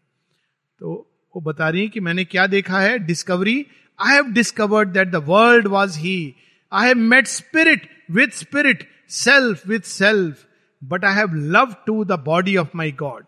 तो 0.79 1.11
वो 1.35 1.41
बता 1.41 1.69
रही 1.69 1.81
है 1.81 1.87
कि 1.87 1.99
मैंने 1.99 2.25
क्या 2.25 2.47
देखा 2.47 2.79
है? 2.79 2.99
Discovery 2.99 3.65
I 3.99 4.13
have 4.13 4.25
discovered 4.25 4.89
that 4.89 5.07
the 5.07 5.15
world 5.15 5.67
was 5.67 5.99
he 5.99 6.35
I 6.73 6.87
have 6.87 6.97
met 6.97 7.27
spirit 7.27 7.89
with 8.11 8.27
spirit 8.27 8.87
self 9.09 9.67
with 9.67 9.79
self 9.79 10.45
but 10.83 11.05
I 11.05 11.15
have 11.15 11.33
love 11.33 11.75
too 11.87 12.05
the 12.05 12.11
body 12.11 12.57
of 12.57 12.67
my 12.75 12.91
God 12.91 13.25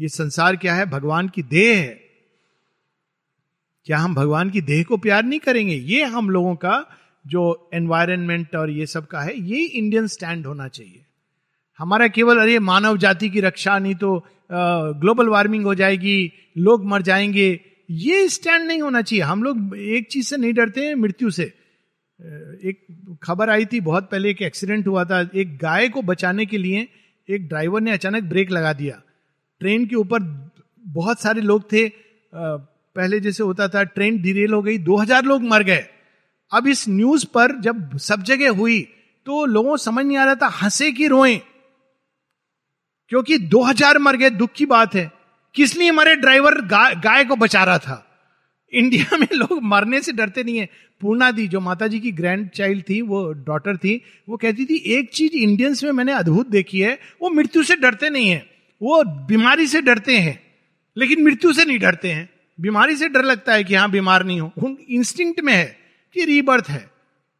ये 0.00 0.08
संसार 0.08 0.56
क्या 0.56 0.74
है? 0.74 0.86
भगवान 0.86 1.28
की 1.28 1.42
देह 1.42 1.78
है। 1.78 2.00
क्या 3.84 3.98
हम 3.98 4.14
भगवान 4.14 4.50
की 4.50 4.60
देह 4.60 4.82
को 4.82 4.96
प्यार 4.96 5.24
नहीं 5.24 5.40
करेंगे? 5.40 5.74
ये 5.74 6.04
हम 6.04 6.30
लोगों 6.30 6.54
का 6.54 6.86
जो 7.26 7.70
एनवायरमेंट 7.74 8.56
और 8.56 8.70
ये 8.70 8.86
सब 8.86 9.06
का 9.06 9.20
है, 9.20 9.40
ये 9.40 9.64
इंडियन 9.64 10.06
स्टैंड 10.06 10.46
होना 10.46 10.68
चाहिए। 10.68 11.04
हमारा 11.78 12.08
केवल, 12.08 12.38
अरे, 12.38 12.58
मानव 12.58 12.96
जाति 12.96 13.30
की 13.30 13.40
रक्षा 13.40 13.78
नहीं 13.78 13.94
तो 13.94 14.26
ग्लोबल 15.00 15.28
वार्मिंग 15.28 15.64
हो 15.64 15.74
जाएगी, 15.74 16.32
लोग 16.58 16.84
मर 16.84 17.02
जाएँगे, 17.02 17.60
ये 17.90 18.28
स्टैंड 18.28 18.66
नहीं 18.66 18.82
होना 18.82 19.02
चाहिए। 19.02 19.22
हम 19.22 19.42
लोग 19.42 19.76
एक 19.76 20.08
चीज़ 20.10 20.26
से 20.26 20.36
नहीं 20.36 20.52
डरते 20.52 20.80
हैं, 20.80 20.94
मृत्यु 20.94 21.30
से। 21.30 21.55
एक 22.20 23.18
खबर 23.22 23.50
आई 23.50 23.64
थी 23.66 23.80
बहुत 23.80 24.08
पहले 24.10 24.30
एक 24.30 24.42
एक्सीडेंट 24.42 24.86
हुआ 24.88 25.04
था। 25.04 25.20
एक 25.34 25.56
गाय 25.58 25.88
को 25.88 26.02
बचाने 26.02 26.46
के 26.46 26.58
लिए 26.58 26.88
एक 27.28 27.48
ड्राइवर 27.48 27.80
ने 27.80 27.92
अचानक 27.92 28.22
ब्रेक 28.22 28.50
लगा 28.50 28.72
दिया। 28.72 29.00
ट्रेन 29.60 29.86
के 29.86 29.96
ऊपर 29.96 30.20
बहुत 30.86 31.20
सारे 31.20 31.40
लोग 31.40 31.72
थे। 31.72 31.88
पहले 32.32 33.20
जैसे 33.20 33.42
होता 33.42 33.68
था, 33.68 33.82
ट्रेन 33.82 34.20
डिरेल 34.22 34.52
हो 34.52 34.62
गई 34.62 34.78
2000 34.78 35.24
लोग 35.24 35.42
मर 35.42 35.62
गए। 35.62 35.84
अब 36.52 36.66
इस 36.66 36.88
न्यूज़ 36.88 37.26
पर 37.26 37.58
जब 37.60 37.96
सब 37.98 38.22
जगह 38.22 38.50
हुई 38.50 38.80
तो 39.26 39.44
लोगों 39.44 39.76
समझ 39.76 40.04
नहीं 40.06 40.16
आ 40.16 40.24
रहा 40.24 40.34
था, 40.34 40.46
हंसे 40.62 40.90
की 40.92 41.06
रोए? 41.06 41.36
क्योंकि 43.10 43.38
2000 43.38 43.98
मर 43.98 44.16
गए, 44.16 44.30
दुख 44.30 44.50
की 44.52 44.66
बात 44.66 44.94
है। 44.94 45.10
किस 45.54 45.76
लिए 45.76 45.90
मरे 45.90 46.14
ड्राइवर 46.14 46.60
गाय 46.96 47.24
को 47.24 47.36
बचा 47.36 47.64
रहा 47.64 47.78
था? 47.78 48.05
इंडिया 48.72 49.16
में 49.16 49.28
लोग 49.32 49.62
मरने 49.62 50.00
से 50.00 50.12
डरते 50.12 50.42
नहीं 50.42 50.58
है। 50.58 50.68
पूर्णा 51.00 51.30
दी 51.30 51.48
जो 51.48 51.60
माता 51.60 51.86
जी 51.86 52.00
की 52.00 52.12
ग्रैंड 52.12 52.48
चाइल्ड 52.48 52.84
थी, 52.88 53.00
वो 53.02 53.32
डॉटर 53.32 53.76
थी, 53.76 54.02
वो 54.28 54.36
कहती 54.36 54.64
थी, 54.64 54.76
एक 54.76 55.10
चीज़ 55.10 55.32
इंडियंस 55.32 55.84
में 55.84 55.92
मैंने 55.92 56.12
अद्भुत 56.12 56.48
देखी 56.48 56.80
है, 56.80 56.98
वो 57.22 57.30
मृत्यु 57.30 57.62
से 57.62 57.76
डरते 57.76 58.10
नहीं 58.10 58.28
है। 58.28 58.46
वो 58.82 59.04
बीमारी 59.04 59.66
से 59.66 59.80
डरते 59.80 60.18
हैं, 60.18 60.40
लेकिन 60.96 61.24
मृत्यु 61.24 61.52
से 61.52 61.64
नहीं 61.64 61.78
डरते 61.78 62.12
हैं। 62.12 62.28
बीमारी 62.60 62.96
से 62.96 63.08
डर 63.08 63.24
लगता 63.24 63.54
है 63.54 63.64
कि 63.64 63.74
हाँ 63.74 63.90
बीमार 63.90 64.24
नहीं 64.24 64.40
हो। 64.40 64.52
उन 64.58 64.76
इंस्टिंक्ट 64.88 65.40
में 65.40 65.52
है 65.52 65.76
कि 66.14 66.24
रीबर्थ 66.24 66.68
है। 66.68 66.90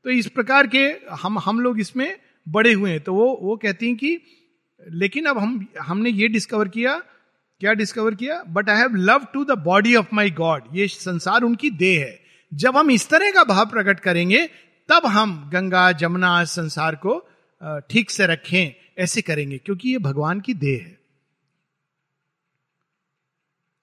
तो 0.04 0.10
इस 0.10 0.26
प्रकार 0.26 0.66
के 0.66 0.84
हम 1.22 1.38
हम 1.38 1.60
लोग 1.60 1.80
इसमें 1.80 2.16
बड़े 2.48 2.72
हुए 2.72 2.90
हैं। 2.90 3.00
तो 3.00 3.14
वो 3.14 3.38
वो 3.42 3.56
कहती 3.56 3.86
हैं 3.86 3.96
कि, 3.96 4.18
लेकिन 4.90 5.24
अब 5.24 5.38
हम, 5.38 5.66
हमने 5.80 6.10
ये 6.10 6.28
डिस्कवर 6.28 6.68
किया 6.68 7.02
क्या 7.61 7.72
डिस्कवर 7.72 8.14
किया? 8.14 8.42
But 8.42 8.68
I 8.70 8.76
have 8.76 8.94
love 8.94 9.26
too 9.34 9.44
the 9.44 9.59
body 9.59 9.94
of 9.94 10.07
my 10.12 10.30
God 10.30 10.64
ये 10.72 10.88
संसार 10.88 11.42
उनकी 11.42 11.70
देह 11.70 12.00
है। 12.00 12.18
जब 12.52 12.76
हम 12.76 12.90
इस 12.90 13.09
तरह 13.09 13.30
का 13.30 13.44
भाव 13.44 13.66
प्रकट 13.66 14.00
करेंगे, 14.00 14.46
तब 14.88 15.07
हम 15.07 15.50
गंगा, 15.50 15.92
जमुना 15.92 16.44
संसार 16.44 16.94
को 16.96 17.18
ठीक 17.90 18.11
से 18.11 18.26
रखें, 18.26 18.92
ऐसे 18.98 19.22
करेंगे, 19.22 19.59
क्योंकि 19.59 19.90
ये 19.90 19.98
भगवान 19.98 20.40
की 20.40 20.54
देह 20.54 20.80
है। 20.82 20.98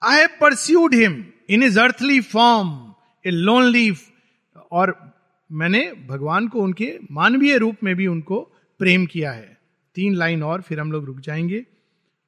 I 0.02 0.18
have 0.18 0.28
pursued 0.40 0.94
him 0.94 1.24
in 1.50 1.62
his 1.62 1.80
earthly 1.80 2.20
form 2.20 2.94
a 3.26 3.30
lone 3.30 3.62
lonely 3.62 3.92
और 4.72 4.96
मैंने 5.50 5.80
भगवान 6.08 6.48
को 6.48 6.62
उनके 6.62 6.98
मानवीय 7.10 7.56
रूप 7.58 7.76
में 7.84 7.94
भी 7.96 8.06
उनको 8.06 8.40
प्रेम 8.80 9.06
किया 9.06 9.32
है। 9.32 9.58
तीन 9.96 10.14
लाइन 10.14 10.42
और 10.42 10.62
फिर 10.62 10.80
हम 10.80 10.92
लोग 10.92 11.04
रुक 11.04 11.20
जाएँगे। 11.20 11.64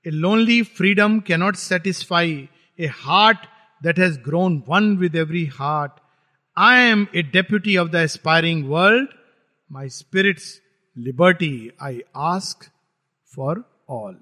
A 0.07 0.11
lonely 0.11 0.63
freedom 0.63 1.19
cannot 1.21 1.57
satisfy 1.57 2.49
a 2.79 2.87
heart 2.87 3.39
that 3.83 3.99
has 3.99 4.19
grown 4.21 4.63
one 4.69 4.97
with 4.97 5.17
every 5.17 5.45
heart 5.47 5.93
I 6.57 6.83
am 6.91 7.07
a 7.17 7.23
deputy 7.23 7.77
of 7.77 7.89
the 7.89 7.95
aspiring 7.95 8.65
world 8.69 9.09
my 9.71 9.89
spirit's 9.89 10.63
liberty 10.97 11.71
I 11.83 12.01
ask 12.17 12.71
for 13.33 13.65
all 13.91 14.17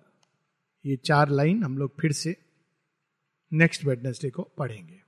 ये 0.84 0.96
चार 0.96 1.28
लाइन 1.28 1.62
हम 1.64 1.78
लोग 1.78 2.00
फिर 2.00 2.12
से 2.12 2.36
नेक्स्ट 3.52 3.84
वेडनेसडे 3.84 4.30
को 4.30 4.42
पढ़ेंगे। 4.58 5.03